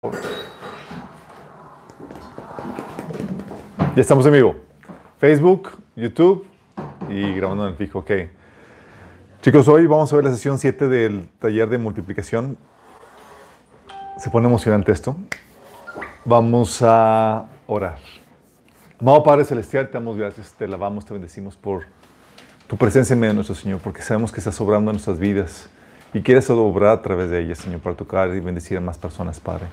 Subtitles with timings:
[0.00, 0.10] Ya
[3.96, 4.54] estamos en vivo.
[5.18, 6.46] Facebook, YouTube
[7.08, 7.98] y grabando en el fijo.
[7.98, 8.12] Ok.
[9.42, 12.56] Chicos, hoy vamos a ver la sesión 7 del taller de multiplicación.
[14.18, 15.16] Se pone emocionante esto.
[16.24, 17.98] Vamos a orar.
[19.00, 21.86] Amado Padre Celestial, te damos gracias, te lavamos, te bendecimos por
[22.68, 25.68] tu presencia en medio de nuestro Señor, porque sabemos que estás obrando en nuestras vidas
[26.14, 29.40] y quieres obrar a través de ellas, Señor, para tocar y bendecir a más personas,
[29.40, 29.66] Padre.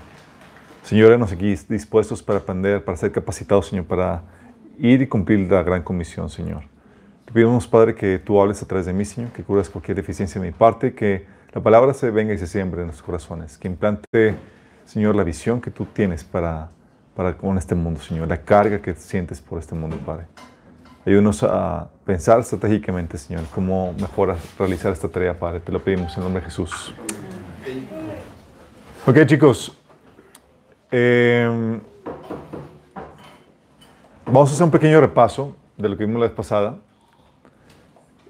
[0.85, 4.21] Señor, nos aquí dispuestos para aprender, para ser capacitados, Señor, para
[4.77, 6.63] ir y cumplir la gran comisión, Señor.
[7.25, 10.39] Te pedimos, Padre, que tú hables a través de mí, Señor, que curas cualquier deficiencia
[10.39, 13.67] de mi parte, que la palabra se venga y se siembre en nuestros corazones, que
[13.67, 14.35] implante,
[14.85, 16.69] Señor, la visión que tú tienes para
[17.15, 20.25] para con este mundo, Señor, la carga que sientes por este mundo, Padre.
[21.05, 25.61] Ayúdanos a pensar estratégicamente, Señor, cómo mejor realizar esta tarea, Padre.
[25.61, 26.93] Te lo pedimos en nombre de Jesús.
[29.07, 29.77] Ok, chicos.
[30.91, 31.81] Em,
[34.25, 36.77] vamos a hacer un pequeño repaso de lo que vimos la vez pasada.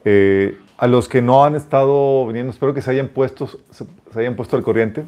[0.03, 3.85] Eh, a los que no han estado viniendo, espero que se hayan puesto, se,
[4.19, 5.05] hayan puesto al corriente.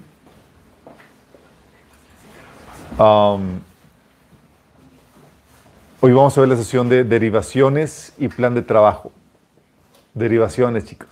[6.00, 9.12] Hoy vamos a ver la sesión de derivaciones y plan de trabajo.
[10.14, 11.10] Derivaciones, chicos.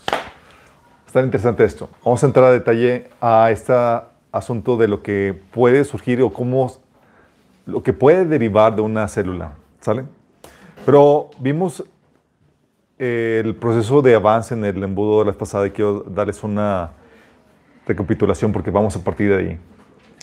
[1.06, 1.90] Está interesante esto.
[2.04, 3.74] Vamos a entrar a detalle a este
[4.36, 6.72] asunto de lo que puede surgir o cómo
[7.66, 9.54] lo que puede derivar de una célula.
[9.80, 10.06] ¿Sale?
[10.86, 11.84] Pero vimos
[13.00, 16.92] eh, el proceso de avance en el embudo de la pasada y quiero darles una
[17.88, 19.60] recapitulación porque vamos a partir de ahí.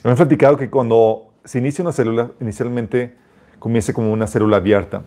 [0.04, 3.16] Han platicado que cuando se inicia una célula, inicialmente
[3.58, 5.02] comience como una célula abierta.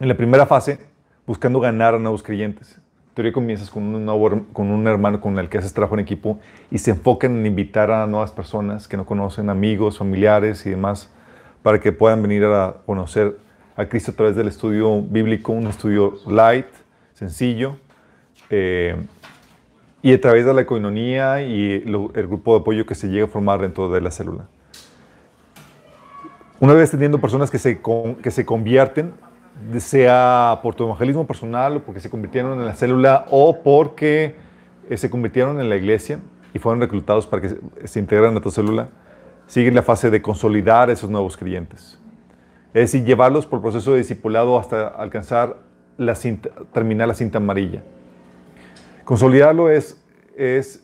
[0.00, 0.78] En la primera fase,
[1.26, 2.80] buscando ganar a nuevos creyentes.
[3.14, 4.06] Teoría comienzas con
[4.52, 7.92] con un hermano con el que haces trabajo en equipo y se enfocan en invitar
[7.92, 11.10] a nuevas personas que no conocen, amigos, familiares y demás,
[11.62, 13.38] para que puedan venir a conocer
[13.76, 16.66] a Cristo a través del estudio bíblico, un estudio light,
[17.14, 17.76] sencillo,
[18.50, 18.96] eh,
[20.02, 23.28] y a través de la coinonía y el grupo de apoyo que se llega a
[23.28, 24.48] formar dentro de la célula.
[26.60, 27.80] Una vez teniendo personas que se,
[28.22, 29.14] que se convierten,
[29.78, 34.36] sea por tu evangelismo personal o porque se convirtieron en la célula o porque
[34.88, 36.18] eh, se convirtieron en la iglesia
[36.52, 38.88] y fueron reclutados para que se, integren a tu célula,
[39.46, 41.98] sigue la fase de consolidar esos nuevos creyentes.
[42.72, 45.56] Es decir, llevarlos por proceso de discipulado hasta alcanzar
[45.96, 47.82] la cinta, terminar la cinta amarilla.
[49.04, 50.00] Consolidarlo es,
[50.36, 50.82] es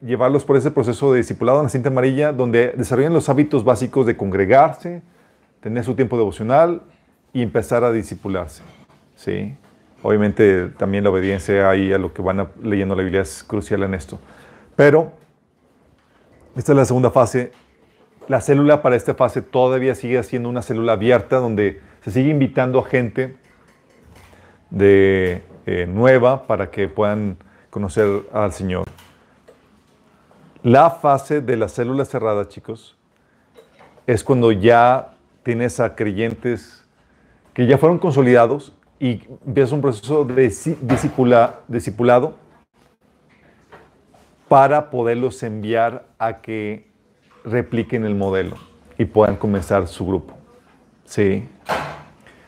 [0.00, 4.06] llevarlos por ese proceso de discipulado en la cinta amarilla, donde desarrollan los hábitos básicos
[4.06, 5.02] de congregarse,
[5.60, 6.82] tener su tiempo devocional
[7.36, 8.62] y empezar a discipularse.
[9.14, 9.54] ¿sí?
[10.02, 13.92] Obviamente también la obediencia ahí a lo que van leyendo la Biblia es crucial en
[13.92, 14.18] esto.
[14.74, 15.12] Pero
[16.56, 17.52] esta es la segunda fase.
[18.26, 22.78] La célula para esta fase todavía sigue siendo una célula abierta donde se sigue invitando
[22.78, 23.36] a gente
[24.70, 27.36] de, eh, nueva para que puedan
[27.68, 28.86] conocer al Señor.
[30.62, 32.96] La fase de la célula cerrada, chicos,
[34.06, 36.75] es cuando ya tienes a creyentes
[37.56, 40.52] que ya fueron consolidados y empiezas un proceso de
[41.68, 42.34] discipulado
[44.46, 46.86] para poderlos enviar a que
[47.46, 48.56] repliquen el modelo
[48.98, 50.34] y puedan comenzar su grupo.
[51.06, 51.48] Sí.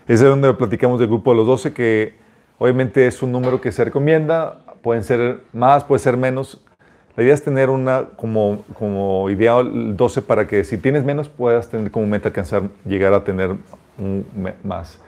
[0.07, 2.15] Ese es donde platicamos del grupo de los 12, que
[2.59, 6.61] obviamente es un número que se recomienda, pueden ser más, puede ser menos,
[7.17, 11.71] la idea es tener una como, como ideal 12 para que si tienes menos puedas
[11.71, 13.57] tener como meta alcanzar, llegar a tener
[14.65, 14.99] más.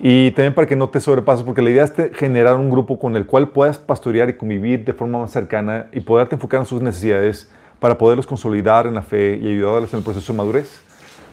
[0.00, 3.14] Y también para que no te sobrepases, porque la idea es generar un grupo con
[3.16, 6.82] el cual puedas pastorear y convivir de forma más cercana y poderte enfocar en sus
[6.82, 10.80] necesidades para poderlos consolidar en la fe y ayudarles en el proceso de madurez.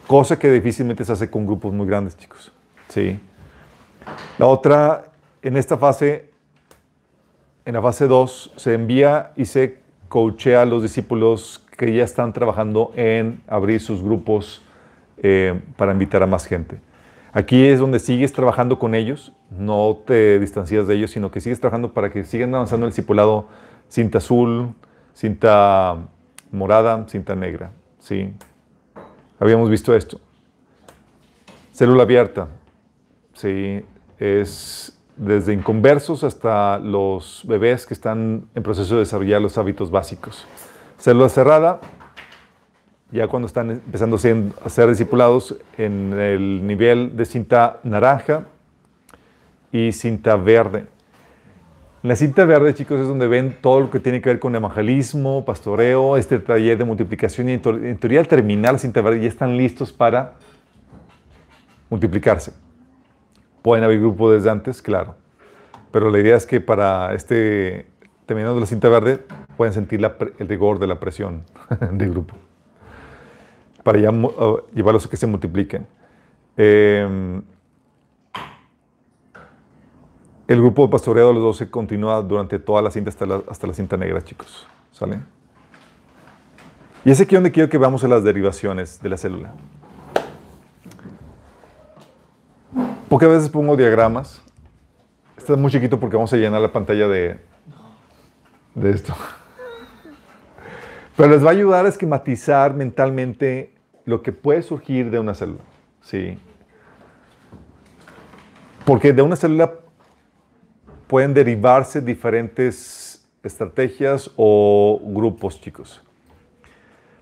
[0.06, 2.52] Cosa que difícilmente se hace con grupos muy grandes, chicos.
[2.88, 3.18] Sí.
[4.38, 5.04] La otra,
[5.42, 6.30] en esta fase,
[7.64, 9.78] en la fase 2, se envía y se
[10.08, 14.62] coachea a los discípulos que ya están trabajando en abrir sus grupos
[15.22, 16.78] eh, para invitar a más gente.
[17.32, 21.60] Aquí es donde sigues trabajando con ellos, no te distancias de ellos, sino que sigues
[21.60, 23.46] trabajando para que sigan avanzando el discipulado
[23.88, 24.74] cinta azul,
[25.14, 25.98] cinta
[26.50, 27.70] morada, cinta negra.
[28.00, 28.32] ¿sí?
[29.38, 30.20] Habíamos visto esto.
[31.72, 32.48] Célula abierta.
[33.34, 33.84] ¿sí?
[34.18, 40.46] Es desde inconversos hasta los bebés que están en proceso de desarrollar los hábitos básicos.
[40.98, 41.80] Célula cerrada,
[43.12, 48.44] ya cuando están empezando a ser discipulados en el nivel de cinta naranja
[49.72, 50.86] y cinta verde.
[52.02, 55.44] La cinta verde, chicos, es donde ven todo lo que tiene que ver con evangelismo,
[55.44, 59.56] pastoreo, este taller de multiplicación y en teoría al terminar la cinta verde ya están
[59.56, 60.32] listos para
[61.90, 62.52] multiplicarse.
[63.60, 65.16] Pueden haber grupos desde antes, claro.
[65.92, 67.86] Pero la idea es que para este,
[68.24, 69.20] terminando la cinta verde,
[69.58, 70.00] pueden sentir
[70.38, 71.42] el rigor de la presión
[71.92, 72.34] del grupo.
[73.82, 75.86] Para ya, uh, llevarlos a que se multipliquen.
[76.56, 77.42] Em,
[80.46, 83.66] el grupo de pastoreo de los 12 continúa durante toda la cinta hasta la, hasta
[83.66, 84.66] la cinta negra, chicos.
[84.92, 85.20] ¿Sale?
[87.04, 89.54] Y es aquí donde quiero que veamos las derivaciones de la célula.
[93.08, 94.42] Pocas veces pongo diagramas.
[95.36, 97.40] Este es muy chiquito porque vamos a llenar la pantalla de,
[98.74, 99.14] de esto.
[101.20, 103.74] Pero les va a ayudar a esquematizar mentalmente
[104.06, 105.60] lo que puede surgir de una célula.
[106.00, 106.38] ¿sí?
[108.86, 109.70] Porque de una célula
[111.06, 116.02] pueden derivarse diferentes estrategias o grupos, chicos.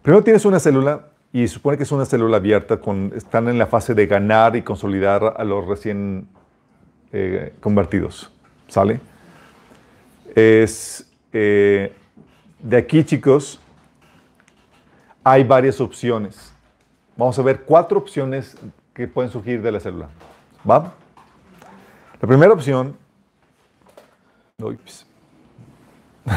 [0.02, 2.78] Primero tienes una célula y supone que es una célula abierta,
[3.16, 6.28] están en la fase de ganar y consolidar a los recién
[7.12, 8.32] eh, convertidos.
[8.68, 9.00] ¿Sale?
[10.36, 11.92] Es, eh,
[12.60, 13.60] de aquí, chicos,
[15.30, 16.52] hay varias opciones.
[17.16, 18.56] Vamos a ver cuatro opciones
[18.94, 20.08] que pueden surgir de la célula.
[20.68, 20.92] ¿Va?
[22.20, 22.96] La primera opción.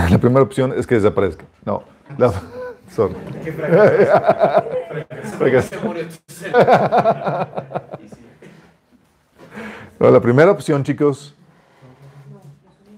[0.09, 1.43] La primera opción es que desaparezca.
[1.65, 1.83] No.
[2.17, 2.31] La,
[2.89, 3.15] Sorry.
[9.99, 11.35] la primera opción, chicos,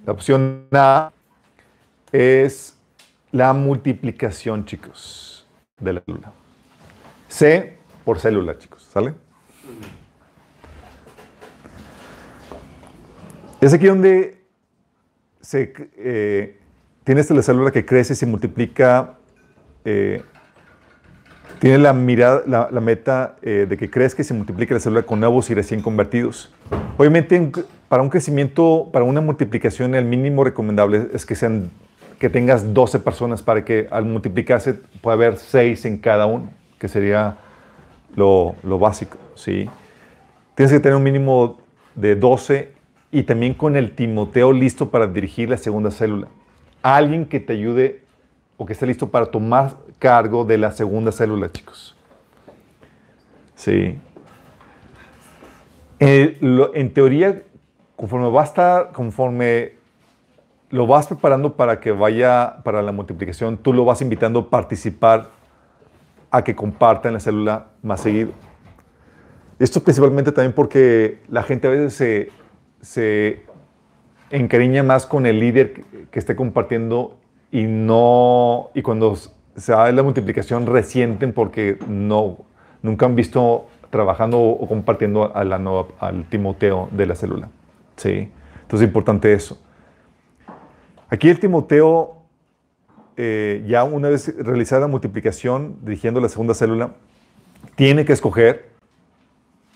[0.06, 1.12] la opción A
[2.12, 2.78] es
[3.32, 5.33] la multiplicación, chicos,
[5.80, 6.34] de la célula.
[7.28, 9.14] C por célula, chicos, ¿sale?
[13.62, 14.46] Es aquí donde
[15.42, 16.60] se, eh,
[17.04, 19.18] tienes la célula que crece y se multiplica
[19.86, 20.22] eh,
[21.64, 25.22] tiene la mirada, la, meta eh, de que crezca y se multiplique la célula con
[25.22, 26.54] nuevos y recién convertidos.
[26.98, 27.52] Obviamente,
[27.88, 31.72] para un crecimiento, para una multiplicación, el mínimo recomendable es que, sean,
[32.24, 36.88] que tengas 12 personas para que al multiplicarse pueda haber 6 en cada uno, que
[36.88, 37.36] sería
[38.16, 39.18] lo, lo básico.
[39.36, 39.70] ¿sí?
[40.56, 41.58] Tienes que tener un mínimo
[41.96, 42.72] de 12
[43.12, 46.30] y también con el Timoteo listo para dirigir la segunda célula.
[46.82, 48.04] Alguien que te ayude
[48.56, 51.94] o que esté listo para tomar cargo de la segunda célula, chicos.
[53.56, 54.00] Sí.
[56.00, 56.38] Eh,
[56.74, 57.42] en teoría,
[57.98, 59.83] conforme va a estar, conforme
[60.74, 65.30] lo vas preparando para que vaya para la multiplicación, tú lo vas invitando a participar
[66.32, 68.32] a que comparta en la célula más seguido.
[69.60, 72.32] Esto principalmente también porque la gente a veces se,
[72.82, 73.46] se
[74.32, 77.18] encariña más con el líder que esté compartiendo
[77.52, 82.40] y no, y cuando se da la multiplicación resienten porque no,
[82.82, 87.50] nunca han visto trabajando o compartiendo a la al Timoteo de la célula.
[87.96, 88.32] ¿sí?
[88.64, 89.63] Entonces es importante eso.
[91.14, 92.24] Aquí el Timoteo,
[93.18, 96.96] eh, ya una vez realizada la multiplicación, dirigiendo la segunda célula,
[97.76, 98.72] tiene que escoger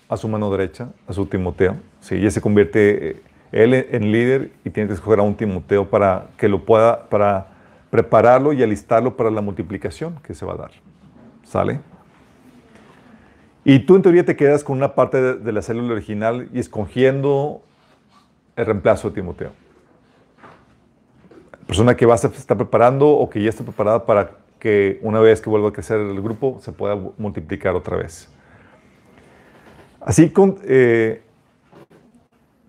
[0.08, 1.76] a su mano derecha, a su Timoteo.
[2.00, 2.20] ¿sí?
[2.20, 6.26] Ya se convierte eh, él en líder y tiene que escoger a un Timoteo para
[6.36, 7.46] que lo pueda, para
[7.88, 10.70] prepararlo y alistarlo para la multiplicación que se va a dar.
[11.44, 11.78] ¿Sale?
[13.62, 17.62] Y tú en teoría te quedas con una parte de, la célula original y escogiendo
[18.56, 19.67] el reemplazo de Timoteo.
[21.68, 25.42] Persona que va a estar preparando o que ya está preparada para que una vez
[25.42, 28.28] que vuelva a crecer el grupo se pueda multiplicar otra vez.
[30.00, 31.22] Así, con, eh,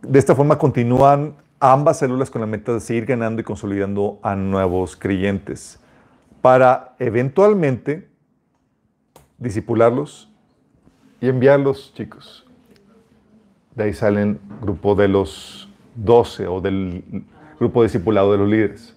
[0.02, 4.36] de esta forma continúan ambas células con la meta de seguir ganando y consolidando a
[4.36, 5.80] nuevos creyentes
[6.42, 8.10] para eventualmente
[9.38, 10.30] disipularlos
[11.22, 12.46] y enviarlos, chicos.
[13.76, 17.24] De ahí salen grupo de los doce o del
[17.60, 18.96] grupo discipulado de los líderes.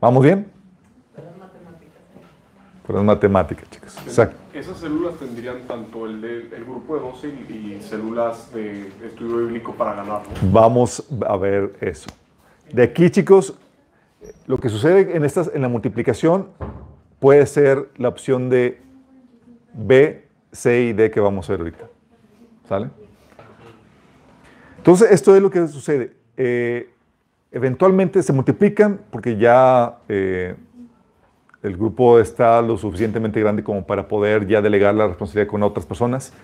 [0.00, 0.46] ¿Vamos bien?
[2.86, 3.98] Pero es matemática, chicos.
[4.06, 4.36] Exacto.
[4.54, 10.22] Esas células tendrían tanto el, grupo de 12 y, células de estudio bíblico para ganar.
[10.52, 12.08] Vamos a ver eso.
[12.72, 13.54] De aquí, chicos,
[14.46, 16.48] lo que sucede en, estas, en la multiplicación
[17.18, 18.80] puede ser la opción de
[19.74, 21.88] B, C y D que vamos a ver ahorita.
[22.68, 22.90] ¿Sale?
[24.78, 26.16] Entonces, esto es lo que sucede.
[26.36, 26.90] Eh,
[27.56, 30.56] eventualmente se multiplican porque ya eh,
[31.62, 35.86] el grupo está lo suficientemente grande como para poder ya delegar la responsabilidad con otras
[35.86, 36.34] personas.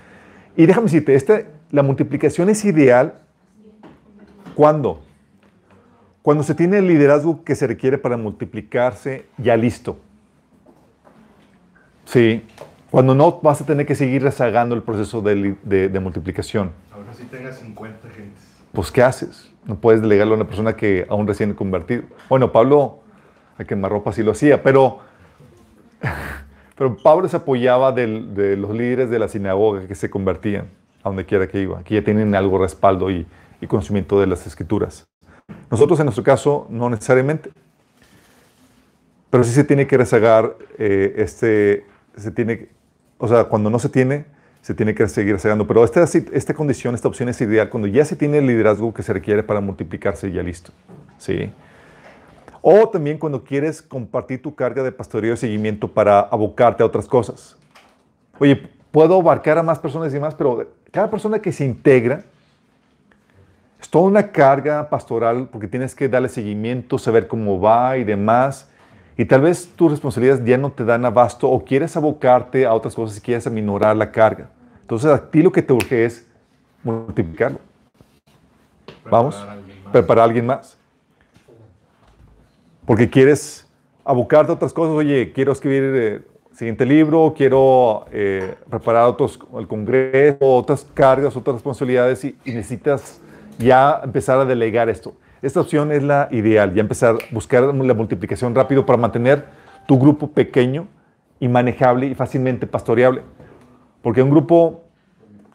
[0.56, 3.20] Y déjame decirte, este, la multiplicación es ideal
[4.54, 5.02] cuando,
[6.22, 9.98] Cuando se tiene el liderazgo que se requiere para multiplicarse, ya listo.
[12.06, 12.42] Sí.
[12.90, 16.72] Cuando no, vas a tener que seguir rezagando el proceso de, de multiplicación.
[16.90, 18.51] Ahora sí tengas 50 gentes.
[18.72, 19.50] Pues, ¿qué haces?
[19.64, 22.02] No puedes delegarlo a una persona que aún recién convertido.
[22.28, 23.00] Bueno, Pablo,
[23.58, 25.00] a quemarropa sí lo hacía, pero,
[26.76, 30.68] pero Pablo se apoyaba de los líderes de la sinagoga que se convertían
[31.02, 33.26] a donde quiera que iba, que ya tienen algo respaldo y,
[33.60, 35.04] y conocimiento de las escrituras.
[35.70, 37.50] Nosotros en nuestro caso no necesariamente,
[39.30, 41.86] pero sí se tiene que rezagar eh, este,
[42.16, 42.68] se tiene,
[43.18, 44.26] o sea, cuando no se tiene,
[44.62, 45.66] se tiene que seguir rezagando.
[45.66, 49.02] Pero esta, esta condición, esta opción es ideal cuando ya se tiene el liderazgo que
[49.02, 50.72] se requiere para multiplicarse y ya listo.
[51.18, 51.52] ¿sí?
[52.62, 57.06] O también cuando quieres compartir tu carga de pastoreo y seguimiento para abocarte a otras
[57.06, 57.56] cosas.
[58.38, 62.24] Oye, puedo abarcar a más personas y más, pero cada persona que se integra
[63.80, 68.68] es toda una carga pastoral porque tienes que darle seguimiento, saber cómo va y demás.
[69.16, 72.94] Y tal vez tus responsabilidades ya no te dan abasto o quieres abocarte a otras
[72.94, 74.48] cosas y quieres aminorar la carga.
[74.80, 76.26] Entonces a ti lo que te urge es
[76.82, 77.58] multiplicarlo.
[79.10, 79.46] Vamos,
[79.90, 80.78] preparar a alguien más.
[82.86, 83.66] Porque quieres
[84.04, 84.94] abocarte a otras cosas.
[84.94, 91.36] Oye, quiero escribir el eh, siguiente libro, quiero eh, preparar otros, el congreso, otras cargas,
[91.36, 93.20] otras responsabilidades y necesitas
[93.58, 95.14] ya empezar a delegar esto.
[95.42, 99.44] Esta opción es la ideal, ya empezar a buscar la multiplicación rápido para mantener
[99.88, 100.86] tu grupo pequeño
[101.40, 103.22] y manejable y fácilmente pastoreable.
[104.02, 104.84] Porque un grupo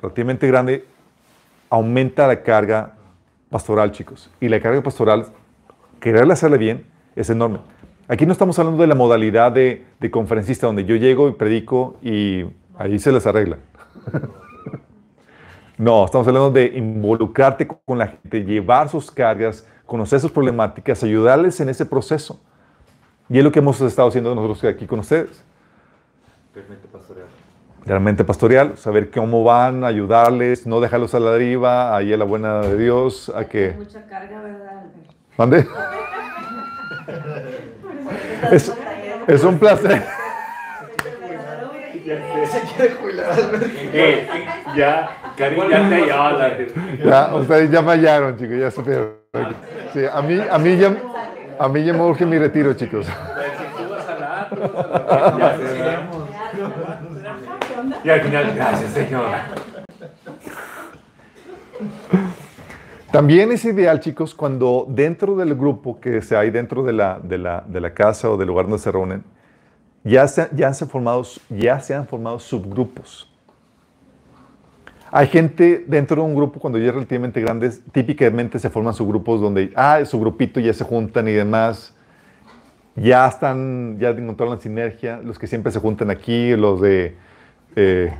[0.01, 0.85] relativamente grande
[1.69, 2.95] aumenta la carga
[3.49, 4.29] pastoral, chicos.
[4.41, 5.27] Y la carga pastoral,
[6.01, 7.59] quererla hacerle bien, es enorme.
[8.09, 11.95] Aquí no estamos hablando de la modalidad de, de conferencista donde yo llego y predico
[12.01, 12.43] y
[12.77, 13.57] ahí se les arregla.
[15.79, 21.59] No, estamos hablando de involucrarte con la gente, llevar sus cargas, conocer sus problemáticas, ayudarles
[21.59, 22.39] en ese proceso.
[23.29, 25.43] Y es lo que hemos estado haciendo nosotros aquí con ustedes.
[26.53, 27.27] Realmente pastoreal.
[27.85, 32.61] Realmente pastoreal, saber cómo van, ayudarles, no dejarlos a la deriva, ahí a la buena
[32.61, 33.73] de Dios, a que...
[33.77, 34.83] Mucha carga, ¿verdad?
[35.37, 35.67] ¿Mande?
[38.51, 38.73] es,
[39.27, 40.03] es un placer.
[42.45, 43.35] Se quiere jubilar.
[43.93, 44.27] Eh,
[44.75, 46.57] ya, Karim ya te ayala.
[47.03, 49.26] Ya, ustedes ya me hallaron, chicos, ya supieron.
[49.93, 50.95] Sí, a mí, a mí ya,
[51.59, 53.07] a mí ya me urge mi retiro, chicos.
[58.03, 59.25] Y al final, gracias, Señor.
[63.11, 67.37] También es ideal, chicos, cuando dentro del grupo que se hay dentro de la, de
[67.37, 69.23] la, de la casa o del lugar donde se reúnen,
[70.03, 73.31] ya se, ya, se han formado, ya se han formado subgrupos.
[75.11, 79.39] Hay gente dentro de un grupo, cuando ya es relativamente grandes, típicamente se forman subgrupos
[79.39, 81.93] donde, ah, su grupito ya se juntan y demás.
[82.95, 85.21] Ya están, ya encontraron la sinergia.
[85.23, 87.15] Los que siempre se juntan aquí, los de,
[87.75, 88.13] eh,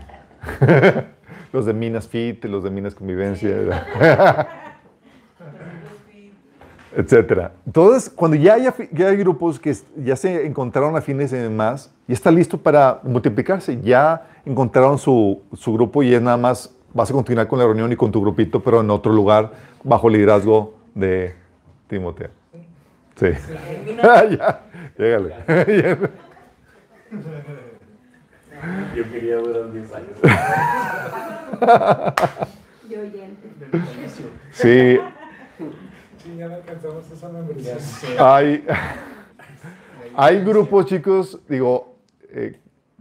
[1.52, 3.50] los de Minas Fit, los de Minas Convivencia,
[6.96, 7.52] etcétera.
[7.66, 12.14] Entonces, cuando ya hay, ya hay grupos que ya se encontraron afines y demás, ya
[12.14, 13.82] está listo para multiplicarse.
[13.82, 17.92] Ya encontraron su, su grupo y es nada más vas a continuar con la reunión
[17.92, 19.52] y con tu grupito, pero en otro lugar,
[19.84, 21.36] bajo el liderazgo de
[21.88, 22.30] Timoteo.
[23.16, 23.28] Sí.
[24.04, 24.62] ya,
[24.98, 25.36] llégale.
[28.96, 30.10] Yo quería durar 10 años.
[32.90, 33.50] Yo oyente.
[34.52, 35.00] Sí.
[36.24, 37.78] Sí, ya alcanzamos esa membresía.
[38.20, 38.66] Hay,
[40.16, 41.96] hay grupos, chicos, digo,
[42.30, 42.60] eh,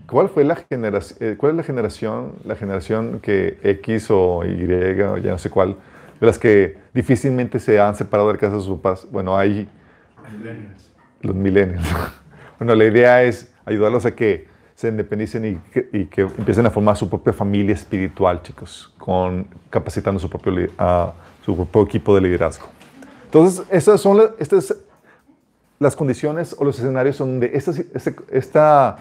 [0.08, 4.64] ¿Cuál fue la generación, eh, cuál es la generación, la generación que X o Y,
[5.02, 5.76] o ya no sé cuál,
[6.20, 9.06] de las que difícilmente se han separado de casa de sus papás?
[9.10, 9.68] Bueno, hay
[11.22, 11.86] los millennials.
[12.58, 16.70] bueno, la idea es ayudarlos a que se independicen y que, y que empiecen a
[16.70, 22.20] formar su propia familia espiritual, chicos, con, capacitando su propio, a su propio equipo de
[22.20, 22.68] liderazgo.
[23.24, 24.76] Entonces, estas son las, estas,
[25.78, 28.98] las condiciones o los escenarios donde esta, esta, esta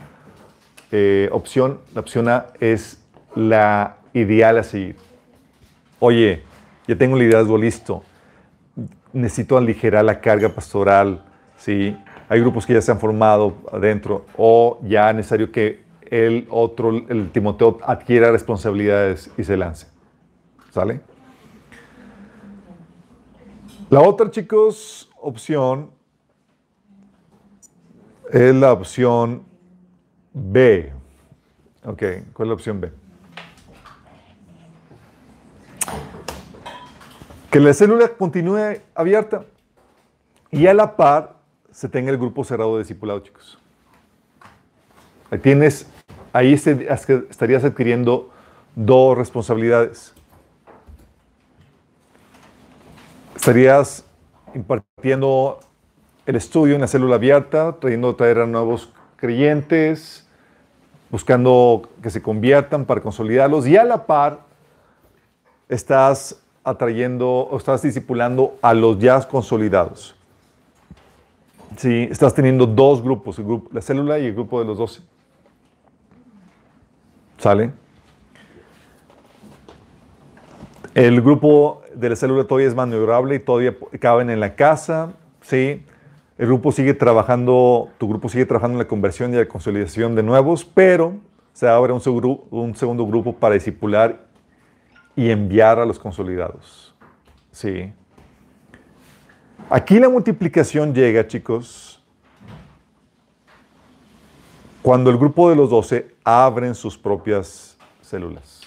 [0.91, 2.99] eh, opción, la opción A es
[3.35, 4.95] la ideal a seguir.
[5.99, 6.43] Oye,
[6.87, 8.03] ya tengo el liderazgo listo,
[9.13, 11.23] necesito aligerar la carga pastoral,
[11.57, 11.97] ¿sí?
[12.27, 16.89] Hay grupos que ya se han formado adentro o ya es necesario que el otro,
[16.89, 19.87] el Timoteo, adquiera responsabilidades y se lance.
[20.71, 21.01] ¿Sale?
[23.89, 25.91] La otra, chicos, opción
[28.31, 29.45] es la opción
[30.37, 30.91] B.
[31.85, 32.91] Ok, ¿cuál es la opción B?
[37.49, 39.45] Que la célula continúe abierta.
[40.51, 41.35] Y a la par
[41.71, 43.57] se tenga el grupo cerrado de discipulado, chicos.
[45.31, 45.87] Ahí tienes,
[46.33, 48.29] ahí estarías adquiriendo
[48.75, 50.13] dos responsabilidades.
[53.35, 54.05] Estarías
[54.53, 55.59] impartiendo
[56.25, 60.24] el estudio en la célula abierta, trayendo traer a nuevos creyentes,
[61.15, 64.39] buscando que se conviertan para consolidarlos y a la par
[65.69, 70.13] estás atrayendo o estás discipulando a los ya consolidados.
[71.77, 75.03] Sí, estás teniendo dos grupos, el grupo, la célula y el grupo de los doce.
[77.37, 77.71] ¿Sale?
[80.93, 85.81] El grupo de la célula todavía es maniobrable y todavía caben en la casa, ¿sí?
[86.37, 90.23] El grupo sigue trabajando, tu grupo sigue trabajando en la conversión y la consolidación de
[90.23, 91.13] nuevos, pero
[91.53, 94.25] se abre un, segundo grupo para discipular
[95.15, 96.93] y enviar a los consolidados.
[97.51, 97.93] Sí.
[99.69, 102.03] Aquí la multiplicación llega, chicos,
[104.81, 108.61] cuando el grupo de los 12 abren sus propias células.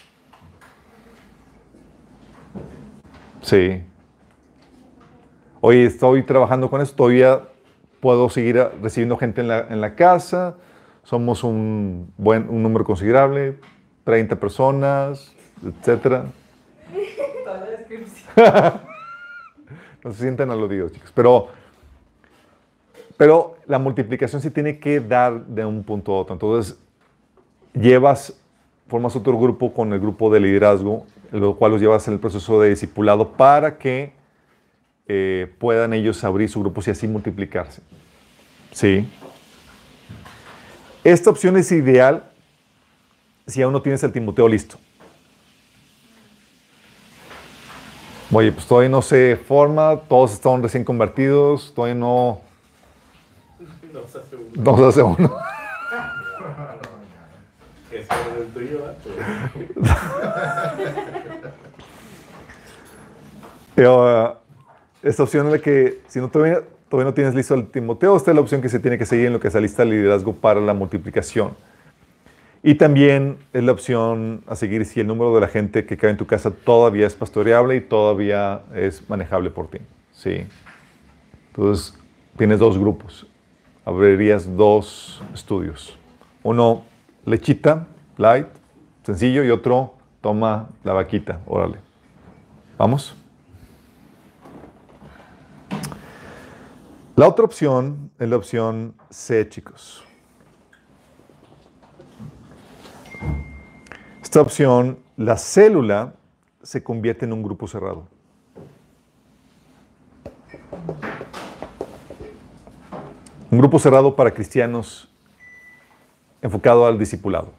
[3.43, 3.83] Sí.
[5.61, 7.43] Oye, estoy trabajando con esto, todavía
[8.01, 10.57] puedo seguir a- recibiendo gente en la, en la casa,
[11.05, 13.57] somos un, buen, un número considerable,
[14.05, 15.33] 30 personas,
[15.65, 16.27] etcétera.
[17.45, 18.29] Toda la descripción.
[20.05, 21.11] No se sientan aludidos, chicos.
[21.13, 21.49] Pero,
[23.17, 26.35] pero la multiplicación sí tiene que dar de un punto a otro.
[26.35, 26.79] Entonces,
[27.75, 28.41] llevas,
[28.87, 32.61] formas otro grupo con el grupo de liderazgo, lo cual los llevas en el proceso
[32.61, 34.13] de discipulado para que
[35.09, 37.81] eh, puedan ellos abrir su grupo y así multiplicarse.
[38.73, 39.09] Sí.
[41.03, 42.25] Esta opción es ideal
[43.47, 44.79] si aún no tienes el Timoteo listo.
[48.31, 52.43] Oye, pues todavía no se forma, todos están recién convertidos, todavía no,
[53.91, 54.51] No se hace uno.
[54.55, 55.39] no se hace uno.
[57.91, 58.85] Ese es el tuyo,
[63.79, 64.48] uh,
[65.03, 68.35] esta opción es la que, si no todavía, no tienes listo el Timoteo, esta es
[68.35, 70.61] la opción que se tiene que seguir en lo que se lista el liderazgo para
[70.61, 71.57] la multiplicación.
[72.63, 76.11] Y también es la opción a seguir si el número de la gente que cae
[76.11, 79.79] en tu casa todavía es pastoreable y todavía es manejable por ti.
[80.13, 80.45] Sí.
[81.49, 81.97] Entonces,
[82.37, 83.27] tienes dos grupos.
[83.85, 85.97] Abrirías dos estudios.
[86.43, 86.85] Uno,
[87.25, 88.49] lechita, light,
[89.05, 91.79] sencillo, y otro, toma la vaquita, órale.
[92.77, 93.17] ¿Vamos?
[97.19, 100.05] La otra opción es la opción C, chicos.
[104.23, 106.15] Esta opción, la célula
[106.63, 108.07] se convierte en un grupo cerrado.
[113.51, 115.11] Un grupo cerrado para cristianos
[116.41, 117.51] enfocado al discipulado.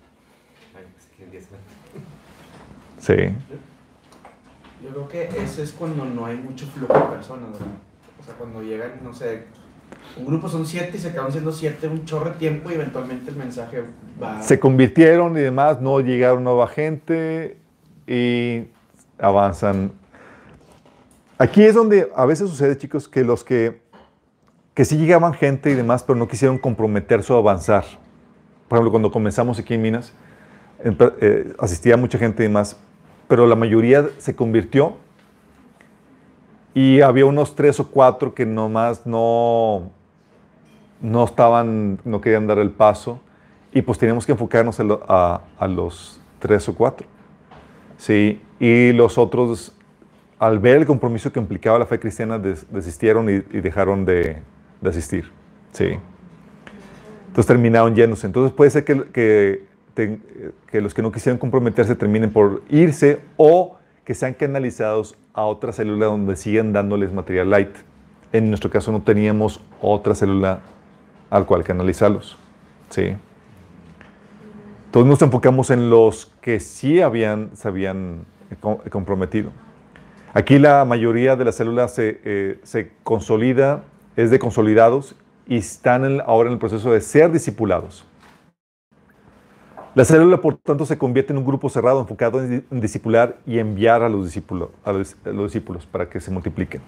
[2.98, 3.13] Sí.
[4.82, 7.88] Yo creo que eso es cuando no hay mucho flujo de personas, ¿verdad?
[8.29, 9.45] Sea, cuando llegan, no sé,
[10.15, 13.31] un grupo son siete y se acaban siendo siete un chorro de tiempo y eventualmente
[13.31, 13.83] el mensaje
[14.21, 14.41] va...
[14.43, 17.57] Se convirtieron y demás, no llegaron nueva gente
[18.05, 18.65] y
[19.17, 19.91] avanzan.
[21.39, 23.81] Aquí es donde a veces sucede, chicos, que los que,
[24.75, 27.85] que sí llegaban gente y demás, pero no quisieron comprometerse o avanzar.
[28.67, 30.13] Por ejemplo, cuando comenzamos aquí en Minas,
[30.83, 32.77] eh, asistía mucha gente y demás,
[33.27, 34.97] pero la mayoría se convirtió
[36.81, 39.91] y había unos tres o cuatro que nomás no,
[41.01, 43.19] no estaban, no querían dar el paso
[43.73, 47.05] y pues teníamos que enfocarnos a, a- a los tres o cuatro.
[47.97, 49.73] Sí, y los otros,
[50.39, 54.37] al ver el compromiso que implicaba la fe cristiana, des- desistieron y, y dejaron de,
[54.79, 55.29] de asistir.
[55.73, 55.99] Sí.
[57.27, 58.25] Entonces terminaron yéndose.
[58.25, 59.65] Entonces puede ser que, que,
[59.95, 60.19] te-
[60.71, 65.71] que los que no quisieron comprometerse terminen por irse o que sean canalizados a otra
[65.71, 67.75] célula donde sigan dándoles material light.
[68.32, 70.60] En nuestro caso no teníamos otra célula
[71.30, 72.38] al cual canalizarlos.
[72.89, 73.15] Sí.
[74.86, 78.25] Entonces nos enfocamos en los que sí habían, se habían
[78.60, 79.52] co- comprometido.
[80.34, 83.84] Aquí la mayoría de las células se, eh, se consolida,
[84.15, 85.15] es de consolidados
[85.47, 88.06] y están ahora en el proceso de ser discipulados.
[89.95, 93.60] La célula, por tanto, se convierte en un grupo cerrado enfocado en, en discipular y
[93.60, 96.82] enviar a los, discípulos, a los- a los discípulos para que se multipliquen.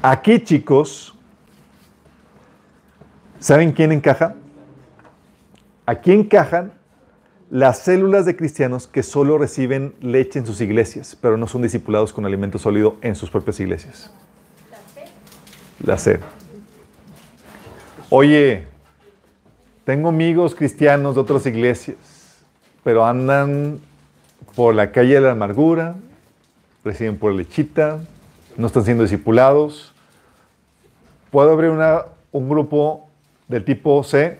[0.00, 1.14] Aquí, chicos,
[3.38, 4.34] ¿saben quién encaja?
[5.86, 6.72] Aquí encajan
[7.50, 12.12] las células de cristianos que solo reciben leche en sus iglesias, pero no son discipulados
[12.12, 14.10] con alimento sólido en sus propias iglesias.
[15.84, 16.18] La C.
[18.08, 18.66] Oye,
[19.84, 21.96] tengo amigos cristianos de otras iglesias,
[22.84, 23.80] pero andan
[24.54, 25.96] por la calle de la amargura,
[26.84, 28.00] reciben por lechita,
[28.56, 29.92] no están siendo discipulados.
[31.30, 31.70] ¿Puedo abrir
[32.32, 33.08] un grupo
[33.48, 34.38] del tipo C?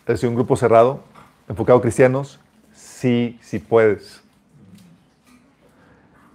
[0.00, 1.00] Es decir, un grupo cerrado,
[1.48, 2.40] enfocado a cristianos.
[2.74, 4.22] Sí, sí puedes.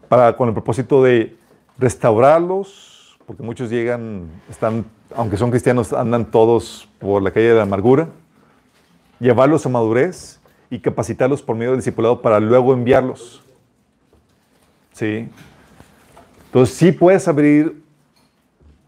[0.08, 1.36] Para, con el propósito de
[1.78, 2.97] restaurarlos,
[3.28, 8.08] porque muchos llegan, están, aunque son cristianos, andan todos por la calle de la amargura,
[9.20, 13.44] llevarlos a madurez y capacitarlos por medio del discipulado para luego enviarlos.
[14.94, 15.28] ¿Sí?
[16.46, 17.84] Entonces, sí puedes abrir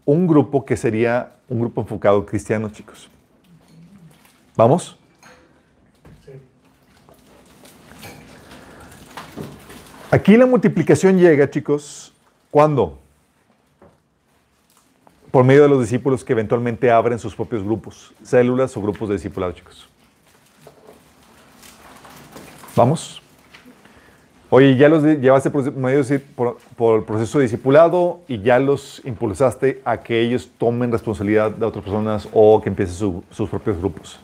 [0.06, 3.10] un grupo que sería un grupo enfocado cristiano, chicos.
[4.56, 4.96] ¿Vamos?
[10.10, 12.14] Aquí la multiplicación llega, chicos,
[12.50, 12.98] ¿cuándo?
[15.30, 19.14] Por medio de los discípulos que eventualmente abren sus propios grupos, células o grupos de
[19.14, 19.88] discipulado, chicos.
[22.74, 23.22] ¿Vamos?
[24.52, 26.56] Oye, ya los llevaste por,
[26.96, 31.84] el proceso de discipulado y ya los impulsaste a que ellos tomen responsabilidad de otras
[31.84, 34.18] personas o que empiecen su- sus propios grupos.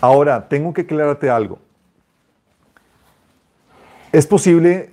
[0.00, 1.60] Ahora, tengo que aclararte algo.
[4.10, 4.90] Es posible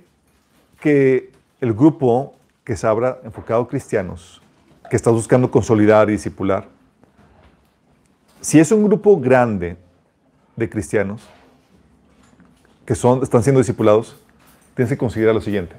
[0.80, 4.40] que el grupo que se abra enfocado a cristianos,
[4.90, 6.66] que estás buscando consolidar y discipular,
[8.40, 9.76] si es un grupo grande
[10.56, 11.22] de cristianos
[12.84, 14.16] que son, están siendo discipulados,
[14.74, 15.76] tienes que considerar lo siguiente.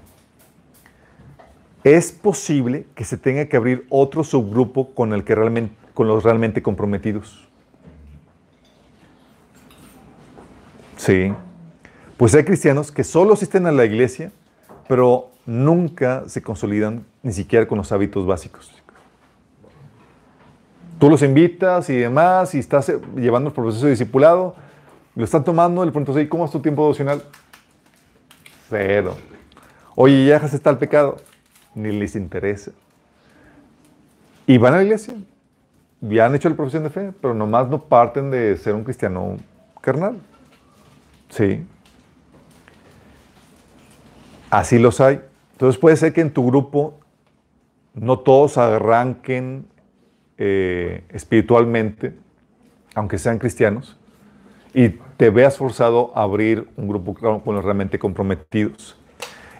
[1.83, 6.23] Es posible que se tenga que abrir otro subgrupo con, el que realmente, con los
[6.23, 7.47] realmente comprometidos.
[10.97, 11.31] Sí.
[12.17, 14.31] Pues hay cristianos que solo asisten a la iglesia,
[14.87, 18.71] pero nunca se consolidan ni siquiera con los hábitos básicos.
[20.99, 24.55] Tú los invitas y demás, y estás eh, llevando el proceso de discipulado,
[25.15, 27.21] lo están tomando, le preguntas, "Oye, ¿cómo es tu tiempo devocional?
[28.69, 29.15] Cero.
[29.95, 31.17] Oye, ¿ya dejaste tal pecado?
[31.73, 32.71] Ni les interesa.
[34.47, 35.15] Y van a la iglesia,
[36.01, 39.37] ya han hecho la profesión de fe, pero nomás no parten de ser un cristiano
[39.81, 40.19] carnal.
[41.29, 41.65] Sí.
[44.49, 45.21] Así los hay.
[45.55, 46.99] Entonces puede ser que en tu grupo
[47.95, 49.67] no todos arranquen
[50.37, 52.13] eh, espiritualmente,
[52.93, 53.97] aunque sean cristianos,
[54.73, 58.97] y te veas forzado a abrir un grupo con los realmente comprometidos.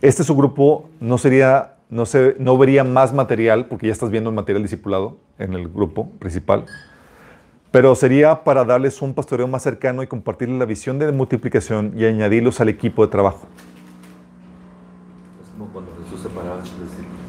[0.01, 4.29] Este su grupo no sería, no, se, no vería más material, porque ya estás viendo
[4.29, 6.65] el material discipulado en el grupo principal,
[7.71, 12.05] pero sería para darles un pastoreo más cercano y compartirles la visión de multiplicación y
[12.05, 13.47] añadirlos al equipo de trabajo.
[15.41, 17.25] Es como cuando Jesús separaba a sus discípulos.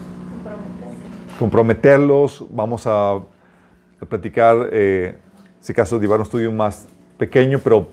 [1.38, 5.16] Comprometerlos, vamos a, a platicar, eh,
[5.60, 6.86] si caso, llevar un estudio más
[7.18, 7.88] pequeño, pero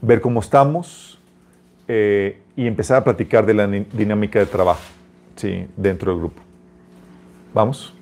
[0.00, 1.20] ver cómo estamos
[1.88, 4.82] eh, y empezar a platicar de la dinámica de trabajo
[5.36, 5.66] ¿sí?
[5.76, 6.42] dentro del grupo.
[7.52, 7.94] ¿Vamos?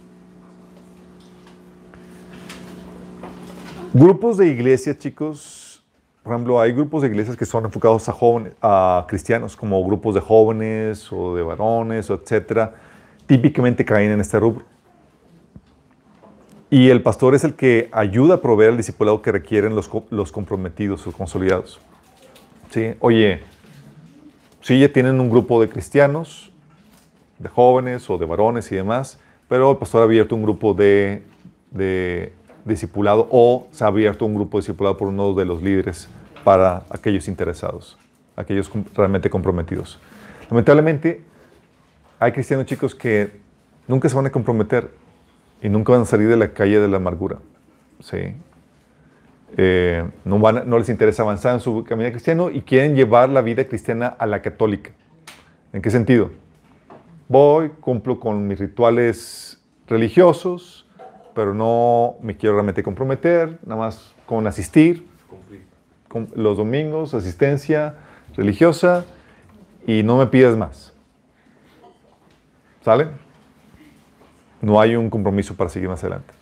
[3.93, 5.83] Grupos de iglesias, chicos.
[6.23, 10.15] Por ejemplo, hay grupos de iglesias que son enfocados a jóvenes, a cristianos, como grupos
[10.15, 12.75] de jóvenes o de varones, o etcétera.
[13.29, 14.65] Típicamente caen en este rubro.
[16.71, 20.33] Y el pastor es el que ayuda a proveer el discipulado que requieren los, los
[20.33, 21.79] comprometidos o consolidados.
[22.71, 22.95] ¿Sí?
[23.01, 23.43] Oye,
[24.63, 26.51] sí, ya tienen un grupo de cristianos,
[27.39, 31.23] de jóvenes o de varones y demás, pero el pastor ha abierto un grupo de,
[31.71, 32.33] de
[32.65, 36.09] discipulado o se ha abierto un grupo discipulado por uno de los líderes
[36.45, 37.99] para aquellos interesados,
[38.37, 39.99] aquellos realmente comprometidos.
[40.51, 41.23] Lamentablemente,
[42.19, 43.31] hay cristianos chicos que
[43.87, 44.91] nunca se van a comprometer
[45.63, 47.39] y nunca van a salir de la calle de la amargura.
[48.01, 48.35] ¿sí?
[49.57, 53.29] Eh, no, van a- no les interesa avanzar en su camino cristiano y quieren llevar
[53.29, 54.91] la vida cristiana a la católica.
[55.73, 56.31] ¿En qué sentido?
[57.29, 60.87] Voy, cumplo con mis rituales religiosos,
[61.35, 65.07] pero no me quiero realmente comprometer, nada más con asistir,
[66.09, 67.95] con los domingos, asistencia
[68.35, 69.05] religiosa
[69.87, 70.93] y no me pides más.
[74.61, 76.33] No hay un compromiso para seguir más adelante.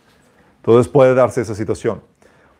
[0.57, 2.01] Entonces puede darse esa situación.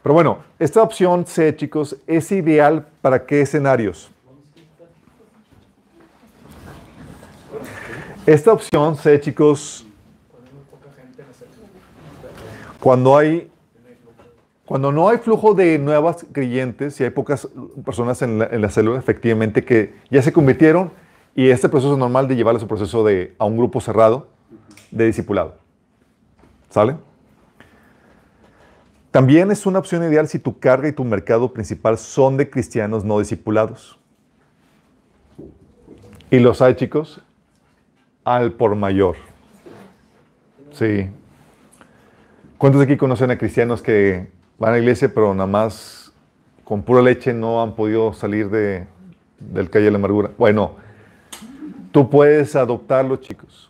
[0.03, 4.09] Pero bueno, esta opción C, chicos, es ideal para qué escenarios.
[8.25, 9.85] Esta opción C, chicos,
[12.79, 13.51] cuando hay
[14.65, 17.47] cuando no hay flujo de nuevas creyentes y hay pocas
[17.85, 20.91] personas en la célula, efectivamente, que ya se convirtieron
[21.37, 24.27] y este proceso normal de llevarles un proceso de, a un grupo cerrado,
[24.89, 25.59] de discipulado.
[26.71, 26.97] ¿Sale?
[29.11, 33.05] También es una opción ideal si tu carga y tu mercado principal son de cristianos
[33.05, 33.99] no discipulados.
[36.31, 37.21] Y los hay, chicos,
[38.23, 39.17] al por mayor.
[40.71, 41.07] Sí.
[42.57, 46.11] ¿Cuántos de aquí conocen a cristianos que van a la iglesia, pero nada más
[46.63, 48.87] con pura leche no han podido salir de,
[49.39, 50.31] del calle de la amargura?
[50.39, 50.86] Bueno,
[51.91, 53.69] tú puedes adoptarlo, chicos.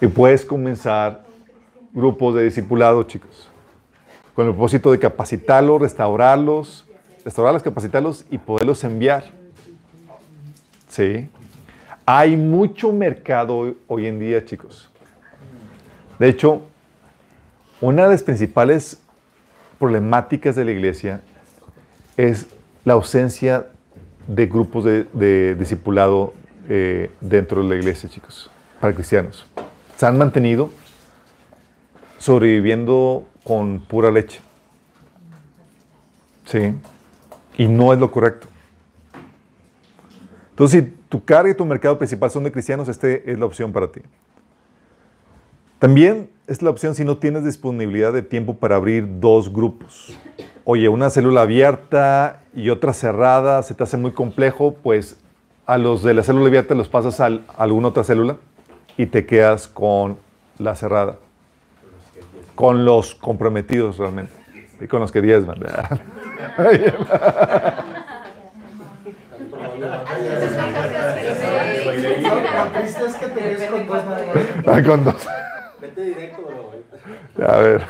[0.00, 1.24] Y puedes comenzar
[1.92, 3.48] grupos de discipulado, chicos.
[4.34, 6.86] Con el propósito de capacitarlos, restaurarlos,
[7.24, 9.24] restaurarlos, capacitarlos y poderlos enviar.
[10.88, 11.28] Sí.
[12.06, 14.90] Hay mucho mercado hoy en día, chicos.
[16.18, 16.62] De hecho,
[17.80, 19.00] una de las principales
[19.78, 21.20] problemáticas de la iglesia
[22.16, 22.46] es
[22.84, 23.68] la ausencia
[24.28, 26.34] de grupos de, de discipulado
[26.68, 29.46] eh, dentro de la iglesia, chicos, para cristianos.
[29.96, 30.70] Se han mantenido
[32.18, 34.40] sobreviviendo con pura leche.
[36.44, 36.74] Sí.
[37.56, 38.48] Y no es lo correcto.
[40.50, 43.72] Entonces, si tu carga y tu mercado principal son de cristianos, esta es la opción
[43.72, 44.02] para ti.
[45.78, 50.18] También es la opción si no tienes disponibilidad de tiempo para abrir dos grupos.
[50.64, 55.16] Oye, una célula abierta y otra cerrada, se te hace muy complejo, pues
[55.64, 58.36] a los de la célula abierta los pasas a alguna otra célula
[58.96, 60.18] y te quedas con
[60.58, 61.18] la cerrada.
[62.56, 64.32] Con los comprometidos realmente.
[64.80, 65.60] Y con los que diezman.
[74.66, 75.28] Ah, con dos.
[75.80, 76.72] Vete directo,
[77.46, 77.86] A ver.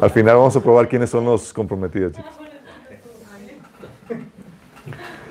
[0.00, 2.32] Al final vamos a probar quiénes son los comprometidos, chicos.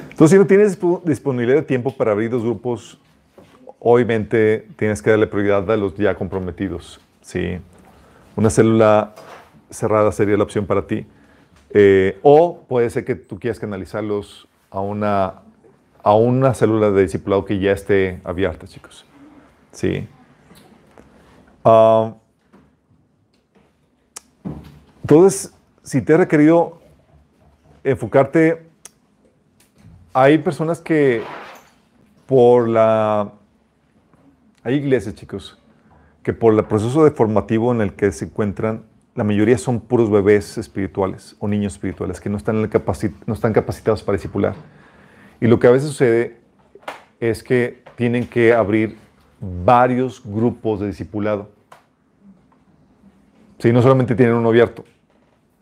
[0.10, 3.00] Entonces, si no tienes disponibilidad de tiempo para abrir dos grupos,
[3.80, 7.00] obviamente tienes que darle prioridad a los ya comprometidos.
[7.22, 7.60] Sí.
[8.36, 9.13] Una célula
[9.70, 11.06] cerrada sería la opción para ti.
[11.70, 15.41] Eh, o puede ser que tú quieras canalizarlos a una,
[16.02, 19.06] a una célula de discipulado que ya esté abierta, chicos.
[19.72, 20.08] Sí.
[21.63, 22.15] Ah,
[25.10, 26.82] entonces, si te ha requerido
[27.86, 28.67] enfocarte,
[30.12, 31.24] hay personas que
[32.26, 33.32] por la...
[34.63, 35.63] Hay iglesias, chicos,
[36.24, 38.84] que por el proceso de formativo en el que se encuentran,
[39.15, 42.70] la mayoría son puros bebés espirituales o niños espirituales que no están,
[43.26, 44.56] no están capacitados para discipular.
[45.39, 46.36] Y lo que a veces sucede
[47.22, 48.98] es que tienen que abrir
[49.39, 51.50] varios grupos de discipulado.
[53.60, 54.84] Si no solamente tienen uno abierto,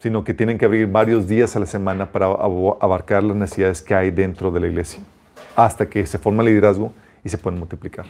[0.06, 3.96] sino que tienen que abrir varios días a la semana para abarcar las necesidades que
[3.96, 5.00] hay dentro de la iglesia,
[5.56, 8.06] hasta que se forma el liderazgo y se pueden multiplicar.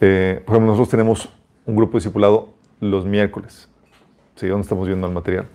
[0.00, 1.28] Eh, por ejemplo, nosotros tenemos
[1.64, 3.68] un grupo discipulado los miércoles,
[4.36, 4.46] ¿sí?
[4.46, 5.48] donde estamos viendo el material.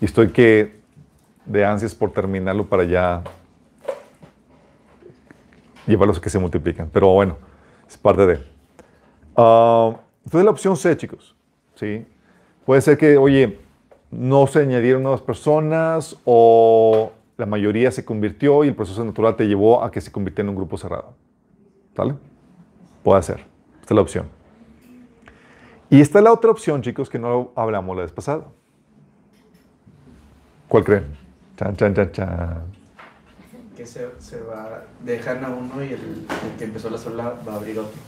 [0.00, 0.76] Y estoy que
[1.44, 3.24] de ansias por terminarlo para ya
[5.88, 6.88] llevarlos a que se multipliquen.
[6.92, 7.36] Pero bueno,
[7.88, 8.34] es parte de.
[9.36, 11.34] Uh, entonces la opción C, chicos.
[11.74, 12.06] ¿sí?
[12.66, 13.60] Puede ser que, oye,
[14.10, 19.46] no se añadieron nuevas personas o la mayoría se convirtió y el proceso natural te
[19.46, 21.14] llevó a que se convirtiera en un grupo cerrado.
[21.94, 22.16] ¿Sale?
[23.04, 23.44] Puede ser.
[23.80, 24.28] Esta es la opción.
[25.90, 28.46] Y esta es la otra opción, chicos, que no hablamos la vez pasada.
[30.66, 31.04] ¿Cuál creen?
[31.56, 32.62] Chan, chan, chan, chan.
[33.76, 36.26] Que se, se va, dejan a uno y el,
[36.58, 38.00] que empezó la sola va a abrir otro.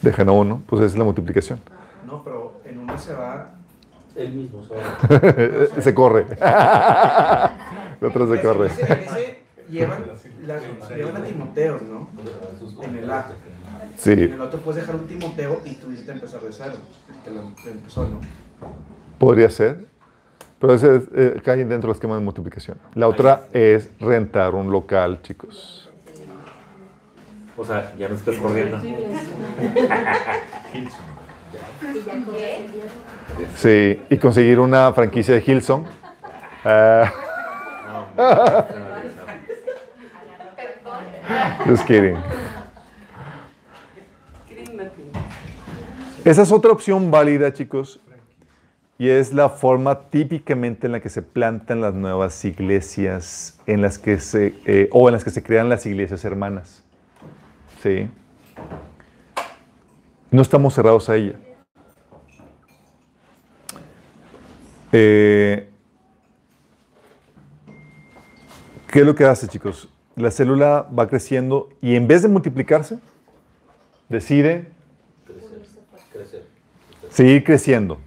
[0.00, 1.60] Dejan a uno, pues esa es la multiplicación.
[2.06, 3.57] No, pero en uno se va
[4.18, 4.64] el mismo.
[4.64, 6.26] Se, se corre.
[8.00, 8.66] el otro se corre.
[8.66, 9.38] Ese, ese
[9.70, 10.04] llevan,
[10.46, 10.60] la,
[10.94, 12.10] llevan a Timoteo, ¿no?
[12.82, 13.32] En el A.
[13.96, 14.12] Sí.
[14.12, 16.74] En el otro puedes dejar un Timoteo y tú dices empezar de cero.
[17.24, 18.20] Que lo empezó, ¿no?
[19.18, 19.86] Podría ser.
[20.58, 22.78] Pero ese eh, cae dentro del esquema de multiplicación.
[22.94, 25.88] La otra es rentar un local, chicos.
[27.56, 28.78] O sea, ya no estás corriendo.
[33.56, 35.84] Sí, y conseguir una franquicia de Hilson.
[36.64, 37.06] Uh,
[41.66, 42.16] just kidding.
[46.24, 48.00] Esa es otra opción válida, chicos,
[48.98, 53.98] y es la forma típicamente en la que se plantan las nuevas iglesias, en las
[53.98, 56.84] que se, eh, o en las que se crean las iglesias hermanas.
[57.82, 58.10] ¿Sí?
[60.30, 61.34] No estamos cerrados a ella.
[64.92, 65.68] Eh,
[68.88, 69.88] ¿Qué es lo que hace, chicos?
[70.16, 72.98] La célula va creciendo y en vez de multiplicarse,
[74.08, 74.72] decide
[76.12, 76.46] Crecer.
[77.10, 77.98] Seguir creciendo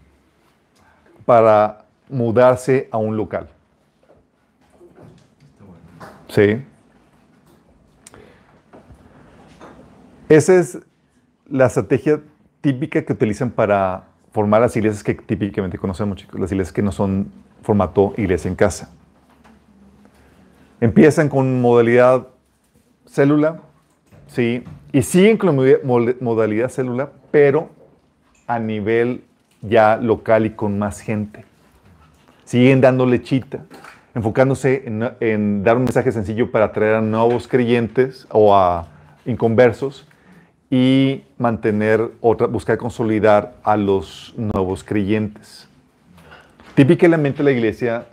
[1.26, 3.48] para mudarse a un local.
[6.28, 6.64] Sí.
[10.28, 10.80] Esa es
[11.52, 12.22] la estrategia
[12.62, 16.40] típica que utilizan para formar las iglesias que típicamente conocemos, chicos.
[16.40, 18.92] Las iglesias que no son formato iglesia en casa.
[20.80, 22.28] Empiezan con modalidad
[23.06, 23.60] célula,
[24.28, 25.80] sí, y siguen con la
[26.22, 27.70] modalidad célula, pero
[28.48, 29.24] a nivel
[29.62, 31.46] ya local y con más gente.
[32.46, 33.66] Siguen dando lechita,
[34.16, 38.88] enfocándose en, en dar un mensaje sencillo para atraer a nuevos creyentes o a
[39.26, 40.08] inconversos
[40.74, 45.68] y mantener otra, buscar consolidar a los nuevos creyentes.
[46.74, 48.06] Típicamente la iglesia,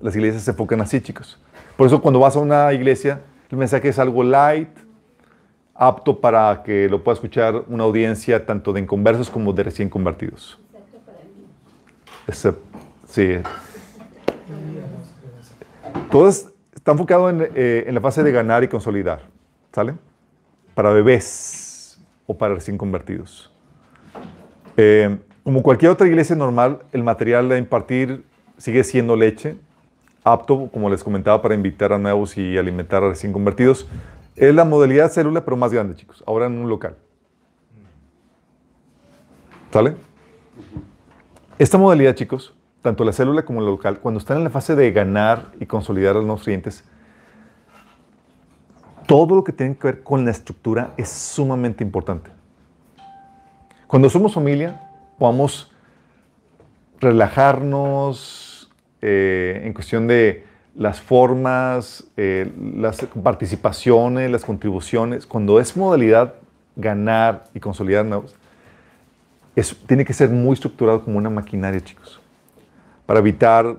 [0.00, 1.36] las iglesias se enfocan así, chicos.
[1.76, 4.68] Por eso cuando vas a una iglesia, el mensaje es algo light,
[5.74, 10.56] apto para que lo pueda escuchar una audiencia tanto de inconversos como de recién convertidos.
[10.72, 11.46] Excepto para mí.
[12.28, 12.58] Except-
[13.08, 13.42] sí.
[16.12, 19.22] Todo es- está enfocado en, eh, en la fase de ganar y consolidar,
[19.72, 19.94] ¿sale?
[20.74, 21.64] Para bebés
[22.28, 23.50] o para recién convertidos.
[24.76, 28.22] Eh, como cualquier otra iglesia normal, el material a impartir
[28.58, 29.56] sigue siendo leche,
[30.22, 33.88] apto, como les comentaba, para invitar a nuevos y alimentar a recién convertidos.
[34.36, 36.22] Es la modalidad célula, pero más grande, chicos.
[36.26, 36.96] Ahora en un local.
[39.72, 39.96] ¿Sale?
[41.58, 44.92] Esta modalidad, chicos, tanto la célula como el local, cuando están en la fase de
[44.92, 46.84] ganar y consolidar a los nuevos clientes,
[49.08, 52.30] todo lo que tiene que ver con la estructura es sumamente importante.
[53.86, 54.82] Cuando somos familia,
[55.18, 55.72] podamos
[57.00, 60.44] relajarnos eh, en cuestión de
[60.76, 65.26] las formas, eh, las participaciones, las contribuciones.
[65.26, 66.34] Cuando es modalidad
[66.76, 68.04] ganar y consolidar
[69.56, 72.20] es- tiene que ser muy estructurado como una maquinaria, chicos,
[73.06, 73.74] para evitar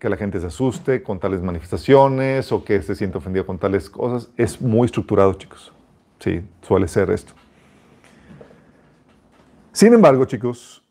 [0.00, 3.90] que la gente se asuste con tales manifestaciones o que se sienta ofendido con tales
[3.90, 4.30] cosas.
[4.36, 5.72] Es muy estructurado, chicos.
[6.18, 7.34] Sí, suele ser esto.
[9.72, 10.82] Sin embargo, chicos,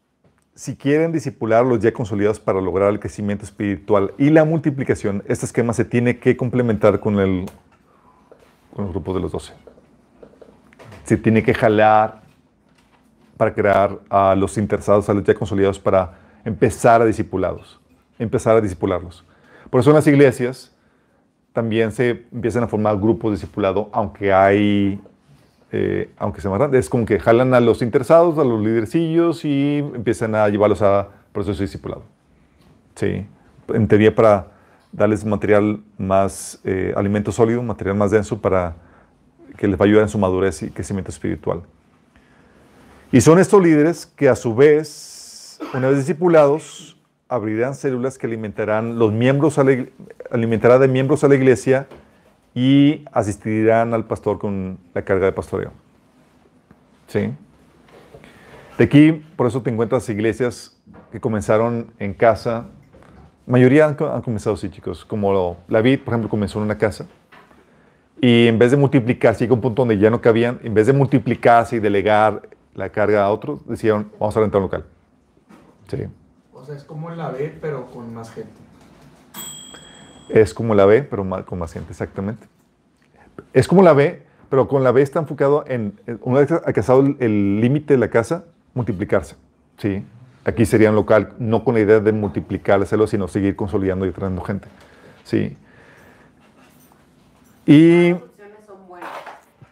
[0.53, 5.47] si quieren disipular los ya consolidados para lograr el crecimiento espiritual y la multiplicación, este
[5.47, 7.45] esquema se tiene que complementar con el,
[8.75, 9.53] con el grupo de los 12.
[11.03, 12.21] Se tiene que jalar
[13.37, 17.78] para crear a los interesados, a los ya consolidados, para empezar a discipulados,
[18.19, 19.25] empezar a discipularlos.
[19.69, 20.75] Por eso en las iglesias
[21.53, 25.01] también se empiezan a formar grupos de discipulado, aunque hay,
[25.71, 29.77] eh, aunque se llaman, es como que jalan a los interesados, a los lidercillos y
[29.77, 32.03] empiezan a llevarlos a proceso de discipulado.
[32.95, 33.25] Sí,
[33.69, 34.47] en teoría para
[34.91, 38.75] darles material más, eh, alimento sólido, material más denso para
[39.57, 41.61] que les va a ayudar en su madurez y crecimiento espiritual.
[43.11, 46.98] Y son estos líderes que a su vez, una vez discipulados,
[47.29, 49.85] abrirán células que alimentarán los miembros a la
[50.31, 51.87] alimentará de miembros a la iglesia
[52.55, 55.71] y asistirán al pastor con la carga de pastoreo.
[57.07, 57.31] ¿Sí?
[58.77, 60.75] De aquí, por eso te encuentras iglesias
[61.11, 62.67] que comenzaron en casa.
[63.45, 65.05] Mayoría han, han comenzado así, chicos.
[65.05, 67.05] Como la vid, por ejemplo, comenzó en una casa.
[68.21, 70.93] Y en vez de multiplicarse, llegó un punto donde ya no cabían, en vez de
[70.93, 74.85] multiplicarse y delegar la carga a otros, decían, vamos a rentar un local.
[75.87, 76.07] Sí.
[76.69, 78.51] Sea, es como la B, pero con más gente.
[80.29, 82.45] Es como la B, pero más- con más gente, exactamente.
[83.53, 86.99] Es como la B, pero con la B está enfocado en, en- una vez alcanzado
[87.01, 88.43] el- el límite de la casa,
[88.75, 89.35] multiplicarse.
[89.79, 90.05] Sí.
[90.45, 94.11] Aquí sería un local, no con la idea de multiplicar células, sino seguir consolidando y
[94.11, 94.67] trayendo gente.
[95.23, 95.57] Sí.
[97.65, 99.09] Y Las opciones son buenas.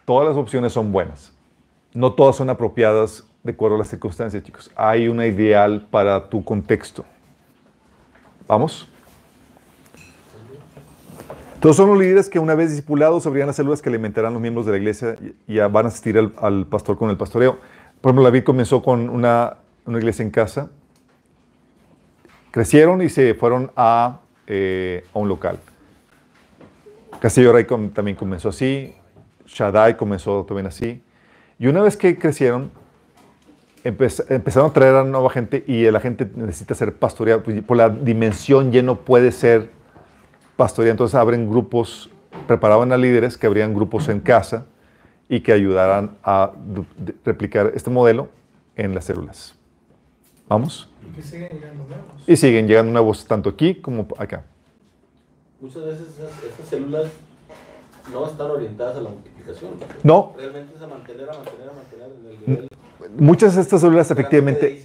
[0.04, 1.32] todas las opciones son buenas.
[1.94, 4.70] No todas son apropiadas de acuerdo a las circunstancias, chicos.
[4.76, 7.06] Hay una ideal para tu contexto.
[8.46, 8.86] ¿Vamos?
[11.58, 14.66] Todos son los líderes que una vez discipulados abrirán las células que alimentarán los miembros
[14.66, 17.58] de la iglesia y van a asistir al, al pastor con el pastoreo.
[18.02, 20.68] Por ejemplo, David comenzó con una, una iglesia en casa.
[22.50, 25.58] Crecieron y se fueron a, eh, a un local.
[27.18, 28.94] Castillo Rey también comenzó así.
[29.46, 31.02] Shaddai comenzó también así.
[31.58, 32.70] Y una vez que crecieron,
[33.88, 37.42] empezaron a traer a nueva gente y la gente necesita ser pastoreada.
[37.42, 39.70] pues, Por la dimensión ya no puede ser
[40.56, 40.92] pastoreada.
[40.92, 42.10] Entonces abren grupos,
[42.46, 44.66] preparaban a líderes que abrían grupos en casa
[45.28, 46.52] y que ayudaran a
[47.24, 48.28] replicar este modelo
[48.76, 49.54] en las células.
[50.48, 50.88] ¿Vamos?
[51.06, 52.22] Y que siguen llegando nuevos.
[52.26, 54.44] Y siguen llegando nuevos tanto aquí como acá.
[55.60, 57.10] muchas veces esas, esas células
[58.12, 59.70] no están orientadas a la multiplicación.
[60.02, 60.34] No.
[60.36, 62.68] Realmente es a mantener, a mantener, a mantener en el nivel.
[63.16, 64.82] Muchas de estas células efectivamente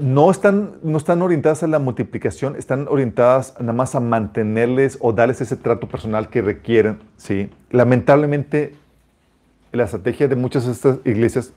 [0.00, 5.12] no están, no están orientadas a la multiplicación, están orientadas nada más a mantenerles o
[5.12, 7.00] darles ese trato personal que requieren.
[7.16, 7.50] ¿sí?
[7.70, 8.74] Lamentablemente,
[9.72, 11.52] la estrategia de muchas de estas iglesias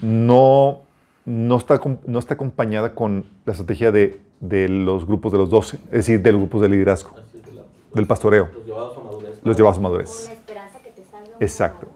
[0.00, 0.80] no,
[1.24, 5.76] no, está, no está acompañada con la estrategia de, de los grupos de los 12,
[5.76, 7.14] es decir, de los grupos de liderazgo,
[7.94, 8.48] del pastoreo,
[9.46, 10.26] Los llevados a Con madurez.
[10.26, 11.36] la esperanza que te salga.
[11.36, 11.86] un Exacto.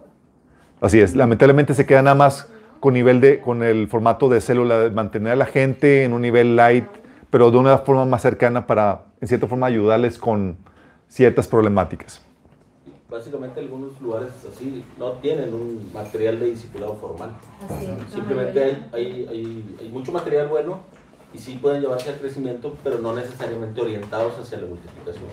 [0.80, 2.48] Así es, lamentablemente se queda nada más
[2.80, 6.22] con nivel de, con el formato de célula, de mantener a la gente en un
[6.22, 6.86] nivel light,
[7.28, 10.56] pero de una forma más cercana para, en cierta forma, ayudarles con
[11.08, 12.22] ciertas problemáticas.
[13.10, 17.32] Básicamente algunos lugares así no tienen un material de discipulado formal.
[17.68, 20.80] Así Simplemente hay, hay, hay, hay mucho material bueno
[21.34, 25.24] y sí pueden llevarse al crecimiento, pero no necesariamente orientados hacia la multiplicación.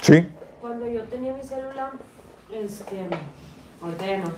[0.00, 0.26] Sí.
[0.66, 1.92] Cuando yo tenía mi celular,
[2.52, 3.06] este,
[3.80, 4.32] ahorita ya no.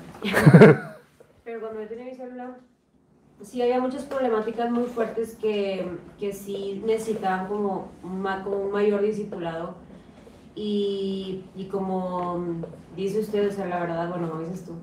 [1.42, 2.50] Pero cuando yo tenía mi celular,
[3.42, 5.88] sí había muchas problemáticas muy fuertes que,
[6.20, 9.76] que sí necesitaban como, ma- como un mayor discipulado.
[10.54, 12.44] Y, y como
[12.94, 14.74] dice usted, o sea, la verdad, bueno, como dices tú.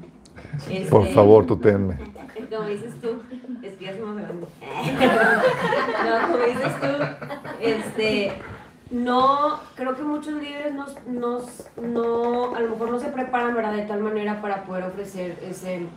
[0.89, 1.95] Por este, favor, tú tenme.
[2.49, 3.21] como dices tú,
[3.61, 3.99] es que ya no,
[6.31, 6.87] como dices tú,
[7.61, 8.33] este,
[8.91, 10.95] no, creo que muchos líderes nos,
[11.81, 13.73] no, a lo mejor no se preparan, ¿verdad?
[13.73, 15.87] De tal manera para poder ofrecer ese,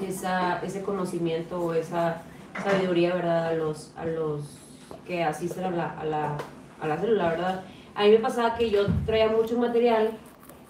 [0.00, 2.22] esa, ese conocimiento o esa
[2.62, 3.46] sabiduría, ¿verdad?
[3.48, 4.58] A los, a los
[5.06, 6.36] que asisten a la, a la,
[6.80, 7.64] a la célula, ¿verdad?
[7.94, 10.10] A mí me pasaba que yo traía mucho material,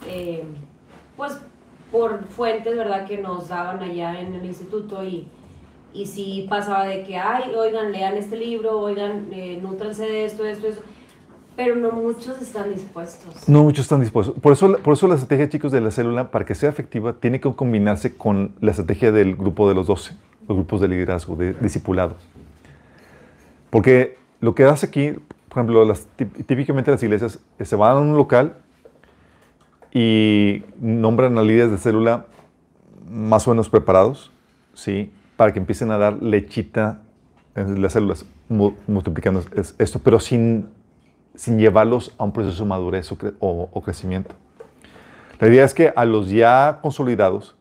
[0.06, 0.44] eh,
[1.16, 1.38] pues
[1.90, 3.06] por fuentes, ¿verdad?
[3.06, 5.26] Que nos daban allá en el instituto y,
[5.92, 10.44] y sí pasaba de que, ay, oigan, lean este libro, oigan, eh, nútranse de esto,
[10.44, 10.82] de esto, de eso,
[11.58, 13.48] pero no muchos están dispuestos.
[13.48, 14.38] No muchos están dispuestos.
[14.40, 17.40] Por eso, por eso la estrategia, chicos, de la célula, para que sea efectiva, tiene
[17.40, 20.14] que combinarse con la estrategia del grupo de los 12,
[20.46, 22.14] los grupos de liderazgo, de discipulado.
[23.70, 25.10] Porque lo que hace aquí,
[25.48, 28.54] por ejemplo, las, tí- típicamente las iglesias eh, se van a un local
[29.92, 32.26] y nombran a líderes de célula
[33.10, 34.30] más o menos preparados,
[34.74, 35.10] ¿sí?
[35.36, 37.00] Para que empiecen a dar lechita
[37.56, 40.68] en las células, mu- multiplicando es- esto, pero sin,
[41.38, 44.34] sin llevarlos a un proceso de madurez o, cre- o- o crecimiento.
[45.38, 47.54] La idea es que a los ya consolidados,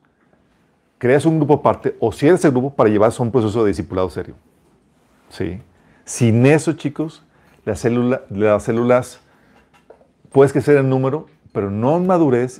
[0.97, 4.09] creas un grupo aparte o cierres el grupo para llevarse a un proceso de discipulado
[4.09, 4.33] serio.
[5.29, 5.61] ¿Sí?
[6.05, 7.23] Sin eso, chicos,
[7.65, 9.19] la célula- las células
[10.31, 12.59] puedes crecer en número, pero no en madurez,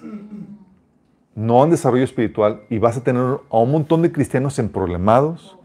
[1.34, 5.58] no en desarrollo espiritual, y vas a tener a un montón de cristianos emproblemados,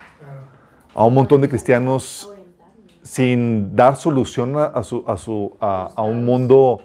[0.94, 2.31] a un montón de cristianos
[3.12, 6.80] sin dar solución a, a su, a, su- a- un mundo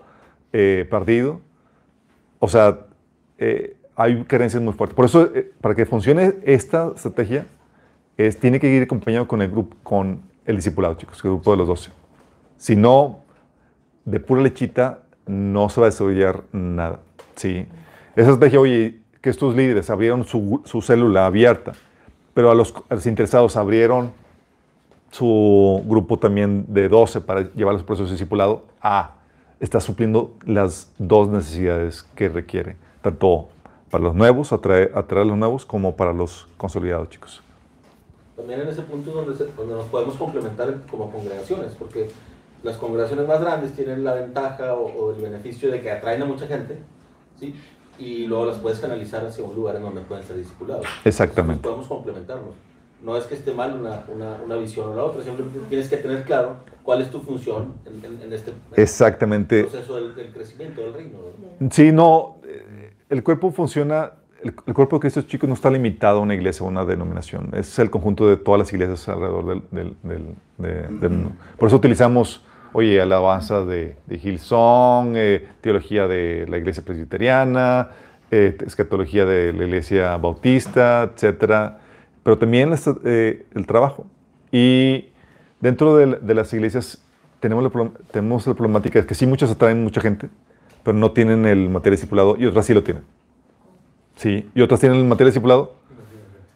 [0.51, 1.39] eh, perdido.
[2.39, 2.79] O sea,
[3.37, 4.93] eh, hay carencias muy fuertes.
[4.93, 7.47] Por eso, eh, para que funcione esta estrategia,
[8.17, 11.57] es, tiene que ir acompañado con el grupo, con el discipulado, chicos, el grupo de
[11.59, 11.91] los 12.
[12.57, 13.19] Si no,
[14.03, 16.99] de pura lechita, no se va a desarrollar nada.
[17.37, 17.65] ¿sí?
[18.17, 21.71] Esa estrategia, oye, que estos líderes abrieron su, su célula abierta,
[22.33, 24.11] pero a los, a los interesados abrieron
[25.11, 29.11] su grupo también de 12 para llevar los procesos de discipulado, ah,
[29.59, 33.49] está supliendo las dos necesidades que requiere, tanto
[33.89, 37.41] para los nuevos, atraer, atraer a los nuevos, como para los consolidados, chicos.
[38.35, 42.09] También en ese punto donde, se- donde nos podemos complementar como congregaciones, porque
[42.63, 46.25] las congregaciones más grandes tienen la ventaja o, o el beneficio de que atraen a
[46.25, 46.77] mucha gente,
[47.39, 47.55] ¿sí?
[47.97, 50.85] y luego las puedes canalizar hacia un lugar en donde pueden ser discipulados.
[51.03, 51.63] Exactamente.
[51.63, 52.53] Podemos complementarnos.
[53.03, 55.97] No es que esté mal una, una, una visión o la otra, simplemente tienes que
[55.97, 59.63] tener claro cuál es tu función en, en- en este Exactamente.
[59.65, 61.17] proceso del, del crecimiento del reino.
[61.59, 61.69] ¿no?
[61.71, 66.17] Sí, no, eh, el cuerpo funciona, el, el cuerpo de Cristo, chicos, no está limitado
[66.19, 67.51] a una iglesia o una denominación.
[67.53, 71.29] Es el conjunto de todas las iglesias alrededor del, del- del-.
[71.59, 72.43] Por eso utilizamos,
[72.73, 77.89] oye, alabanza de, de Hillsong, eh, teología de la iglesia presbiteriana,
[78.31, 81.81] eh, escatología de la iglesia bautista, etcétera.
[82.27, 82.73] Pero también
[83.05, 84.05] eh, el trabajo.
[84.51, 85.11] Y
[85.61, 87.01] dentro de, de las iglesias
[87.39, 90.27] tenemos la, tenemos la problemática de que sí, muchas atraen mucha gente,
[90.83, 93.05] pero no tienen el material discipulado y otras sí lo tienen.
[94.17, 95.75] Sí, y otras tienen el material discipulado,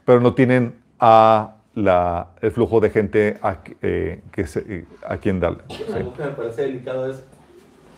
[0.03, 5.15] pero no tienen a la, el flujo de gente a, eh, que se- eh, a
[5.19, 5.59] quien darle.
[5.69, 5.85] Sí.
[5.95, 7.23] Algo que me parece delicado es,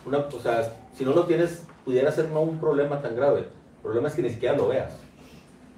[0.06, 3.40] una, o sea, si no lo tienes, pudiera ser no un problema tan grave.
[3.40, 4.94] El problema es que ni siquiera lo veas.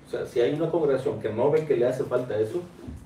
[0.06, 2.62] O sea, si hay una congregación que no ve que le hace falta eso,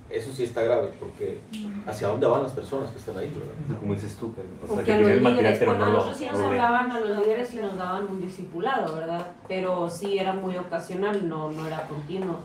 [0.09, 1.39] eso sí está grave, porque
[1.85, 3.79] hacia dónde van las personas que están ahí, ¿verdad?
[3.79, 4.33] Como dices tú, o
[4.67, 7.19] sea, Porque que los el material, líderes, pero no nosotros sí nos hablaban a los
[7.19, 9.27] líderes y nos daban un discipulado, ¿verdad?
[9.47, 12.37] Pero sí era muy ocasional, no, no era continuo.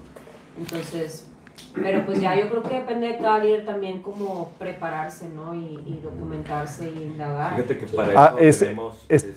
[0.59, 1.27] Entonces,
[1.75, 5.55] pero pues ya yo creo que depende de cada líder también como prepararse, ¿no?
[5.55, 7.57] Y, y documentarse y indagar.
[7.57, 9.37] Fíjate que para Ah, eso es- tenemos es- es-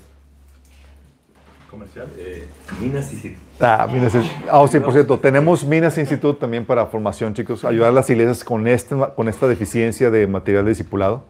[1.70, 2.08] Comercial.
[2.18, 2.48] eh,
[2.80, 3.38] Minas y City.
[3.60, 4.14] Ah, Minas,
[4.50, 7.66] ah, sí, por cierto, tenemos Minas Institute también para formación, chicos.
[7.66, 11.26] Ayudar a las iglesias con, este, con esta deficiencia de material de discipulado.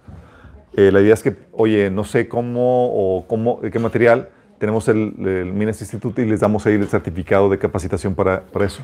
[0.75, 4.29] Eh, la idea es que, oye, no sé cómo o cómo, qué material,
[4.59, 8.65] tenemos el, el Minas Institute y les damos ahí el certificado de capacitación para, para
[8.65, 8.83] eso.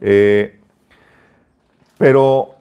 [0.00, 0.58] Eh,
[1.98, 2.54] pero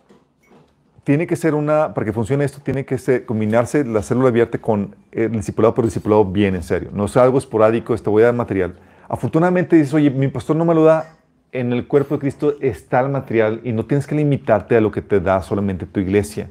[1.07, 4.57] tiene que ser una, para que funcione esto, tiene que ser- combinarse la célula abierta
[4.57, 6.89] con el discipulado por discipulado bien en serio.
[6.91, 8.75] No es algo esporádico, te voy a dar material.
[9.07, 11.13] Afortunadamente dices, oye, mi pastor no me lo da,
[11.53, 14.91] en el cuerpo de Cristo está el material y no tienes que limitarte a lo
[14.91, 16.49] que te da solamente tu iglesia.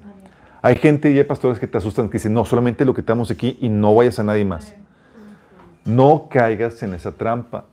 [0.62, 3.09] Hay gente y hay pastores que te asustan, que dicen, no, solamente lo que te
[3.09, 4.74] damos aquí y no vayas a nadie más.
[5.84, 7.66] No caigas en esa trampa.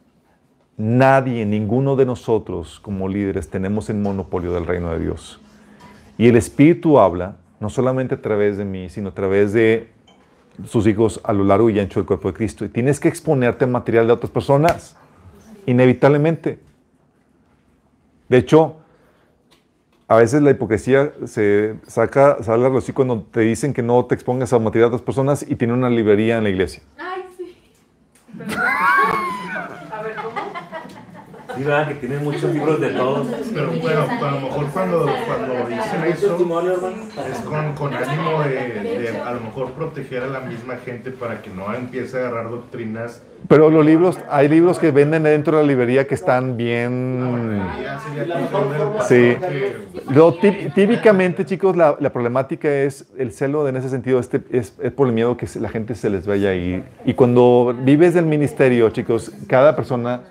[0.76, 5.40] Nadie, ninguno de nosotros como líderes tenemos el monopolio del reino de Dios.
[6.18, 9.90] Y el Espíritu habla no solamente a través de mí, sino a través de
[10.68, 12.66] sus hijos a lo largo y ancho del cuerpo de Cristo.
[12.66, 14.98] Y tienes que exponerte al material de otras personas,
[15.66, 16.60] inevitablemente.
[18.30, 18.78] De hecho,
[20.08, 24.16] a veces la hipocresía se saca, sale algo así cuando te dicen que no te
[24.16, 26.84] expongas al material de otras personas y tiene una librería en la iglesia.
[26.98, 27.58] Ay, sí.
[31.56, 31.88] Sí, ¿verdad?
[31.88, 33.28] Que tienen muchos libros de todos.
[33.54, 36.38] Pero bueno, a lo mejor cuando, cuando dicen ¿Un eso
[37.32, 41.42] es con, con ánimo de, de a lo mejor proteger a la misma gente para
[41.42, 43.22] que no empiece a agarrar doctrinas.
[43.48, 47.62] Pero los libros, hay libros que venden dentro de la librería que están bien...
[49.08, 49.36] Sí.
[50.10, 54.74] Lo tí- típicamente, chicos, la, la problemática es el celo en ese sentido, este, es,
[54.82, 56.84] es por el miedo que la gente se les vaya a ir.
[57.06, 60.22] Y cuando vives del ministerio, chicos, cada persona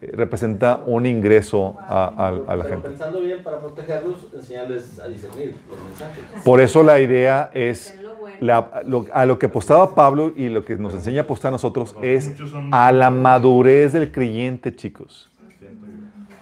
[0.00, 2.88] representa un ingreso a, a- a la Pero gente.
[2.88, 6.24] pensando bien, para protegerlos, enseñarles a discernir los mensajes.
[6.44, 7.98] Por eso la idea es,
[8.40, 11.52] la- lo- a lo que apostaba Pablo y lo que nos enseña a apostar a
[11.52, 12.32] nosotros es
[12.70, 15.30] a la madurez del creyente, chicos.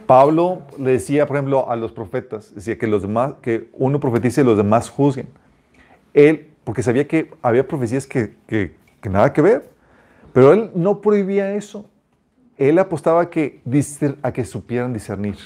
[0.06, 4.42] Pablo le decía, por ejemplo, a los profetas, decía que los demás, que uno profetice
[4.42, 5.28] y los demás juzguen.
[6.12, 9.68] Él, porque sabía que había profecías que, que- que nada que ver,
[10.34, 11.86] pero él no prohibía eso.
[12.56, 13.62] Él apostaba a que,
[14.22, 15.36] a que supieran discernir.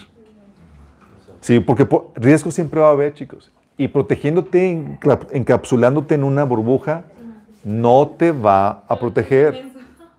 [1.40, 3.50] Sí, porque po- riesgo siempre va a haber, chicos.
[3.76, 4.98] Y protegiéndote,
[5.32, 7.04] encapsulándote en una burbuja,
[7.64, 9.62] no te va a proteger.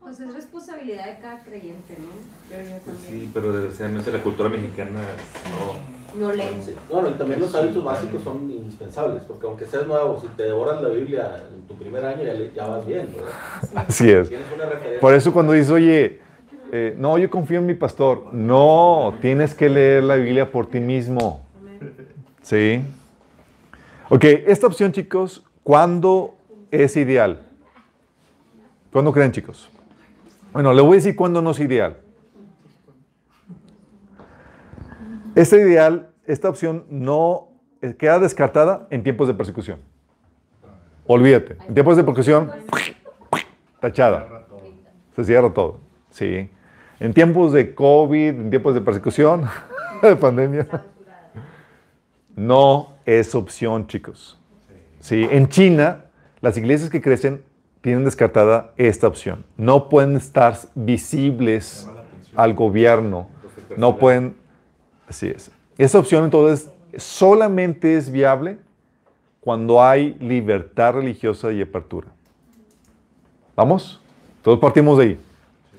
[0.04, 2.08] Pues es responsabilidad de cada creyente, ¿no?
[2.50, 2.94] Yo.
[3.08, 5.02] Sí, pero desgraciadamente la cultura mexicana
[5.52, 6.00] no.
[6.20, 6.34] No.
[6.34, 6.74] Sí.
[6.92, 10.82] Bueno, y también los hábitos básicos son indispensables, porque aunque seas nuevo, si te devoras
[10.82, 13.32] la Biblia en tu primer año, ya, le- ya vas bien, ¿verdad?
[13.88, 14.32] Así es.
[15.00, 16.20] Por eso cuando dices, oye,
[16.72, 18.34] eh, no, yo confío en mi pastor.
[18.34, 21.46] No, tienes que leer la Biblia por ti mismo.
[22.42, 22.82] ¿Sí?
[24.10, 26.36] Ok, esta opción, chicos, ¿cuándo
[26.72, 27.40] es ideal?
[28.92, 29.70] ¿Cuándo creen, chicos?
[30.52, 31.98] Bueno, le voy a decir cuándo no es ideal.
[35.36, 37.50] Esta ideal, esta opción no
[37.82, 39.80] eh, queda descartada en tiempos de persecución.
[41.06, 41.58] Olvídate.
[41.68, 42.52] En tiempos de persecución,
[43.80, 44.46] tachada.
[45.16, 45.80] Se cierra todo.
[46.12, 46.50] Sí.
[47.00, 49.46] En tiempos de COVID, en tiempos de persecución,
[50.02, 50.68] de pandemia,
[52.36, 54.38] no es opción, chicos.
[55.00, 55.28] Sí.
[55.32, 56.06] En China,
[56.42, 57.44] las iglesias que crecen
[57.82, 59.46] tienen descartada esta opción.
[59.56, 61.90] No pueden estar visibles
[62.36, 63.30] al gobierno.
[63.78, 64.36] No pueden.
[65.08, 65.52] Así es.
[65.78, 68.58] Esa opción entonces solamente es viable
[69.40, 72.08] cuando hay libertad religiosa y apertura.
[73.56, 74.02] ¿Vamos?
[74.42, 75.20] Todos partimos de ahí.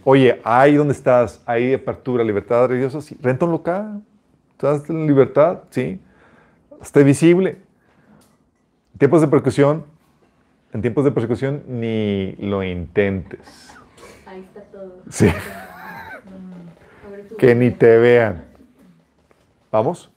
[0.05, 3.17] Oye, ahí donde estás, hay apertura, libertad religiosa, sí.
[3.21, 4.03] Renta un local,
[4.53, 6.01] estás en libertad, sí.
[6.81, 7.59] Esté visible.
[8.95, 9.85] En tiempos de persecución,
[10.73, 13.75] en tiempos de persecución, ni lo intentes.
[14.27, 15.03] Ahí está todo.
[15.11, 15.29] Sí.
[17.29, 17.37] Tú.
[17.37, 18.45] Que ni te vean.
[19.71, 20.11] ¿Vamos?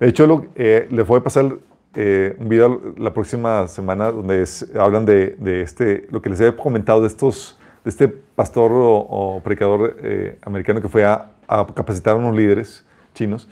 [0.00, 1.56] De hecho, lo- eh, le voy a pasar
[1.94, 6.40] eh, un video la próxima semana donde es- hablan de, de este, lo que les
[6.40, 11.30] he comentado de estos, de este pastor o, o predicador eh, americano que fue a,
[11.46, 13.48] a capacitar a unos líderes chinos,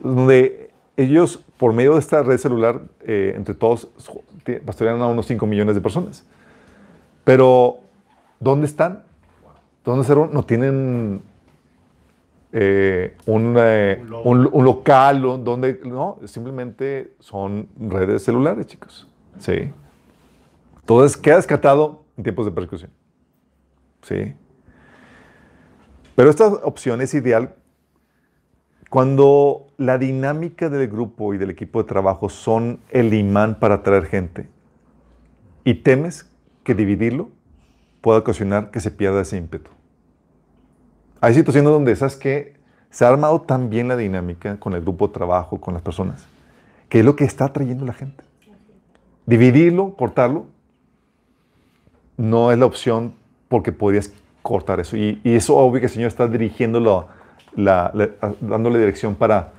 [0.00, 3.88] donde ellos, por medio de esta red celular, eh, entre todos,
[4.64, 6.24] pastorean a unos 5 millones de personas.
[7.24, 7.78] Pero,
[8.40, 9.02] ¿dónde están?
[9.84, 10.32] ¿Dónde están?
[10.32, 11.22] No tienen
[12.52, 13.56] eh, un,
[14.24, 19.06] Un local donde, no, simplemente son redes celulares, chicos.
[19.38, 19.72] Sí.
[20.80, 22.90] Entonces, queda descartado en tiempos de persecución.
[24.06, 24.34] Sí.
[26.14, 27.56] Pero esta opción es ideal
[28.88, 34.06] cuando la dinámica del grupo y del equipo de trabajo son el imán para atraer
[34.06, 34.48] gente
[35.64, 36.30] y temes
[36.62, 37.30] que dividirlo
[38.00, 39.72] pueda ocasionar que se pierda ese ímpetu.
[41.20, 42.54] Hay situaciones donde, ¿sabes qué?
[42.90, 46.24] Se ha armado tan bien la dinámica con el grupo de trabajo, con las personas,
[46.88, 48.22] que es lo que está atrayendo a la gente.
[49.26, 50.46] Dividirlo, cortarlo,
[52.16, 54.96] no es la opción porque podrías cortar eso.
[54.96, 57.08] Y, y eso obvio que el Señor está dirigiéndolo,
[57.54, 57.92] la,
[58.40, 59.52] dándole dirección para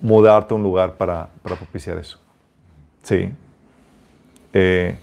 [0.00, 2.18] mudarte a un lugar para, para propiciar eso.
[3.02, 3.30] Sí.
[4.52, 4.96] Eh,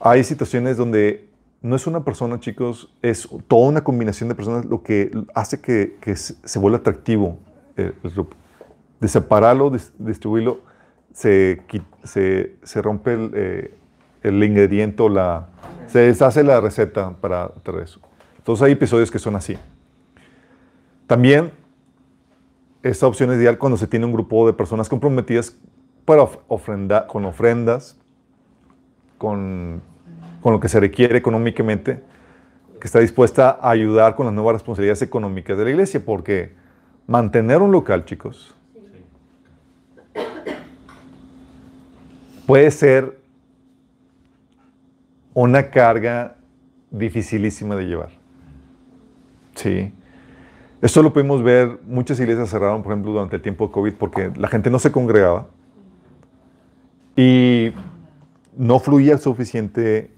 [0.00, 1.28] hay situaciones donde
[1.60, 5.96] no es una persona, chicos, es toda una combinación de personas lo que hace que,
[6.00, 7.38] que se vuelva atractivo
[7.76, 8.36] el, el grupo.
[9.00, 10.60] De separarlo, dis- distribuirlo,
[11.12, 11.62] se,
[12.04, 13.74] se, se rompe el, eh,
[14.22, 15.48] el ingrediente o la...
[15.86, 18.00] Se deshace la receta para traer eso.
[18.38, 19.58] Entonces hay episodios que son así.
[21.06, 21.52] También
[22.82, 25.56] esta opción es ideal cuando se tiene un grupo de personas comprometidas
[26.04, 27.96] para of- ofrenda, con ofrendas,
[29.18, 29.82] con,
[30.40, 32.02] con lo que se requiere económicamente,
[32.80, 36.54] que está dispuesta a ayudar con las nuevas responsabilidades económicas de la iglesia, porque
[37.06, 38.52] mantener un local, chicos,
[42.46, 43.21] puede ser
[45.34, 46.36] una carga
[46.90, 48.10] dificilísima de llevar.
[49.54, 49.92] Sí.
[50.80, 54.32] Esto lo pudimos ver, muchas iglesias cerraron, por ejemplo, durante el tiempo de COVID porque
[54.36, 55.46] la gente no se congregaba
[57.16, 57.72] y
[58.56, 60.10] no fluía suficiente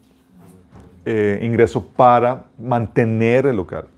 [1.04, 3.88] eh, ingreso para mantener el local.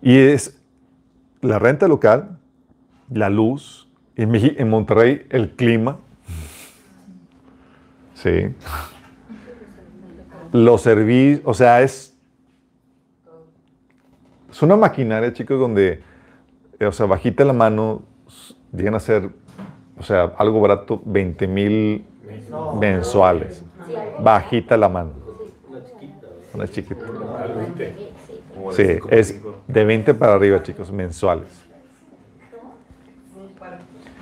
[0.00, 0.58] Y es
[1.40, 2.38] la renta local,
[3.10, 5.98] la luz, en Monterrey el clima,
[8.14, 8.54] sí,
[10.52, 12.16] los servicios, o sea, es,
[14.50, 16.02] es una maquinaria, chicos, donde,
[16.78, 18.02] eh, o sea, bajita la mano,
[18.72, 19.30] llegan a ser,
[19.98, 22.04] o sea, algo barato, 20 mil
[22.80, 23.64] mensuales.
[24.20, 25.12] Bajita la mano,
[25.68, 26.26] Una chiquita.
[26.26, 26.54] ¿verdad?
[26.54, 27.06] una chiquita.
[27.42, 27.94] Al 20.
[28.54, 31.48] Como de Sí, es de 20 para arriba, chicos, mensuales.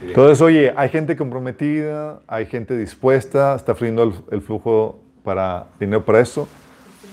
[0.03, 6.21] Entonces, oye, hay gente comprometida, hay gente dispuesta, está fluyendo el flujo para dinero para
[6.21, 6.47] eso.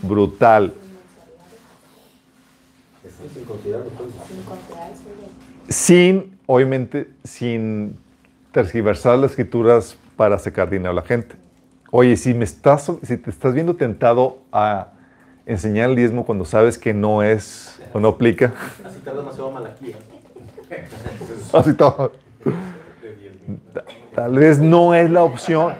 [0.03, 0.71] Brutal.
[5.67, 7.97] Sin obviamente, sin
[8.51, 11.35] tergiversar las escrituras para sacar dinero a la gente.
[11.89, 14.89] Oye, si, me estás, si te estás viendo tentado a
[15.47, 18.53] enseñar el diezmo cuando sabes que no es o no aplica,
[18.85, 19.95] Así está demasiado malaquía.
[21.51, 22.11] así todo.
[24.13, 25.73] Tal vez no es la opción.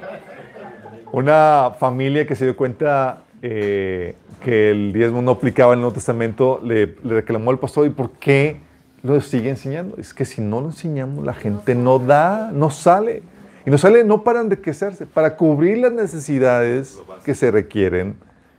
[1.13, 6.59] Una familia que se dio cuenta eh, que el diezmo no aplicaba el Nuevo Testamento
[6.63, 8.61] le, le reclamó al pastor, ¿y por qué
[9.03, 9.95] lo sigue enseñando?
[9.99, 13.21] Es que si no lo enseñamos, la gente no da, no sale.
[13.63, 18.15] Y no sale no para enriquecerse, para cubrir las necesidades que se requieren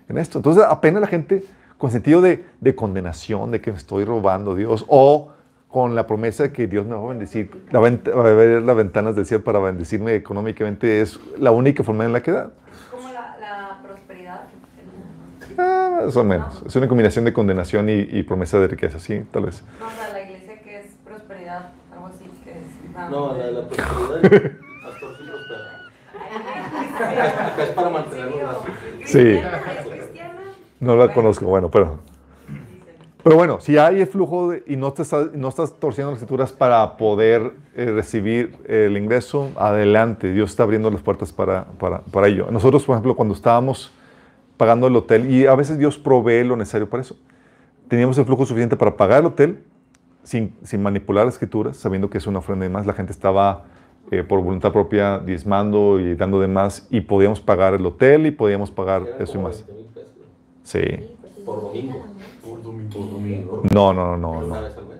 [0.08, 0.38] en esto.
[0.38, 1.44] Entonces, apenas la gente
[1.76, 5.32] con sentido de, de condenación, de que me estoy robando a Dios, o
[5.74, 8.62] con la promesa de que Dios me va a bendecir, la vent- va a abrir
[8.62, 12.50] las ventanas del cielo para bendecirme económicamente, es la única forma en la que da.
[12.92, 14.42] Como la, la prosperidad.
[15.58, 16.62] Ah, más o menos.
[16.64, 19.64] Es una combinación de condenación y, y promesa de riqueza, sí, tal vez.
[19.80, 23.10] No, o sea, la iglesia que es prosperidad, algo así que es.
[23.10, 24.52] No, la de la prosperidad.
[24.84, 25.80] Pastor sí prospera.
[26.94, 28.72] Acá, es para mantenernos así.
[29.06, 29.18] Sí.
[29.18, 30.40] ¿Es cristiana?
[30.78, 31.98] No la conozco, bueno, pero.
[33.24, 36.18] Pero bueno, si hay el flujo de- y no, te estás, no estás torciendo las
[36.20, 40.30] escrituras para poder eh, recibir el ingreso, adelante.
[40.32, 42.48] Dios está abriendo las puertas para, para, para ello.
[42.50, 43.90] Nosotros, por ejemplo, cuando estábamos
[44.58, 47.16] pagando el hotel, y a veces Dios provee lo necesario para eso,
[47.88, 49.64] teníamos el flujo suficiente para pagar el hotel
[50.22, 52.84] sin, sin manipular las escrituras, sabiendo que es una ofrenda de más.
[52.86, 53.64] La gente estaba
[54.10, 58.30] eh, por voluntad propia diezmando y dando de más, y podíamos pagar el hotel y
[58.32, 59.64] podíamos pagar eso y más.
[59.66, 60.08] 20 mil pesos
[60.62, 61.42] Sí.
[61.46, 62.04] por domingo.
[63.72, 64.62] No, no, no, Una no.
[64.62, 64.98] vez al mes.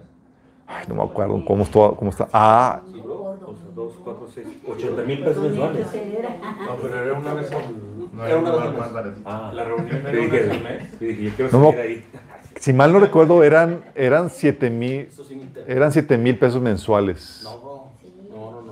[0.67, 1.91] Ay, no me acuerdo cómo está.
[1.97, 2.29] Cómo está.
[2.33, 3.15] Ah, Sí, bro.
[3.47, 5.87] O sea, dos, cuatro, seis, 80 mil pesos mensuales.
[5.87, 7.65] No, pero era una vez al
[8.13, 9.15] No Era una vez.
[9.25, 10.89] Ah, La reunión era una dije, vez al mes.
[11.01, 11.71] y dije, yo quiero No, no.
[11.73, 12.05] seguir ahí.
[12.61, 15.09] si mal no recuerdo, eran, eran 7 mil
[15.67, 17.41] eran siete mil pesos mensuales.
[17.45, 17.85] No, bro.
[18.31, 18.63] No, no,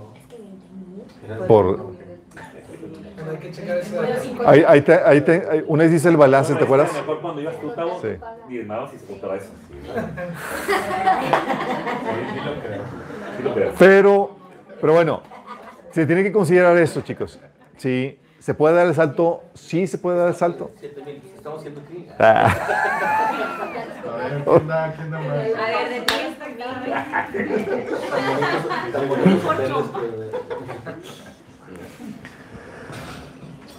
[1.38, 1.46] no.
[1.46, 1.91] Por-
[3.33, 3.97] Hay que checar ese
[4.45, 6.93] Ahí, ahí te- ahí te- ahí- una vez dice el balance, ¿te acuerdas?
[6.93, 8.09] Mejor cuando ibas tú, Tavo, Sí.
[8.49, 9.47] diezmabas y se contaba eso.
[9.72, 9.78] Sí,
[12.33, 12.83] sí lo creo.
[13.37, 13.72] Sí lo creo.
[13.78, 14.37] Pero,
[14.80, 15.22] pero bueno,
[15.93, 17.39] se tiene que considerar esto, chicos.
[17.76, 19.43] Sí, ¿se puede dar el salto?
[19.55, 20.70] Sí, se puede dar el salto.
[20.80, 22.07] 7000, ¿qué estamos haciendo aquí?
[22.18, 22.55] Ah,
[24.12, 24.95] A ver, ¿quién da,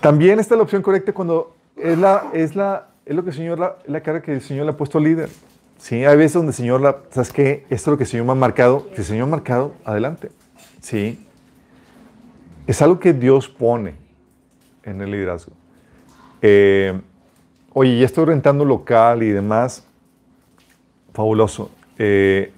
[0.04, 3.58] También está la opción correcta cuando es, la, es, la, es lo que el Señor,
[3.58, 5.30] la, la cara que el Señor le ha puesto al líder.
[5.78, 7.66] Sí, hay veces donde el Señor, la, ¿sabes qué?
[7.70, 8.86] Esto es lo que el Señor me ha marcado.
[8.96, 10.30] Si el Señor ha marcado, adelante.
[10.82, 11.26] Sí.
[12.68, 13.96] Es algo que Dios pone
[14.84, 15.54] en el liderazgo.
[16.42, 17.00] Eh,
[17.72, 19.88] oye, ya estoy rentando local y demás.
[21.14, 21.72] Fabuloso.
[21.98, 22.52] Eh,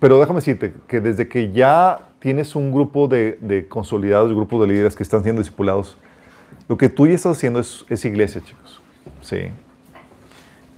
[0.00, 4.68] pero déjame decirte que desde que ya tienes un grupo de, de consolidados, grupos de
[4.68, 5.98] líderes que están siendo discipulados,
[6.68, 8.80] lo que tú ya estás haciendo es, es iglesia, chicos.
[9.20, 9.50] Sí.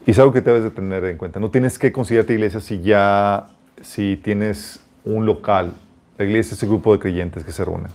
[0.07, 1.41] Y es algo que debes de tener en cuenta.
[1.41, 3.49] No tienes que considerarte iglesia si ya,
[3.82, 5.74] si tienes un local.
[6.16, 7.91] La iglesia es ese grupo de creyentes que se reúnen.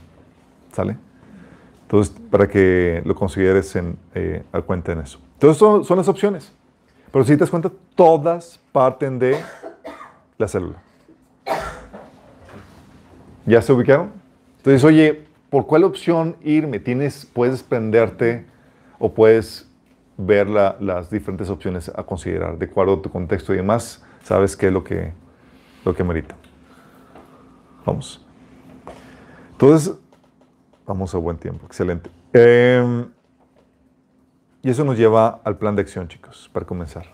[0.71, 0.97] ¿Sale?
[1.83, 5.19] Entonces, para que lo consideres en, eh, a cuenta en eso.
[5.33, 6.51] Entonces, son, son las opciones.
[7.11, 9.37] Pero si te das cuenta, todas parten de
[10.37, 10.81] la célula.
[13.45, 14.11] ¿Ya se ubicaron?
[14.57, 16.79] Entonces, oye, ¿por cuál opción irme?
[16.79, 18.43] Tienes, puedes prenderte
[18.97, 19.69] o puedes
[20.17, 24.03] ver la- las diferentes opciones a considerar de acuerdo a tu contexto y demás.
[24.23, 25.13] Sabes qué es lo que,
[25.85, 26.33] lo que merita.
[27.85, 28.25] Vamos.
[29.51, 29.93] Entonces,
[30.87, 31.67] vamos a buen tiempo.
[31.67, 32.09] Excelente.
[32.33, 33.05] Em,
[34.63, 37.05] y eso nos lleva al plan de acción, chicos, para comenzar.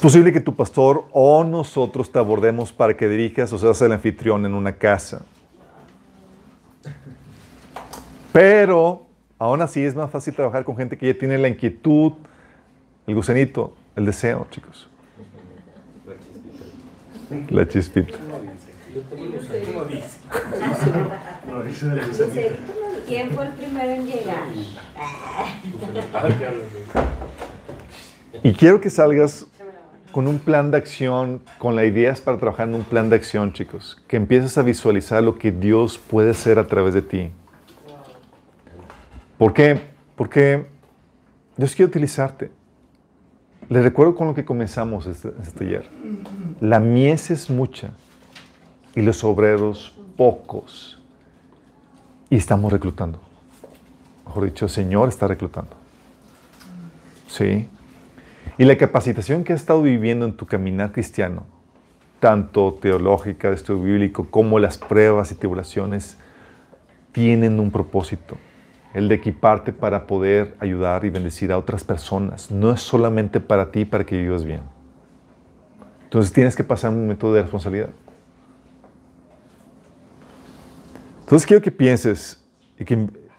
[0.00, 3.92] Es posible que tu pastor o nosotros te abordemos para que dirijas o seas el
[3.92, 5.26] anfitrión en una casa.
[8.32, 9.04] Pero
[9.38, 12.14] aún así es más fácil trabajar con gente que ya tiene la inquietud,
[13.06, 14.88] el gusanito, el deseo, chicos.
[17.50, 18.16] La chispita.
[23.06, 24.48] ¿Quién fue el primero en llegar?
[28.42, 29.46] Y quiero que salgas
[30.12, 33.16] con un plan de acción, con la idea es para trabajar en un plan de
[33.16, 34.02] acción, chicos.
[34.08, 37.30] Que empieces a visualizar lo que Dios puede hacer a través de ti.
[39.38, 39.80] ¿Por qué?
[40.16, 40.66] Porque
[41.56, 42.50] Dios quiere utilizarte.
[43.68, 45.88] Les recuerdo con lo que comenzamos este, este ayer.
[46.60, 47.90] La mies es mucha
[48.94, 51.00] y los obreros pocos.
[52.28, 53.20] Y estamos reclutando.
[54.26, 55.76] Mejor dicho, el Señor está reclutando.
[57.28, 57.68] Sí.
[58.58, 61.46] Y la capacitación que has estado viviendo en tu caminar cristiano,
[62.18, 66.18] tanto teológica, de estudio bíblico, como las pruebas y tribulaciones,
[67.12, 68.36] tienen un propósito,
[68.92, 72.50] el de equiparte para poder ayudar y bendecir a otras personas.
[72.50, 74.60] No es solamente para ti, para que vivas bien.
[76.04, 77.90] Entonces tienes que pasar un momento de responsabilidad.
[81.20, 82.44] Entonces quiero que pienses
[82.78, 82.94] y que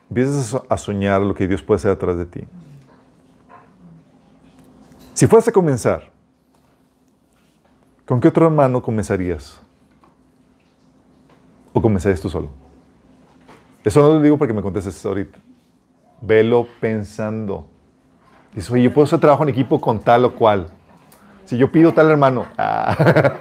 [0.10, 2.42] empieces a so- a soñar lo que Dios puede hacer a través de ti.
[5.14, 6.10] Si fueras a comenzar,
[8.06, 9.62] ¿con qué otro hermano comenzarías?
[11.74, 12.50] ¿O comenzarías tú solo?
[13.84, 15.38] Eso no lo digo porque me contestes ahorita.
[16.22, 17.68] Velo pensando.
[18.54, 20.68] Dices, oye, yo puedo hacer trabajo en equipo con tal o cual.
[21.46, 23.36] Si yo pido tal hermano, ah,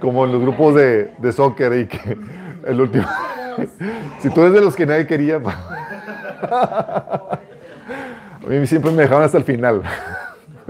[0.00, 2.18] como en los grupos de, de soccer y que
[2.66, 3.06] el último.
[4.20, 5.36] si tú eres de los que nadie quería,
[6.42, 7.38] a
[8.46, 9.82] mí siempre me dejaban hasta el final.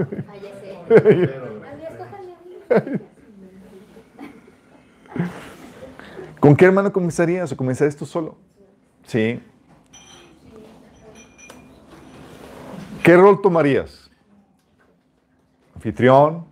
[6.41, 8.37] ¿Con qué hermano comenzarías o comenzarías tú solo?
[9.05, 9.41] Sí.
[13.03, 14.11] ¿Qué rol tomarías?
[15.75, 16.45] Anfitrión,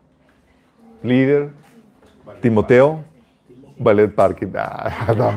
[1.03, 1.51] líder,
[2.41, 3.05] Timoteo,
[3.79, 4.49] ballet parking.
[4.57, 5.33] Ah, no,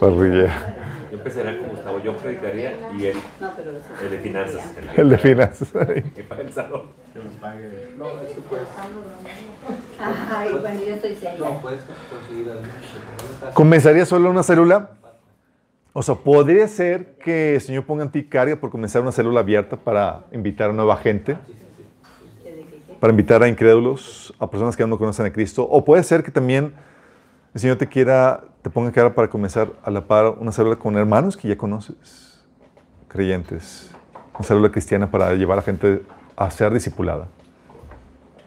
[0.00, 0.77] parrilla.
[1.18, 3.16] Yo empezaría con Gustavo, yo predicaría y él,
[4.02, 4.62] el de finanzas.
[4.96, 5.68] El de finanzas.
[6.14, 6.82] Que paga el salón.
[7.12, 7.88] Que nos pague.
[10.30, 11.38] Ay, bueno, yo estoy seria.
[11.38, 12.62] No, puedes conseguir algo.
[13.52, 14.90] ¿Comenzarías solo una célula?
[15.92, 19.40] O sea, podría ser que el Señor ponga en ti carga por comenzar una célula
[19.40, 21.36] abierta para invitar a nueva gente,
[23.00, 25.66] para invitar a incrédulos, a personas que aún no conocen a Cristo.
[25.68, 26.74] O puede ser que también
[27.58, 30.96] el Señor te quiera, te ponga cara para comenzar a la par una célula con
[30.96, 32.40] hermanos que ya conoces,
[33.08, 33.90] creyentes.
[34.32, 36.02] Una célula cristiana para llevar a gente
[36.36, 37.26] a ser discipulada.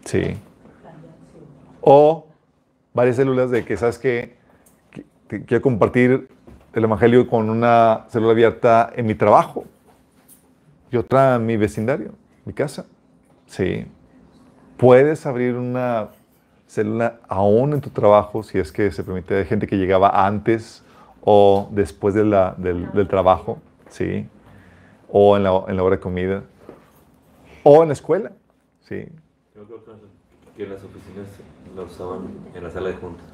[0.05, 0.38] Sí.
[1.82, 2.26] O
[2.93, 4.39] varias células de que, ¿sabes que
[5.28, 6.30] Quiero compartir
[6.74, 9.66] el Evangelio con una célula abierta en mi trabajo
[10.89, 12.14] y otra en mi vecindario,
[12.45, 12.86] mi casa.
[13.45, 13.86] Sí.
[14.78, 16.09] Puedes abrir una
[16.76, 19.38] célula aún en tu trabajo si es que se permite.
[19.38, 20.84] Hay gente que llegaba antes
[21.22, 23.59] o después de la- del, del trabajo,
[23.89, 24.26] sí.
[25.09, 26.43] O en la, en la hora de comida.
[27.63, 28.32] O en la escuela,
[28.88, 29.05] sí.
[29.53, 29.84] Yo creo
[30.55, 31.28] que en las oficinas
[31.76, 32.22] lo usaban
[32.55, 33.26] en la sala de juntas.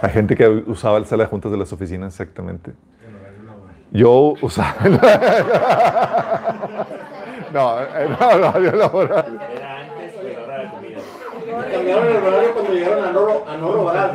[0.00, 2.72] Hay gente que usaba la sala de juntas de las oficinas, exactamente.
[3.90, 4.76] Yo usaba.
[7.52, 9.38] no, eh, no, no, yo laboral.
[9.54, 10.98] Era antes de la hora de la comida.
[11.84, 14.14] Cambiaron el horario cuando llegaron a no, a no robar.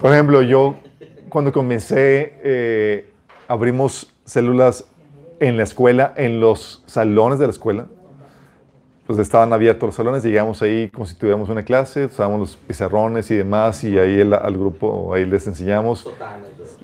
[0.00, 0.76] Por ejemplo, yo
[1.28, 3.10] cuando comencé, eh,
[3.48, 4.86] abrimos células
[5.40, 7.86] en la escuela, en los salones de la escuela.
[9.06, 13.30] Pues estaban abiertos los salones, llegamos ahí como si tuviéramos una clase, usábamos los pizarrones
[13.30, 16.38] y demás, y ahí el- al grupo, ahí les enseñamos Sotana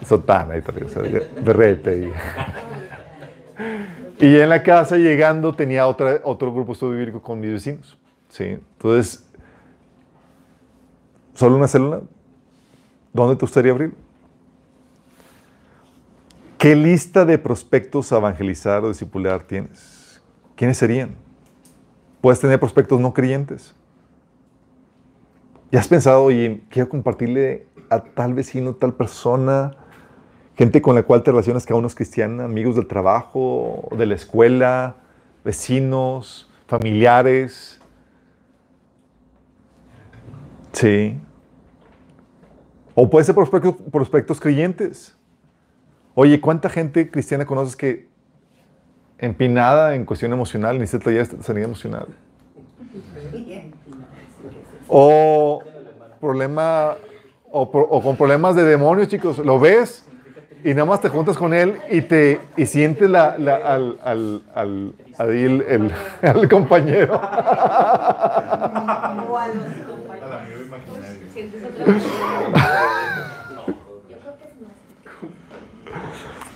[0.07, 1.03] sotana y tal, o sea,
[1.40, 1.96] berrete.
[1.99, 2.12] Y,
[4.20, 7.96] y en la casa llegando tenía otra, otro grupo estudio bíblico con mis vecinos.
[8.28, 8.44] ¿sí?
[8.44, 9.24] Entonces,
[11.34, 12.00] solo una célula,
[13.12, 13.94] ¿dónde te gustaría abrir?
[16.58, 20.20] ¿Qué lista de prospectos a evangelizar o discipular tienes?
[20.56, 21.14] ¿Quiénes serían?
[22.20, 23.74] Puedes tener prospectos no creyentes.
[25.70, 29.76] ¿Ya has pensado, oye, quiero compartirle a tal vecino, tal persona,
[30.59, 34.06] gente con la cual te relacionas que aún no es cristiana, amigos del trabajo, de
[34.06, 34.96] la escuela,
[35.44, 37.80] vecinos, familiares?
[40.72, 41.16] Sí.
[42.96, 45.16] O puede ser prospectos, prospectos creyentes.
[46.16, 48.09] Oye, ¿cuánta gente cristiana conoces que
[49.18, 52.09] empinada en cuestión emocional, necesita taller de sanidad emocional?
[54.88, 55.62] O
[56.20, 56.96] problema,
[57.52, 60.04] o, pro- o con problemas de demonios, chicos, lo ves
[60.64, 64.42] y nada más te juntas con él y te y sientes la, la- al, al,
[64.54, 65.92] al, ahí el, el-
[66.28, 67.14] al compañero.
[67.14, 71.20] O a los Al amigo imaginario.
[71.32, 71.62] Sientes.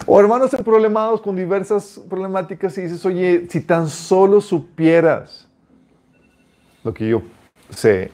[0.06, 5.46] O hermanos en problemados con diversas problemáticas y dices, oye, si tan solo supieras
[6.82, 7.22] lo que yo
[7.70, 8.10] sé,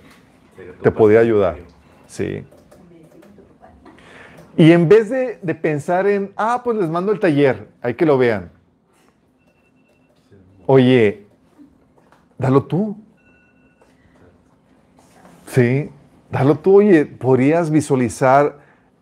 [0.82, 1.56] te podría ayudar.
[2.06, 2.44] Sí.
[4.58, 8.04] Y en vez de, de pensar en, ah, pues les mando el taller, hay que
[8.04, 8.50] lo vean.
[10.66, 11.26] Oye,
[12.36, 12.96] dalo tú.
[15.46, 15.90] Sí,
[16.30, 16.76] dalo tú.
[16.78, 18.58] Oye, podrías visualizar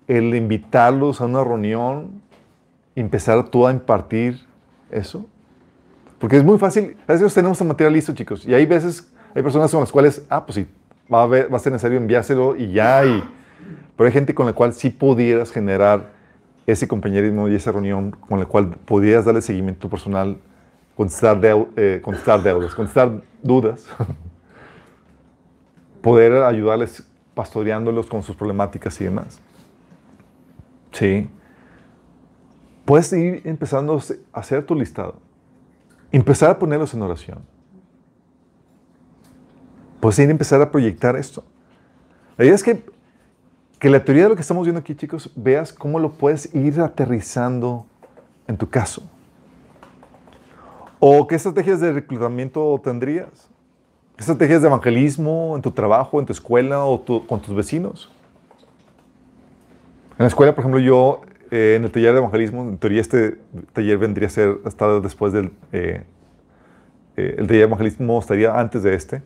[0.07, 2.23] el invitarlos a una reunión
[2.95, 4.47] empezar tú a impartir
[4.91, 5.27] eso.
[6.19, 6.97] Porque es muy fácil.
[7.09, 8.47] A veces tenemos el material listo, chicos.
[8.47, 10.67] Y hay veces, hay personas con las cuales, ah, pues sí,
[11.13, 13.05] va a, haber- va a ser necesario enviárselo y ya.
[13.05, 13.25] Y,
[13.97, 16.13] pero hay gente con la cual sí pudieras generar
[16.67, 20.39] ese compañerismo y esa reunión con la cual pudieras darle seguimiento personal,
[20.97, 23.87] contestar, deu- eh, contestar deudas, contestar dudas,
[26.03, 29.41] poder ayudarles pastoreándolos con sus problemáticas y demás.
[30.93, 31.29] Sí.
[32.85, 34.01] Puedes ir empezando
[34.33, 35.17] a hacer tu listado.
[36.13, 37.39] Empezar a ponerlos en oración.
[40.01, 41.45] Puedes ir empezar a proyectar esto.
[42.39, 42.85] La idea es que,
[43.79, 46.81] que la teoría de lo que estamos viendo aquí, chicos, veas cómo lo puedes ir
[46.81, 47.87] aterrizando
[48.47, 49.03] en tu caso.
[50.99, 53.29] ¿O qué estrategias de reclutamiento tendrías?
[54.17, 58.11] ¿Qué estrategias de evangelismo en tu trabajo, en tu escuela o tu- con tus vecinos?
[60.19, 61.21] En la escuela, por ejemplo, yo
[61.51, 63.39] eh, en el taller de evangelismo, en teoría este
[63.75, 65.53] taller vendría a ser hasta después del...
[65.73, 66.03] eh,
[67.19, 69.23] eh, el taller de evangelismo estaría antes de este,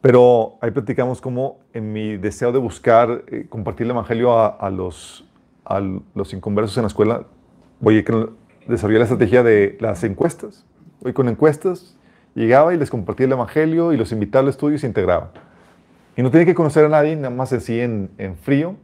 [0.00, 5.24] pero ahí platicamos cómo en mi deseo de buscar eh, compartir el evangelio a, los,
[6.32, 7.26] inconversos en la escuela,
[7.80, 10.64] voy a desarrollar la estrategia de las encuestas.
[11.02, 11.96] Voy con encuestas,
[12.34, 15.32] llegaba y les compartía el evangelio y los invitaba al estudio y se integraba.
[16.16, 18.10] Y no tenía que conocer a nadie, nada más así en,
[18.42, 18.76] frío.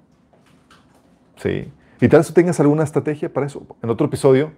[1.37, 1.71] Sí.
[2.01, 3.67] Y tal vez tú tengas alguna estrategia para eso.
[3.83, 4.53] En otro episodio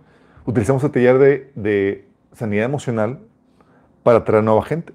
[0.44, 3.20] utilizamos el taller de, de sanidad emocional
[4.02, 4.92] para atraer nueva gente.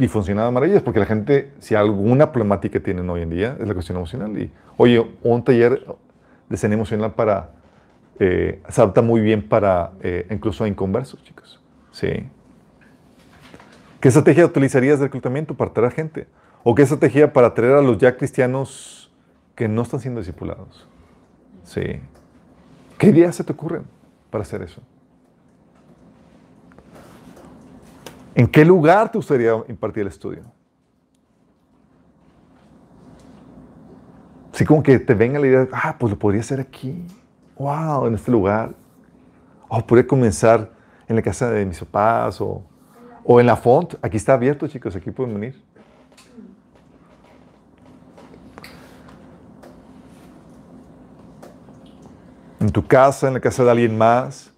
[0.00, 3.68] Y funcionaba de maravillas, porque la gente, si alguna problemática tienen hoy en día, es
[3.68, 4.36] la cuestión emocional.
[4.38, 5.84] Y, oye, un taller
[6.48, 7.50] de sanidad emocional para,
[8.18, 11.60] eh, se adapta muy bien para eh, incluso inconversos, chicos.
[11.92, 12.08] Sí.
[14.00, 16.26] ¿Qué estrategia utilizarías de reclutamiento para atraer gente?
[16.62, 19.12] ¿O qué estrategia para atraer a los ya cristianos
[19.54, 20.88] que no están siendo discipulados?
[21.62, 22.00] Sí.
[22.96, 23.82] ¿Qué ideas se te ocurren
[24.30, 24.80] para hacer eso?
[28.34, 30.44] ¿En qué lugar te gustaría impartir el estudio?
[34.52, 37.04] Así como que te venga la idea, ah, pues lo podría hacer aquí.
[37.56, 38.74] Wow, en este lugar.
[39.68, 40.70] O podría comenzar
[41.08, 42.62] en la casa de mis papás o,
[43.24, 43.94] o en la font.
[44.02, 45.64] Aquí está abierto, chicos, aquí pueden venir.
[52.60, 54.52] En tu casa, en la casa de alguien más.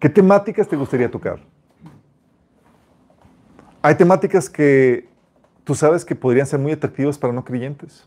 [0.00, 1.53] ¿Qué temáticas te gustaría tocar?
[3.84, 5.06] Hay temáticas que
[5.62, 8.06] tú sabes que podrían ser muy atractivas para no creyentes.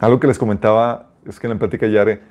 [0.00, 2.22] Algo que les comentaba es que en la plática Yare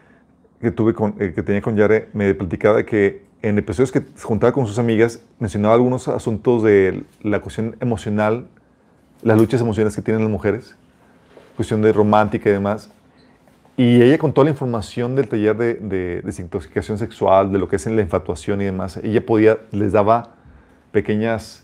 [0.59, 4.01] que tuve con, eh, que tenía con Yare me platicaba de que en episodios que
[4.01, 8.49] se juntaba con sus amigas mencionaba algunos asuntos de la cuestión emocional,
[9.21, 10.75] las luchas emocionales que tienen las mujeres,
[11.55, 12.91] cuestión de romántica y demás.
[13.77, 17.77] Y ella con toda la información del taller de, de desintoxicación sexual, de lo que
[17.77, 20.34] es en la infatuación y demás, ella podía, les daba
[20.95, 21.61] pequeñas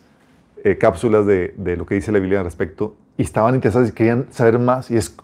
[0.65, 3.93] eh, cápsulas de, de, lo que dice la Biblia al respecto y estaban interesados y
[3.93, 5.15] querían saber más y es,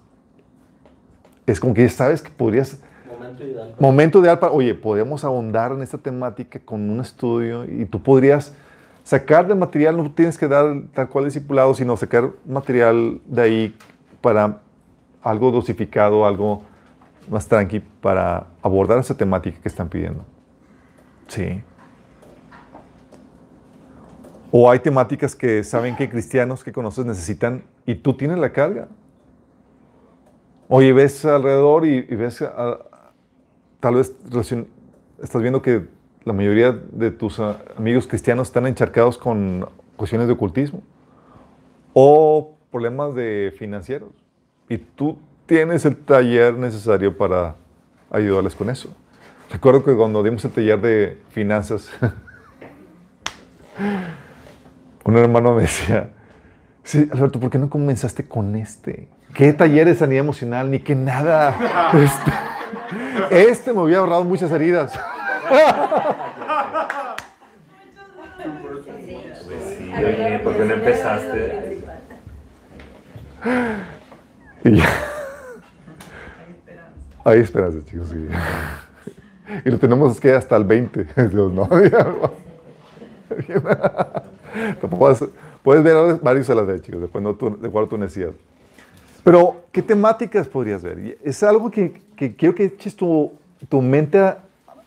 [1.46, 2.80] es como que ya sabes que podrías...
[3.12, 3.76] Momento ideal.
[3.78, 8.56] Momento ideal para, oye, podemos ahondar en esta temática con un estudio y tú podrías
[9.04, 13.76] sacar de material, no tienes que dar tal cual discipulado, sino sacar material de ahí
[14.22, 14.60] para
[15.22, 16.64] algo dosificado, algo
[17.30, 20.24] más tranqui para abordar esa temática que están pidiendo.
[21.28, 21.62] Sí.
[24.52, 28.88] O hay temáticas que saben que cristianos que conoces necesitan y tú tienes la carga.
[30.70, 32.80] Oye, ves alrededor y, ves, a,
[33.80, 34.14] tal vez
[35.22, 35.88] estás viendo que
[36.24, 40.84] la mayoría de tus amigos cristianos están encharcados con cuestiones de ocultismo
[41.94, 44.10] o problemas de financieros.
[44.70, 47.56] Y tú tienes el taller necesario para
[48.12, 48.94] ayudarles con eso.
[49.50, 51.90] Recuerdo que cuando dimos el taller de finanzas,
[55.08, 56.10] un hermano me decía,
[56.84, 59.08] sí, Alberto, ¿por qué no comenzaste con este?
[59.34, 60.70] ¿Qué taller de sanidad emocional?
[60.70, 61.56] Ni que nada.
[61.94, 64.92] Este, este me hubiera ahorrado muchas heridas.
[69.78, 71.84] Sí, oye, ¿por qué no empezaste?
[74.66, 74.90] Y ya.
[77.24, 78.10] Hay esperanza, chicos.
[78.10, 78.28] Sí.
[79.64, 81.04] Y lo tenemos que hasta el 20.
[81.30, 81.70] Dios, no,
[84.90, 85.24] puedes,
[85.64, 88.32] puedes ver varios a la vez, chicos, después de acuerdo a tu necesidad.
[89.24, 91.18] Pero, ¿qué temáticas podrías ver?
[91.24, 93.34] Es algo que, que quiero que eches tu,
[93.68, 94.44] tu mente a,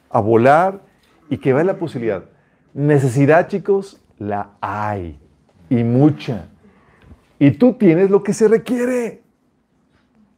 [0.08, 0.80] a, volar
[1.28, 2.24] y que veas la posibilidad.
[2.72, 5.18] Necesidad, chicos, la hay.
[5.68, 6.46] Y mucha.
[7.38, 9.22] Y tú tienes lo que se requiere.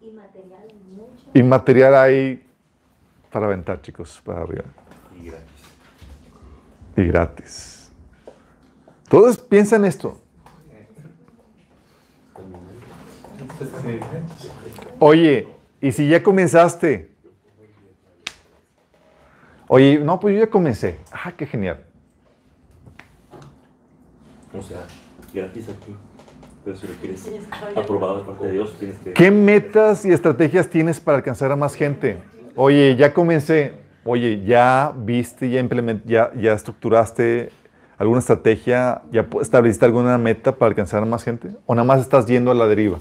[0.01, 1.31] Y material mucho.
[1.35, 2.43] Y material hay
[3.31, 4.64] para aventar, chicos, para arriba.
[5.18, 5.62] Y gratis.
[6.97, 7.72] Y gratis.
[9.13, 10.19] Todos piensan esto.
[14.99, 15.49] Oye,
[15.83, 17.11] ¿y si ya comenzaste?
[19.69, 20.99] Oye, no, pues yo ya comencé.
[21.13, 21.85] Ah, qué genial.
[24.59, 24.87] O sea,
[25.35, 25.95] gratis aquí.
[26.65, 27.31] Pero si lo quieres
[27.77, 29.13] aprobado de parte de Dios, tienes que...
[29.13, 32.17] ¿Qué metas y estrategias tienes para alcanzar a más gente?
[32.57, 33.75] Oye, ya comencé.
[34.05, 35.63] Oye, ya viste, ya
[36.07, 37.53] ya, ya estructuraste
[38.03, 41.50] alguna estrategia, ya estableciste alguna meta para alcanzar a más gente?
[41.66, 42.98] ¿O nada más estás yendo a la deriva?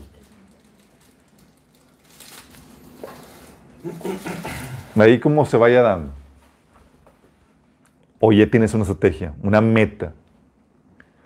[4.96, 6.12] Ahí como se vaya dando.
[8.20, 10.14] Oye, tienes una estrategia, una meta.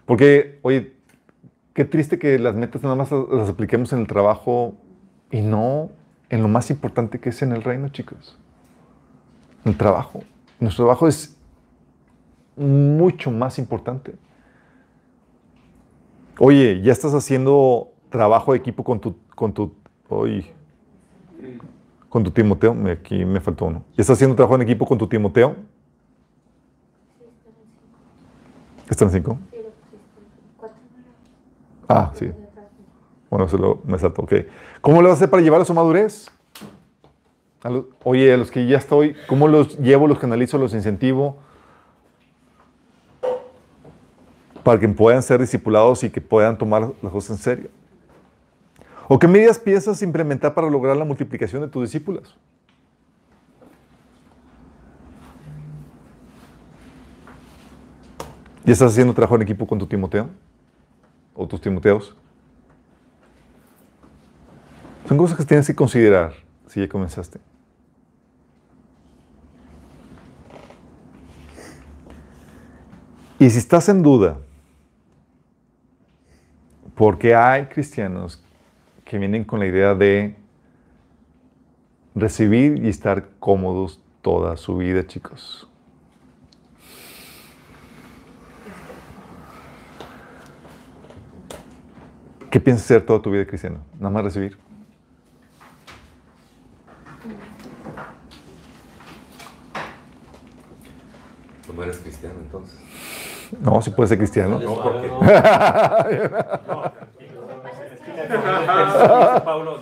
[0.05, 0.93] Porque, oye,
[1.73, 4.76] qué triste que las metas nada más las apliquemos en el trabajo
[5.32, 5.89] y no
[6.30, 8.38] en lo más importante que es en el reino, chicos.
[9.65, 10.23] El trabajo.
[10.61, 11.35] Nuestro trabajo es
[12.56, 14.16] mucho más importante.
[16.39, 19.74] Oye, ya estás haciendo trabajo de equipo con tu, con tu,
[20.10, 20.53] oye,
[22.10, 22.76] con tu Timoteo.
[22.91, 23.84] Aquí me faltó uno.
[23.95, 25.56] ¿Ya estás haciendo trabajo en equipo con tu Timoteo?
[28.89, 29.38] ¿Están cinco?
[31.88, 32.32] Ah, sí.
[33.30, 34.24] Bueno, se lo, me saltó.
[34.24, 34.34] Ok.
[34.82, 36.32] ¿Cómo lo vas a hacer para llevar a su madurez?
[37.64, 41.38] A los, oye, a los que ya estoy, ¿cómo los llevo, los canalizo, los incentivo?
[44.66, 47.70] Para que puedan ser discipulados y que puedan tomar las cosas en serio.
[49.07, 52.36] ¿O qué medidas piensas implementar para lograr la multiplicación de tus discípulos?
[58.63, 60.32] ¿Ya estás haciendo trabajo en equipo con tu Timoteo?
[61.36, 62.16] ¿O tus Timoteos?
[65.07, 66.34] Son cosas que tienes que considerar
[66.66, 67.39] si ya comenzaste.
[73.38, 74.39] Y si estás en duda,
[76.96, 78.41] porque hay cristianos
[79.04, 80.36] que vienen con la idea de
[82.16, 85.70] recibir y estar cómodos toda su vida, chicos.
[92.50, 93.80] ¿Qué piensas ser toda tu vida cristiano?
[94.00, 94.58] Nada más recibir.
[101.76, 102.85] No eres cristiano entonces.
[103.60, 104.60] No, si puedes ser cristiano.
[104.60, 105.10] No, porque.
[109.43, 109.80] Pablo,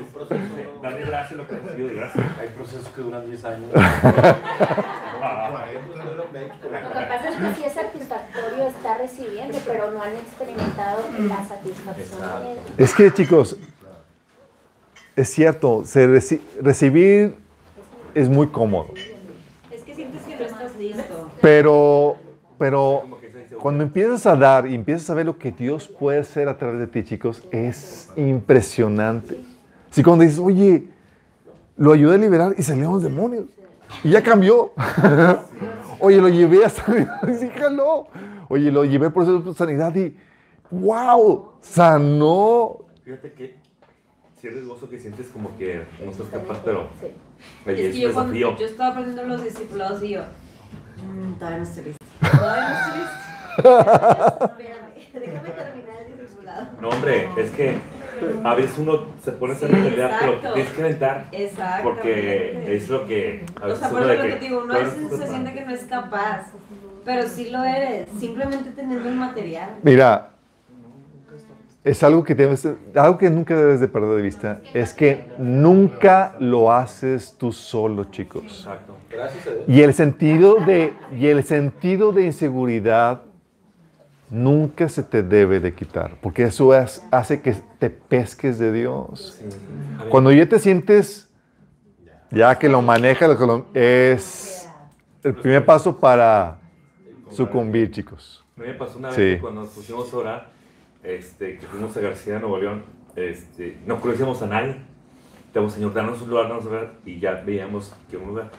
[0.82, 2.36] darle gracias lo que recibió de gracia.
[2.40, 3.70] Hay procesos que duran 10 años.
[3.74, 3.82] Lo
[7.00, 12.58] que pasa es que sí es satisfactorio estar recibiendo, pero no han experimentado la satisfacción.
[12.78, 13.58] Es que, chicos,
[15.16, 17.36] es cierto, se reci- recibir
[18.14, 18.90] es muy cómodo,
[19.72, 21.30] Es que sientes que no estás listo.
[21.42, 22.18] pero,
[22.58, 23.04] pero
[23.60, 26.80] cuando empiezas a dar y empiezas a ver lo que Dios puede hacer a través
[26.80, 29.38] de ti, chicos, es impresionante.
[29.92, 30.88] Si cuando dices, oye,
[31.78, 33.46] lo ayudé a liberar y salieron los demonios,
[34.04, 34.74] y ya cambió.
[36.00, 38.08] oye, lo llevé a sanidad y sí, jaló.
[38.50, 40.16] Oye, lo llevé por de sanidad y,
[40.72, 42.80] wow, sanó.
[43.04, 43.56] Fíjate que
[44.40, 46.90] si eres gozo que sientes como que no estás capaz, pero
[47.66, 50.24] ahí Es es que yo, cuando, yo estaba aprendiendo los discipulados y yo,
[51.02, 52.06] "Mm, todavía no estoy listo.
[52.38, 54.46] Todavía no estoy listo.
[54.46, 56.68] Espérame, déjame terminar el discipulado.
[56.82, 57.78] No, hombre, es que
[58.44, 61.26] a veces uno se pone a hacer realidad, pero tienes que aventar.
[61.32, 61.84] Exacto.
[61.84, 64.46] Porque es lo que a O veces sea, por uno eso de lo que te
[64.46, 66.48] digo, uno a veces se siente que no es capaz,
[67.06, 69.70] pero sí lo eres, simplemente teniendo el material.
[69.82, 70.30] Mira,
[71.84, 72.66] es algo que debes,
[72.96, 78.06] algo que nunca debes de perder de vista, es que nunca lo haces tú solo,
[78.06, 78.44] chicos.
[78.44, 78.96] Exacto.
[79.10, 79.64] Gracias a Dios.
[79.68, 83.22] Y el sentido de, y el sentido de inseguridad
[84.30, 89.40] nunca se te debe de quitar, porque eso es- hace que te pesques de Dios.
[90.10, 91.30] Cuando ya te sientes,
[92.32, 94.68] ya que lo maneja, lo que lo- es
[95.22, 96.58] el primer paso para
[97.30, 98.44] sucumbir, chicos.
[98.56, 99.22] Me pasó una vez Sí.
[99.36, 100.53] que cuando nos pusimos a orar,
[101.04, 102.84] este, que fuimos a García, Nuevo León,
[103.16, 104.76] este, no conocíamos a nadie.
[105.48, 108.50] Dijimos, Señor, danos un lugar, danos un lugar, y ya veíamos que un lugar.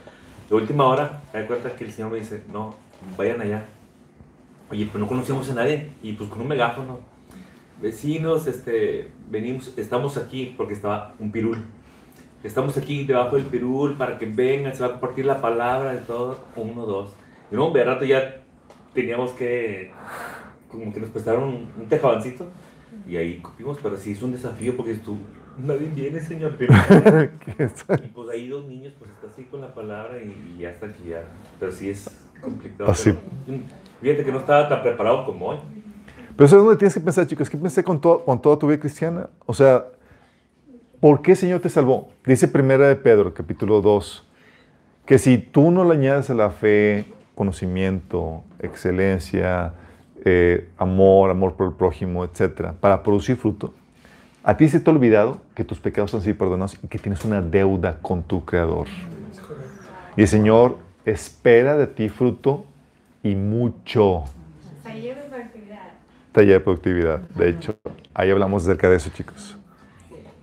[0.50, 2.76] Última hora, me da cuenta que el Señor me dice, no,
[3.16, 3.64] vayan allá.
[4.70, 7.00] Oye, pues no conocíamos a nadie, y pues con un megáfono.
[7.80, 11.64] Vecinos, este, venimos, estamos aquí, porque estaba un pirul.
[12.44, 15.98] Estamos aquí debajo del pirul para que vengan, se va a compartir la palabra de
[16.00, 17.14] todo, uno, dos.
[17.50, 18.42] Y no, de rato ya
[18.92, 19.92] teníamos que,
[20.78, 22.46] como que nos prestaron un, tejabancito
[23.06, 25.18] y ahí cupimos, pero sí es un desafío porque tú,
[25.58, 26.56] nadie viene, señor.
[26.58, 30.70] Pero, y pues ahí dos niños, pues está así con la palabra y, y ya
[30.70, 31.24] está aquí ya.
[31.58, 32.08] Pero sí es
[32.40, 32.90] complicado.
[32.90, 33.14] Así.
[33.46, 33.58] pero,
[34.00, 35.58] fíjate que no estaba tan preparado como hoy.
[36.36, 37.48] Pero eso es donde tienes que pensar, chicos.
[37.50, 39.28] ¿Qué pensé con, todo, con toda tu vida cristiana?
[39.46, 39.84] O sea,
[41.00, 42.10] ¿por qué el Señor te salvó?
[42.24, 44.26] Dice Primera de Pedro, capítulo 2,
[45.06, 49.74] que si tú no le añades a la fe conocimiento, excelencia,
[50.24, 53.74] eh, amor, amor por el prójimo, etcétera, para producir fruto,
[54.42, 57.24] a ti se te ha olvidado que tus pecados han sido perdonados y que tienes
[57.24, 58.86] una deuda con tu Creador.
[60.16, 62.64] Y el Señor espera de ti fruto
[63.22, 64.24] y mucho
[64.82, 65.92] Taller de fertilidad.
[66.32, 67.20] taller de productividad.
[67.30, 67.76] De hecho,
[68.12, 69.56] ahí hablamos acerca de eso, chicos.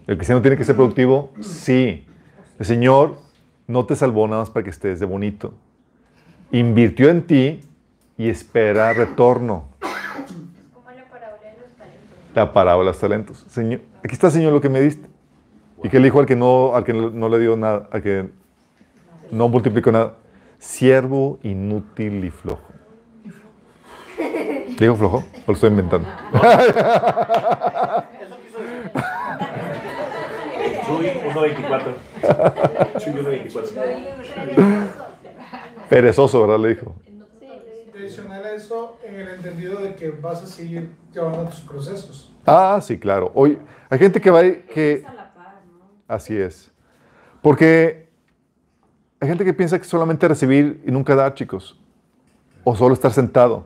[0.08, 2.06] El cristiano tiene que ser productivo, sí.
[2.60, 3.18] El Señor
[3.68, 5.54] no te salvó nada más para que estés de bonito.
[6.52, 7.62] Invirtió en ti
[8.18, 9.70] y espera retorno.
[10.74, 12.18] Como la parábola de los talentos.
[12.34, 13.46] La parábola de los talentos.
[13.50, 15.08] Señor, aquí está, Señor, lo que me diste.
[15.84, 18.30] Y que le dijo al que no, al que no le dio nada, al que
[19.32, 20.14] no multiplicó nada.
[20.60, 22.62] Siervo inútil y flojo.
[24.80, 25.18] ¿Digo flojo?
[25.18, 26.08] ¿O lo estoy inventando?
[30.86, 31.96] Chuy 1.24.
[33.00, 34.88] Chuy 1.24.
[35.90, 36.60] Perezoso, ¿verdad?
[36.60, 36.96] Le dijo.
[38.12, 42.30] Adicional a eso, en el entendido de que vas a seguir llevando tus procesos.
[42.46, 43.32] Ah, sí, claro.
[43.34, 43.58] Hoy
[43.90, 45.08] hay gente que va y- que
[46.10, 46.70] así es.
[47.42, 48.10] Porque
[49.22, 51.80] hay gente que piensa que solamente recibir y nunca dar, chicos.
[52.66, 53.64] O solo estar sentado.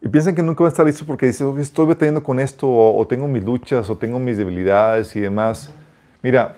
[0.00, 2.68] Y piensan que nunca va a estar listo porque dicen, "Oye, estoy batallando con esto,
[2.68, 5.72] o, o tengo mis luchas, o tengo mis debilidades y demás.
[6.22, 6.54] Mira,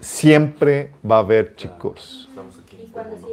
[0.00, 2.26] siempre va a haber, chicos.
[2.30, 3.31] Estamos aquí.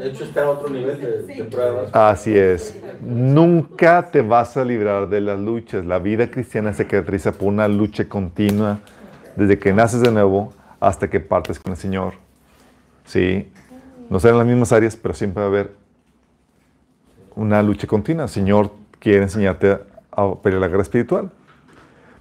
[0.00, 1.90] De hecho, está a otro nivel de, de pruebas.
[1.94, 2.74] Así es.
[3.02, 5.84] Nunca te vas a librar de las luchas.
[5.84, 8.78] La vida cristiana se caracteriza por una lucha continua
[9.36, 12.14] desde que naces de nuevo hasta que partes con el Señor.
[13.04, 13.52] Sí.
[14.08, 15.72] No serán las mismas áreas, pero siempre va a haber
[17.34, 18.22] una lucha continua.
[18.22, 19.80] El Señor quiere enseñarte
[20.12, 21.30] a pelear la guerra espiritual.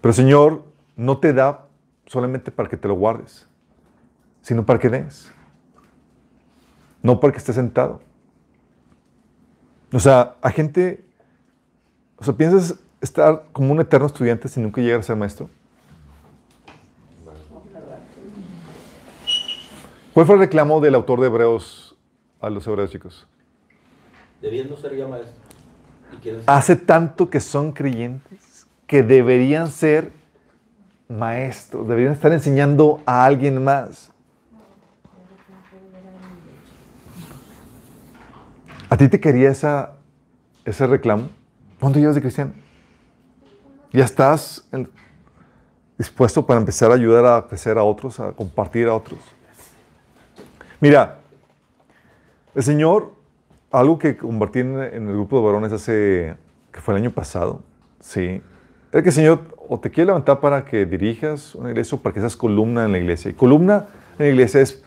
[0.02, 0.66] Pero el Señor
[0.98, 1.66] no te da
[2.08, 3.48] solamente para que te lo guardes,
[4.42, 5.32] sino para que des.
[7.02, 8.02] No para que estés sentado.
[9.92, 11.04] O sea, a gente,
[12.18, 15.50] o sea, piensas estar como un eterno estudiante sin nunca llegar a ser maestro.
[20.14, 21.96] ¿Cuál fue el reclamo del autor de Hebreos
[22.42, 23.28] a los hebreos, chicos?
[24.42, 25.34] Debiendo ser ya maestro.
[26.14, 26.50] ¿Y quieren ser?
[26.50, 30.12] Hace tanto que son creyentes que deberían ser
[31.08, 34.09] maestros, deberían estar enseñando a alguien más.
[38.90, 39.94] ¿A ti te quería esa,
[40.66, 41.30] ese reclamo?
[41.80, 42.54] ¿Cuánto llevas de cristiano?
[43.94, 44.68] ¿Ya estás
[45.96, 49.20] dispuesto para empezar a ayudar a crecer a otros, a compartir a otros?
[50.80, 51.20] Mira,
[52.56, 53.14] el Señor,
[53.70, 56.36] algo que compartí en, en el grupo de varones hace,
[56.72, 57.62] que fue el año pasado,
[58.00, 58.42] sí,
[58.92, 62.12] es que el Señor o te quiere levantar para que dirijas una iglesia o para
[62.12, 63.30] que seas columna en la iglesia.
[63.30, 63.86] Y columna
[64.18, 64.84] en la iglesia es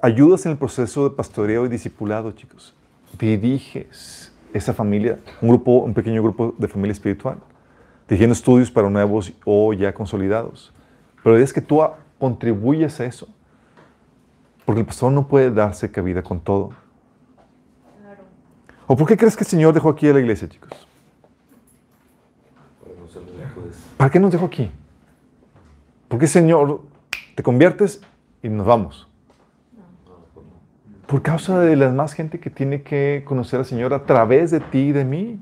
[0.00, 2.76] ayudas en el proceso de pastoreo y discipulado, chicos.
[3.18, 7.38] Diriges esa familia, un grupo, un pequeño grupo de familia espiritual,
[8.08, 10.72] dirigiendo estudios para nuevos o ya consolidados.
[11.22, 13.28] Pero es que tú a- contribuyes a eso.
[14.64, 16.70] Porque el pastor no puede darse cabida con todo.
[18.86, 20.70] ¿O por qué crees que el Señor dejó aquí a la iglesia, chicos?
[23.96, 24.70] ¿Para qué nos dejó aquí?
[26.08, 26.82] Porque Señor,
[27.34, 28.00] te conviertes
[28.42, 29.08] y nos vamos.
[31.10, 34.60] Por causa de la más gente que tiene que conocer al Señor a través de
[34.60, 35.40] ti y de mí.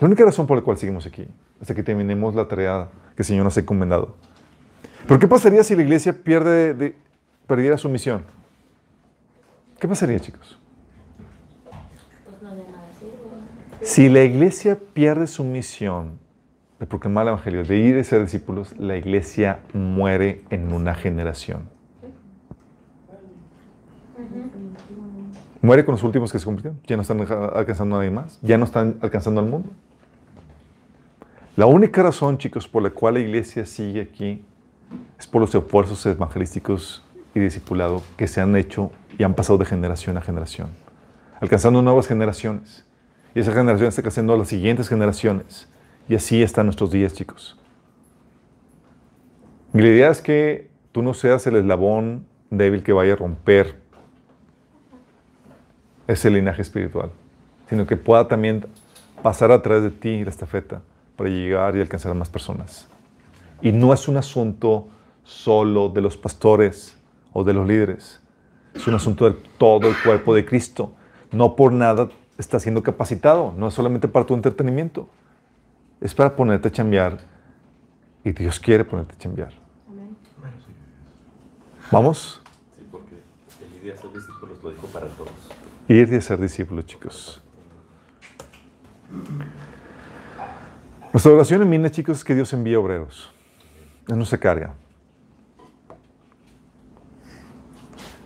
[0.00, 1.28] La única razón por la cual seguimos aquí,
[1.60, 4.16] hasta que terminemos la tarea que el Señor nos ha encomendado.
[5.06, 6.96] Pero ¿qué pasaría si la iglesia pierde de-
[7.46, 8.24] perdiera su misión?
[9.78, 10.58] ¿Qué pasaría, chicos?
[13.80, 16.18] Si la iglesia pierde su misión
[16.80, 21.75] de proclamar el Evangelio, de ir a ser discípulos, la iglesia muere en una generación.
[25.62, 26.80] Muere con los últimos que se convirtieron.
[26.86, 28.38] Ya no están alcanzando a nadie más.
[28.42, 29.70] Ya no están alcanzando al mundo.
[31.56, 34.44] La única razón, chicos, por la cual la iglesia sigue aquí
[35.18, 37.02] es por los esfuerzos evangelísticos
[37.34, 40.68] y discipulado que se han hecho y han pasado de generación a generación,
[41.40, 42.84] alcanzando nuevas generaciones.
[43.34, 45.68] Y esa generación está creciendo a las siguientes generaciones.
[46.08, 47.58] Y así están nuestros días, chicos.
[49.74, 53.80] Y la idea es que tú no seas el eslabón débil que vaya a romper
[56.06, 57.10] ese linaje espiritual,
[57.68, 58.66] sino que pueda también
[59.22, 60.82] pasar a través de ti la estafeta
[61.16, 62.88] para llegar y alcanzar a más personas.
[63.62, 64.88] Y no es un asunto
[65.24, 66.96] solo de los pastores
[67.32, 68.20] o de los líderes,
[68.76, 70.92] es un asunto de todo el cuerpo de Cristo.
[71.32, 72.08] No por nada
[72.38, 75.08] está siendo capacitado, no es solamente para tu entretenimiento,
[76.00, 77.18] es para ponerte a chambear
[78.22, 79.52] y Dios quiere ponerte a chambear.
[81.90, 82.42] ¿Vamos?
[82.76, 85.65] Sí, porque el día de discípulos lo dijo para todos.
[85.88, 87.42] Ir y ser discípulos, chicos.
[91.12, 93.32] Nuestra oración en Mina, chicos, es que Dios envíe obreros.
[94.08, 94.74] Él no se carga.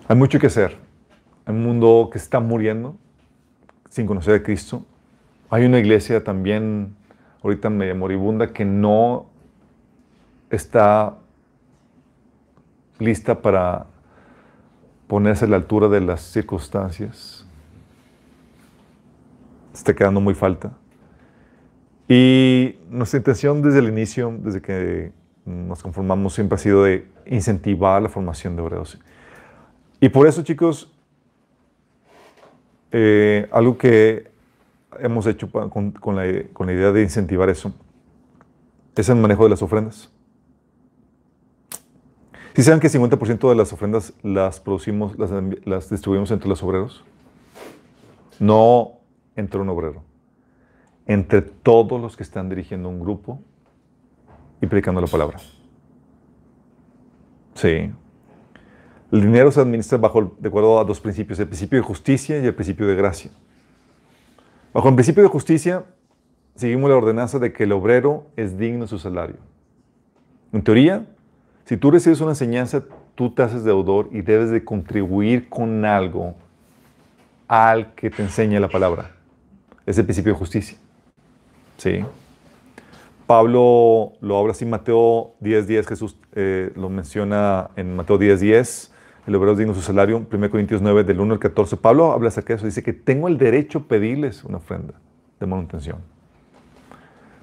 [0.09, 0.77] Hay mucho que hacer.
[1.45, 2.97] Hay un mundo que está muriendo
[3.91, 4.85] sin conocer a Cristo.
[5.51, 6.97] Hay una iglesia también,
[7.43, 9.27] ahorita media moribunda, que no
[10.51, 11.17] está
[12.99, 13.87] lista para
[15.07, 17.40] ponerse a la altura de las circunstancias.
[19.73, 20.73] Está quedando muy falta.
[22.09, 25.13] Y nuestra intención desde el inicio, desde que
[25.45, 28.99] nos conformamos, siempre ha sido de incentivar la formación de obreros.
[30.01, 30.93] Y por eso, chicos,
[32.91, 34.31] eh, algo que
[34.99, 37.73] hemos hecho con, con la, con la idea de incentivar eso
[39.01, 40.11] es el manejo de las ofrendas.
[42.55, 45.31] Si saben que el 50% de las ofrendas las producimos, las,
[45.65, 47.05] las distribuimos entre los obreros?
[48.39, 49.00] No
[49.41, 50.03] entre un obrero.
[51.07, 53.41] Entre todos los que están dirigiendo un grupo
[54.61, 55.39] y predicando la palabra.
[57.55, 57.91] Sí.
[59.11, 62.47] El dinero se administra bajo, de acuerdo a dos principios, el principio de justicia y
[62.47, 63.31] el principio de gracia.
[64.73, 65.85] Bajo el principio de justicia,
[66.55, 69.37] seguimos la ordenanza de que el obrero es digno de su salario.
[70.53, 71.07] En teoría,
[71.65, 72.85] si tú recibes una enseñanza,
[73.15, 76.35] tú te haces deudor y debes de contribuir con algo
[77.49, 79.11] al que te enseña la palabra.
[79.91, 80.79] Es el principio de justicia.
[81.77, 82.05] ¿Sí?
[83.27, 88.93] Pablo lo habla así en Mateo 10.10, Jesús eh, lo menciona en Mateo 10.10.
[89.27, 90.25] el obrero es digno su salario.
[90.33, 91.77] 1 Corintios 9, del 1 al 14.
[91.77, 92.67] Pablo habla acerca de eso.
[92.67, 94.95] Dice que tengo el derecho a pedirles una ofrenda
[95.41, 95.97] de manutención.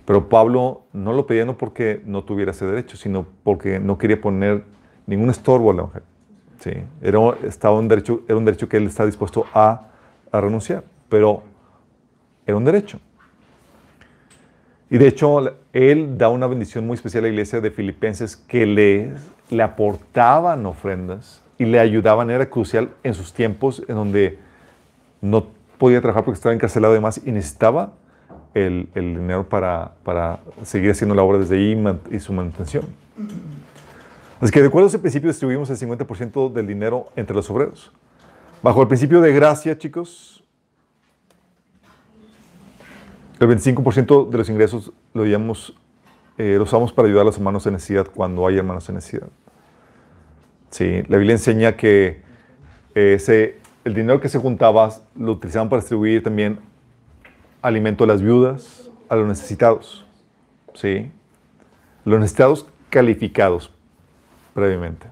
[0.06, 4.22] Pero Pablo no lo pedía no porque no tuviera ese derecho, sino porque no quería
[4.22, 4.64] poner
[5.06, 6.08] ningún estorbo al evangelio.
[6.60, 6.72] Sí,
[7.02, 9.90] era, estaba un derecho, era un derecho que él está dispuesto a,
[10.32, 11.44] a renunciar, pero
[12.48, 13.00] era un derecho.
[14.90, 18.66] Y de hecho, él da una bendición muy especial a la iglesia de Filipenses que
[18.66, 19.12] le,
[19.50, 24.40] le aportaban ofrendas y le ayudaban, era crucial en sus tiempos en donde
[25.22, 25.48] no
[25.78, 27.94] podía trabajar porque estaba encarcelado y demás y necesitaba
[28.54, 32.86] el, el dinero para, para, seguir haciendo la obra desde ahí y su manutención.
[34.40, 37.92] Así que de acuerdo a ese principio distribuimos el 50% del dinero entre los obreros.
[38.64, 40.37] Bajo el principio de gracia, chicos,
[43.40, 45.76] el 25% de los ingresos lo, llamamos,
[46.38, 49.28] eh, lo usamos para ayudar a los hermanos en necesidad cuando hay hermanos en necesidad.
[50.72, 52.22] Sí, la Biblia enseña que
[52.96, 56.60] ese, el dinero que se juntaba lo utilizaban para distribuir también
[57.62, 60.06] alimento a las viudas, a los necesitados.
[60.74, 61.12] ¿Sí?
[62.06, 63.74] Los necesitados calificados
[64.54, 65.08] previamente.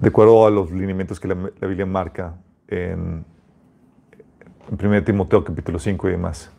[0.00, 2.34] De acuerdo a los lineamientos que la, la Biblia marca
[2.68, 3.24] en,
[4.70, 6.50] en 1 Timoteo capítulo 5 y demás.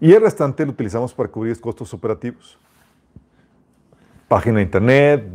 [0.00, 2.58] Y el restante lo utilizamos para cubrir costos operativos.
[4.28, 5.28] Página de internet,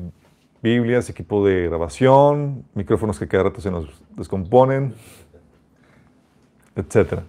[0.61, 4.93] Biblias, equipo de grabación, micrófonos que cada rato se nos descomponen,
[6.75, 7.19] etc.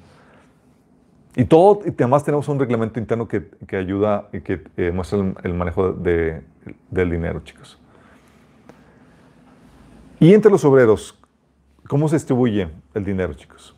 [1.34, 5.18] Y todo, y además tenemos un reglamento interno que, que ayuda y que eh, muestra
[5.42, 6.44] el, manejo de,
[6.90, 7.76] del dinero, chicos.
[10.20, 11.18] Y entre los obreros,
[11.88, 13.73] ¿cómo se distribuye el dinero, chicos?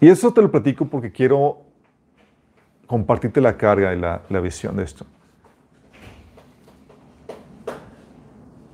[0.00, 1.62] Y eso te lo platico porque quiero
[2.86, 5.06] compartirte la carga y la, la visión de esto.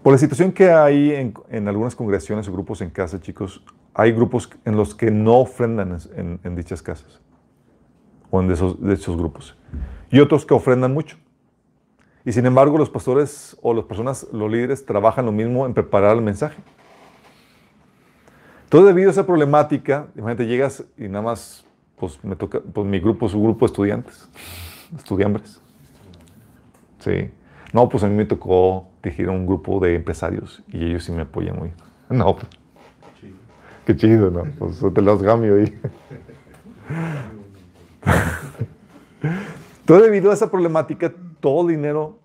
[0.03, 3.62] Por la situación que hay en, en, algunas congregaciones o grupos en casa, chicos,
[3.94, 7.20] hay grupos en los que no ofrendan en, en dichas casas
[8.31, 9.57] o en de esos, de esos, grupos.
[10.11, 11.19] Y otros que ofrendan mucho.
[12.24, 16.16] Y sin embargo, los pastores o las personas, los líderes, trabajan lo mismo en preparar
[16.16, 16.61] el mensaje.
[18.73, 21.62] Todo debido a esa problemática, imagínate, llegas y nada más,
[21.94, 24.31] pues me toca, pues mi grupo es un grupo de estudiantes,
[24.97, 25.61] estudiambres.
[27.01, 27.31] Sí.
[27.74, 31.12] No, pues a mí me tocó dirigir a un grupo de empresarios y ellos sí
[31.12, 31.70] me apoyan muy.
[32.16, 32.47] No, pues,
[33.85, 34.44] qué chido, ¿no?
[34.59, 35.78] Pues te los cambio ahí.
[39.85, 42.20] todo debido a esa problemática, todo el dinero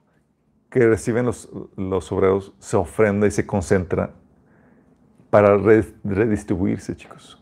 [0.70, 4.14] que reciben los, los obreros se ofrenda y se concentra
[5.30, 7.42] para redistribuirse, chicos.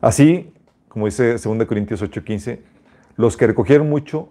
[0.00, 0.52] Así,
[0.88, 2.62] como dice 2 Corintios 8:15,
[3.16, 4.30] los que recogieron mucho,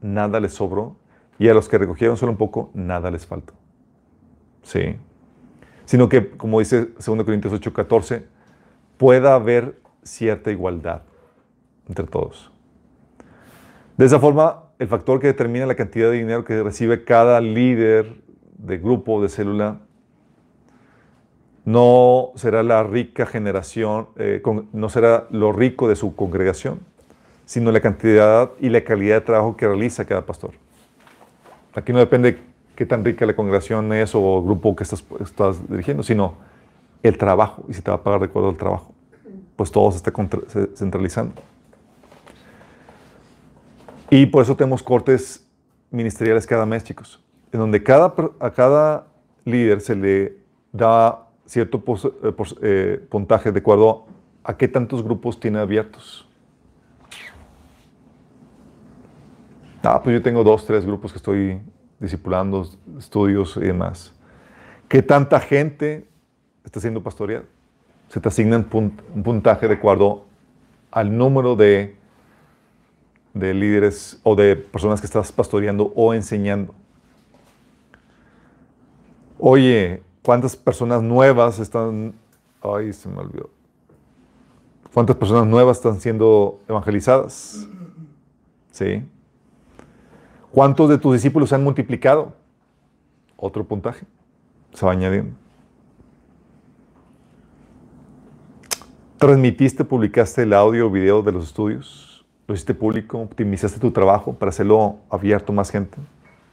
[0.00, 0.96] nada les sobró,
[1.38, 3.54] y a los que recogieron solo un poco, nada les faltó.
[4.62, 4.96] Sí.
[5.84, 8.24] Sino que, como dice 2 Corintios 8:14,
[8.96, 11.02] pueda haber cierta igualdad
[11.88, 12.52] entre todos.
[13.96, 18.22] De esa forma, el factor que determina la cantidad de dinero que recibe cada líder
[18.58, 19.80] de grupo, de célula,
[21.68, 24.40] no será la rica generación, eh,
[24.72, 26.80] no será lo rico de su congregación,
[27.44, 30.52] sino la cantidad y la calidad de trabajo que realiza cada pastor.
[31.74, 32.38] Aquí no depende
[32.74, 36.36] qué tan rica la congregación es o el grupo que estás, dirigiendo, sino
[37.02, 38.94] el trabajo y si te va a pagar de acuerdo al trabajo.
[39.54, 40.10] Pues todo se está
[40.74, 41.34] centralizando.
[44.08, 45.46] Y por eso tenemos cortes
[45.90, 47.22] ministeriales cada mes, chicos,
[47.52, 49.06] en donde cada, a cada
[49.44, 50.38] líder se le
[50.72, 51.82] da cierto
[52.22, 54.06] eh, eh, puntaje de acuerdo
[54.44, 56.28] a qué tantos grupos tiene abiertos.
[59.82, 61.60] Ah, pues yo tengo dos, tres grupos que estoy
[61.98, 62.68] discipulando,
[62.98, 64.12] estudios y demás.
[64.88, 66.06] ¿Qué tanta gente
[66.64, 67.44] está siendo pastoreada?
[68.08, 68.90] Se te asigna un
[69.22, 70.26] puntaje de acuerdo
[70.90, 71.96] al número de,
[73.32, 76.74] de líderes o de personas que estás pastoreando o enseñando.
[79.38, 82.12] Oye, ¿Cuántas personas nuevas están...
[82.60, 83.48] Ay, se me olvidó.
[84.92, 87.66] ¿Cuántas personas nuevas están siendo evangelizadas?
[88.70, 89.08] ¿Sí?
[90.52, 92.34] ¿Cuántos de tus discípulos se han multiplicado?
[93.38, 94.04] Otro puntaje.
[94.74, 95.34] Se va añadiendo.
[99.16, 102.26] ¿Transmitiste, publicaste el audio o video de los estudios?
[102.46, 103.18] ¿Lo hiciste público?
[103.18, 105.96] ¿Optimizaste tu trabajo para hacerlo abierto a más gente?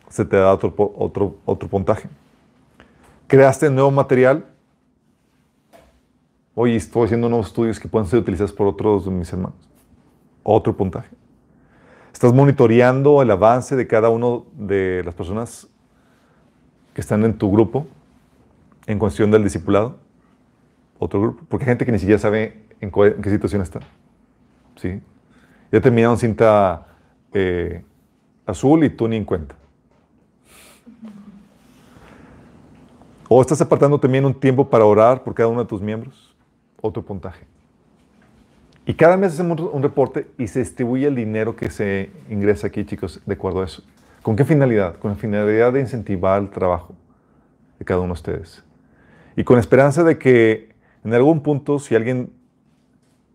[0.07, 2.07] Se te da otro, otro, otro puntaje
[3.27, 4.45] creaste nuevo material.
[6.53, 9.55] Oye, estoy haciendo nuevos estudios que pueden ser utilizados por otros de mis hermanos.
[10.43, 11.09] Otro puntaje.
[12.13, 15.67] ¿Estás monitoreando el avance de cada uno de las personas
[16.93, 17.87] que están en tu grupo
[18.87, 19.97] en cuestión del discipulado?
[20.97, 21.43] Otro grupo.
[21.49, 23.81] Porque hay gente que ni siquiera sabe en qué situación está.
[24.77, 25.01] ¿Sí?
[25.71, 26.87] Ya terminaron cinta
[27.33, 27.83] eh,
[28.45, 29.55] azul y tú ni en cuenta.
[33.27, 36.35] O estás apartando también un tiempo para orar por cada uno de tus miembros.
[36.81, 37.45] Otro puntaje.
[38.85, 42.85] Y cada mes hacemos un reporte y se distribuye el dinero que se ingresa aquí,
[42.85, 43.83] chicos, de acuerdo a eso.
[44.21, 44.97] ¿Con qué finalidad?
[44.97, 46.93] Con la finalidad de incentivar el trabajo
[47.79, 48.63] de cada uno de ustedes.
[49.35, 52.31] Y con la esperanza de que en algún punto, si alguien,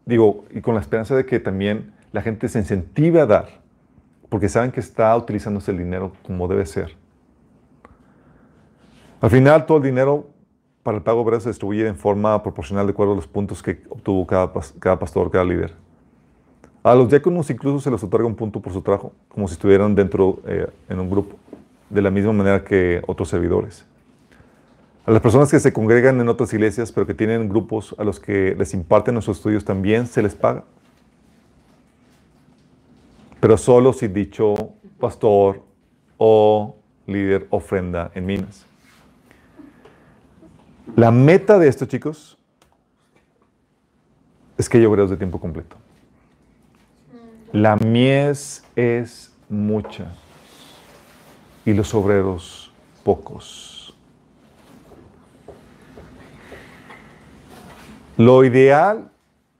[0.06, 3.48] digo, y con la esperanza de que también la gente se incentive a dar,
[4.28, 6.96] porque saben que está utilizándose el dinero como debe ser.
[9.20, 10.26] Al final, todo el dinero
[10.82, 13.82] para el pago obrero se distribuye en forma proporcional de acuerdo a los puntos que
[13.90, 15.74] obtuvo cada, cada pastor, cada líder.
[16.82, 19.94] A los diáconos incluso se les otorga un punto por su trabajo, como si estuvieran
[19.94, 21.36] dentro eh, en un grupo,
[21.90, 23.84] de la misma manera que otros servidores.
[25.04, 28.18] A las personas que se congregan en otras iglesias, pero que tienen grupos a los
[28.18, 30.64] que les imparten nuestros estudios, también se les paga.
[33.40, 34.54] Pero solo si dicho
[34.98, 35.62] pastor
[36.16, 36.76] o
[37.06, 38.69] líder ofrenda en minas.
[40.96, 42.36] La meta de esto, chicos,
[44.58, 45.76] es que hay obreros de tiempo completo.
[47.52, 50.12] La mies es mucha
[51.64, 52.72] y los obreros
[53.02, 53.94] pocos.
[58.16, 59.10] Lo ideal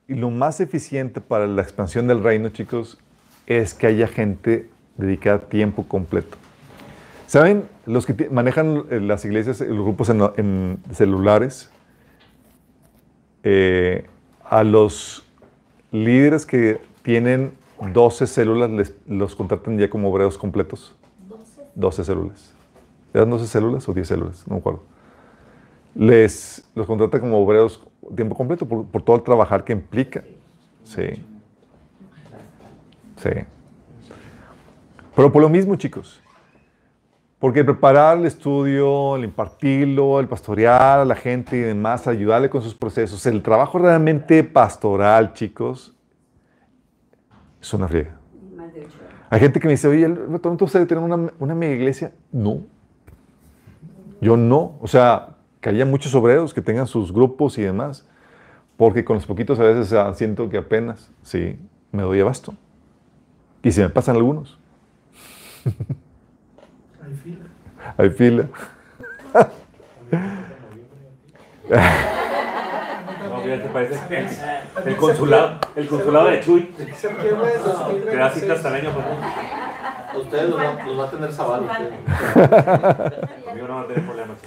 [0.07, 2.99] y lo más eficiente para la expansión del reino, chicos,
[3.47, 6.37] es que haya gente dedicada a tiempo completo.
[7.27, 7.69] ¿Saben?
[7.91, 11.71] Los que manejan eh, las iglesias, eh, los grupos en, celulares,
[13.43, 14.07] eh,
[14.45, 15.25] a los
[15.91, 17.53] líderes que tienen
[17.93, 20.95] 12 células, les- los contratan ya como obreros completos.
[21.75, 22.55] 12 células.
[23.13, 24.47] ¿Eran 12 células o 10 células?
[24.47, 24.83] No me acuerdo.
[25.95, 27.83] Les los contratan como obreros
[28.15, 30.23] tiempo completo por todo el trabajar que implica.
[30.85, 31.25] Sí.
[33.17, 33.31] Sí.
[35.17, 36.21] Pero por lo mismo, chicos.
[37.41, 42.63] Porque preparar el estudio, el impartirlo, el pastorear a la gente y demás, ayudarle con
[42.63, 45.95] sus procesos, el trabajo realmente pastoral, chicos,
[47.61, 48.19] es una friega.
[49.31, 50.07] Hay gente que me dice, oye,
[50.43, 52.13] ¿tú ustedes tienen una, una mega iglesia?
[52.31, 52.65] No.
[54.21, 54.77] Yo no.
[54.83, 58.07] O sea, que haya muchos obreros que tengan sus grupos y demás.
[58.77, 61.59] Porque con los poquitos a veces siento que apenas, sí,
[61.91, 62.55] me doy abasto.
[63.63, 64.59] Y se me pasan algunos.
[68.01, 68.47] Hay fila.
[74.11, 74.27] El,
[74.87, 76.63] el consulado, el consulado de Chuy.
[76.77, 78.51] Te da cita 2026.
[78.51, 79.17] hasta el año pasado.
[80.13, 81.69] A ustedes los va, los va a tener ustedes.
[83.45, 84.39] Conmigo no va a tener problemas.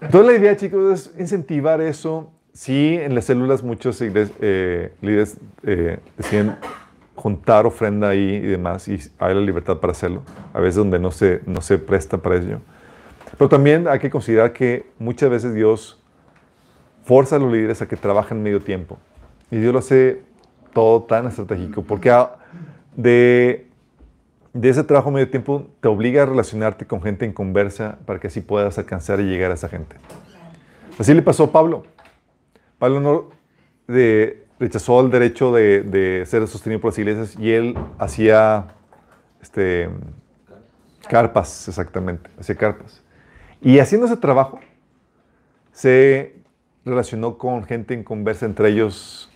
[0.00, 2.32] Entonces la idea, chicos, es incentivar eso.
[2.54, 6.56] Sí, en las células muchos eh, líderes eh, deciden
[7.20, 10.22] juntar ofrenda ahí y demás, y hay la libertad para hacerlo.
[10.54, 12.60] A veces donde no se, no se presta para ello.
[13.36, 16.00] Pero también hay que considerar que muchas veces Dios
[17.04, 18.98] forza a los líderes a que trabajen medio tiempo.
[19.50, 20.22] Y Dios lo hace
[20.72, 22.10] todo tan estratégico, porque
[22.96, 23.66] de,
[24.54, 28.28] de ese trabajo medio tiempo te obliga a relacionarte con gente en conversa para que
[28.28, 29.96] así puedas alcanzar y llegar a esa gente.
[30.98, 31.82] Así le pasó a Pablo.
[32.78, 33.24] Pablo no
[33.86, 38.66] de- rechazó el derecho de, de ser sostenido por las iglesias y él hacía
[39.42, 39.88] este,
[41.08, 43.02] carpas, exactamente, hacía carpas.
[43.62, 44.60] Y haciendo ese trabajo,
[45.72, 46.36] se
[46.84, 49.30] relacionó con gente en conversa, entre ellos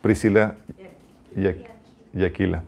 [0.00, 0.56] Priscila
[1.36, 1.66] y, Aqu-
[2.14, 2.62] y Aquila,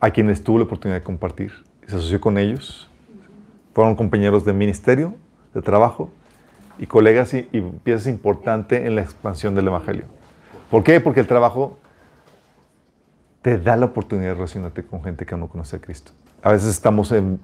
[0.00, 1.52] a quienes tuvo la oportunidad de compartir.
[1.86, 2.90] Se asoció con ellos,
[3.74, 5.14] fueron compañeros de ministerio,
[5.52, 6.10] de trabajo
[6.80, 10.06] y colegas y, y piezas importantes en la expansión del Evangelio.
[10.70, 10.98] ¿Por qué?
[11.00, 11.78] Porque el trabajo
[13.42, 16.12] te da la oportunidad de relacionarte con gente que no conoce a Cristo.
[16.42, 17.38] A veces estamos en,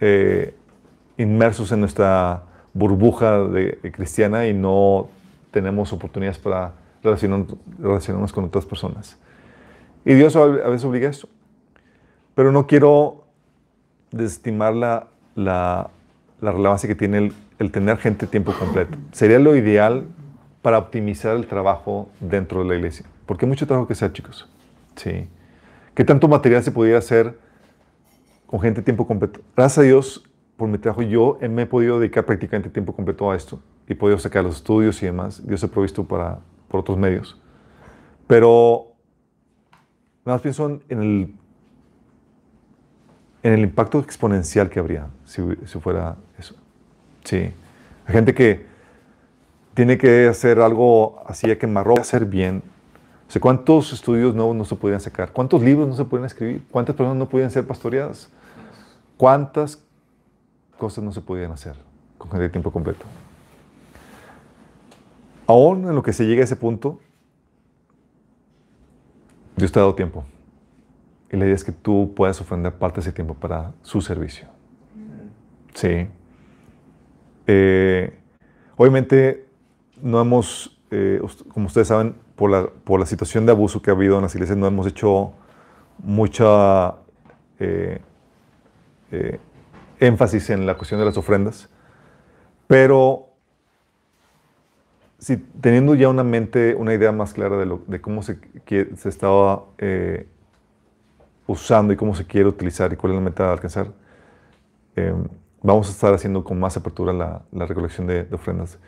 [0.00, 0.54] eh,
[1.18, 2.42] inmersos en nuestra
[2.74, 5.08] burbuja de, de cristiana y no
[5.50, 6.72] tenemos oportunidades para
[7.02, 7.46] relacionar-
[7.78, 9.18] relacionarnos con otras personas.
[10.04, 11.28] Y Dios a veces obliga a eso.
[12.34, 13.24] Pero no quiero
[14.10, 15.90] desestimar la, la-
[16.42, 18.98] la relevancia que tiene el, el tener gente tiempo completo.
[19.12, 20.06] Sería lo ideal
[20.60, 23.06] para optimizar el trabajo dentro de la iglesia.
[23.26, 24.50] Porque hay mucho trabajo que hacer, chicos.
[24.96, 25.28] Sí.
[25.94, 27.38] ¿Qué tanto material se pudiera hacer
[28.46, 29.40] con gente tiempo completo?
[29.56, 30.24] Gracias a Dios,
[30.56, 33.60] por mi trabajo, yo me he podido dedicar prácticamente tiempo completo a esto.
[33.88, 35.46] Y he podido sacar los estudios y demás.
[35.46, 37.40] Dios ha provisto para, por otros medios.
[38.26, 38.92] Pero
[40.24, 41.34] nada más pienso en, el,
[43.44, 46.16] en el impacto exponencial que habría si, si fuera.
[47.24, 47.52] Sí.
[48.06, 48.66] Hay gente que
[49.74, 52.62] tiene que hacer algo así a quemarropa, hacer bien.
[53.28, 55.32] O sea, ¿cuántos estudios nuevos no se podían sacar?
[55.32, 56.62] ¿Cuántos libros no se podían escribir?
[56.70, 58.28] ¿Cuántas personas no podían ser pastoreadas?
[59.16, 59.82] ¿Cuántas
[60.78, 61.76] cosas no se podían hacer
[62.18, 63.06] con gente de tiempo completo?
[65.46, 67.00] Aún en lo que se llega a ese punto,
[69.56, 70.24] Dios te ha dado tiempo.
[71.30, 74.46] Y la idea es que tú puedas ofrendar parte de ese tiempo para su servicio.
[75.74, 76.08] Sí.
[77.46, 78.18] Eh,
[78.76, 79.46] obviamente,
[80.00, 83.94] no hemos, eh, como ustedes saben, por la, por la situación de abuso que ha
[83.94, 85.32] habido en las iglesias, no hemos hecho
[85.98, 86.94] mucha
[87.58, 88.00] eh,
[90.00, 91.68] énfasis en la cuestión de las ofrendas.
[92.66, 93.28] Pero
[95.18, 98.38] si teniendo ya una mente, una idea más clara de, de cómo se,
[98.96, 99.64] se estaba
[101.46, 103.92] usando y cómo se quiere utilizar y cuál es la meta a alcanzar,
[104.96, 105.14] eh,
[105.62, 108.78] vamos a estar haciendo con más apertura la, la recolección de, de ofrendas.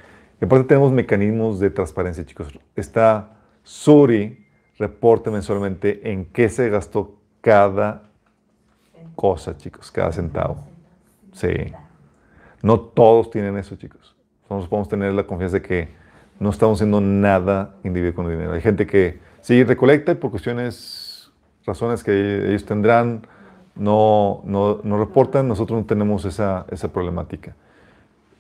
[0.41, 2.49] Y aparte tenemos mecanismos de transparencia, chicos.
[2.75, 3.31] Está
[3.63, 4.45] Suri
[4.79, 8.03] reporta mensualmente en qué se gastó cada
[9.15, 10.65] cosa, chicos, cada centavo.
[11.33, 11.53] Sí.
[12.63, 14.17] No todos tienen eso, chicos.
[14.45, 15.89] Nosotros podemos tener la confianza de que
[16.39, 18.53] no estamos haciendo nada individual con el dinero.
[18.53, 21.31] Hay gente que sí recolecta y por cuestiones,
[21.65, 23.27] razones que ellos tendrán,
[23.77, 25.49] no, no, no reportan.
[25.49, 27.55] Nosotros no tenemos esa, esa problemática.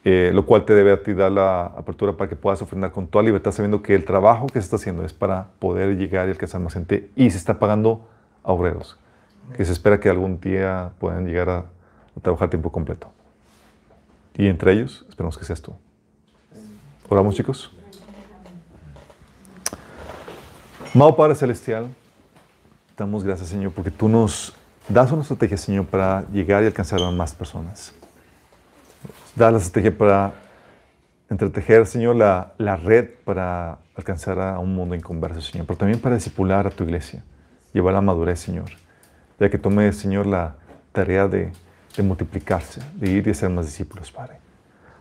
[0.06, 3.06] Eh, lo cual te debe a ti dar la apertura para que puedas ofrendar con
[3.06, 6.32] toda libertad, sabiendo que el trabajo que se está haciendo es para poder llegar y
[6.32, 8.06] alcanzar más gente y se está pagando
[8.42, 8.98] a obreros,
[9.56, 13.10] que se espera que algún día puedan llegar a, a trabajar tiempo completo.
[14.36, 15.72] Y entre ellos, esperamos que seas tú.
[17.08, 17.72] Oramos, chicos.
[20.94, 21.88] Amado Padre Celestial,
[22.96, 24.54] damos gracias, Señor, porque tú nos
[24.88, 27.92] das una estrategia, Señor, para llegar y alcanzar a más personas.
[29.34, 30.32] Das la estrategia para
[31.28, 36.14] entretejer, Señor, la, la red para alcanzar a un mundo inconverso, Señor, pero también para
[36.14, 37.22] discipular a tu iglesia,
[37.72, 38.70] llevar la madurez, Señor,
[39.40, 40.54] ya que tome, Señor, la
[40.92, 41.50] tarea de,
[41.96, 44.38] de multiplicarse, de ir y hacer más discípulos, Padre.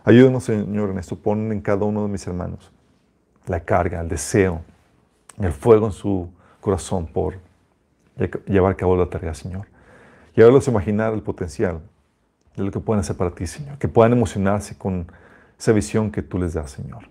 [0.04, 1.16] Ayúdanos, Señor, en esto.
[1.16, 2.70] Pon en cada uno de mis hermanos
[3.46, 4.62] la carga, el deseo,
[5.40, 6.28] el fuego en su
[6.60, 7.34] corazón por
[8.18, 9.66] lle- llevar a cabo la tarea, Señor.
[10.36, 11.80] Y a imaginar el potencial
[12.56, 13.78] de lo que pueden hacer para ti, Señor.
[13.78, 15.06] Que puedan emocionarse con
[15.58, 17.08] esa visión que tú les das, Señor.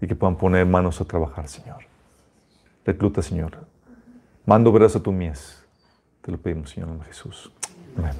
[0.00, 1.78] Y que puedan poner manos a trabajar, Señor.
[2.84, 3.52] Recluta, Señor.
[4.44, 5.62] Mando veras a tu mies.
[6.20, 7.52] Te lo pedimos, Señor, en Jesús.
[7.96, 8.12] Amén.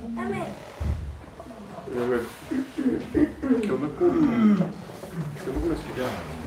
[1.94, 2.20] A ver,
[3.12, 4.56] ¿qué onda con,
[5.36, 6.41] qué onda con?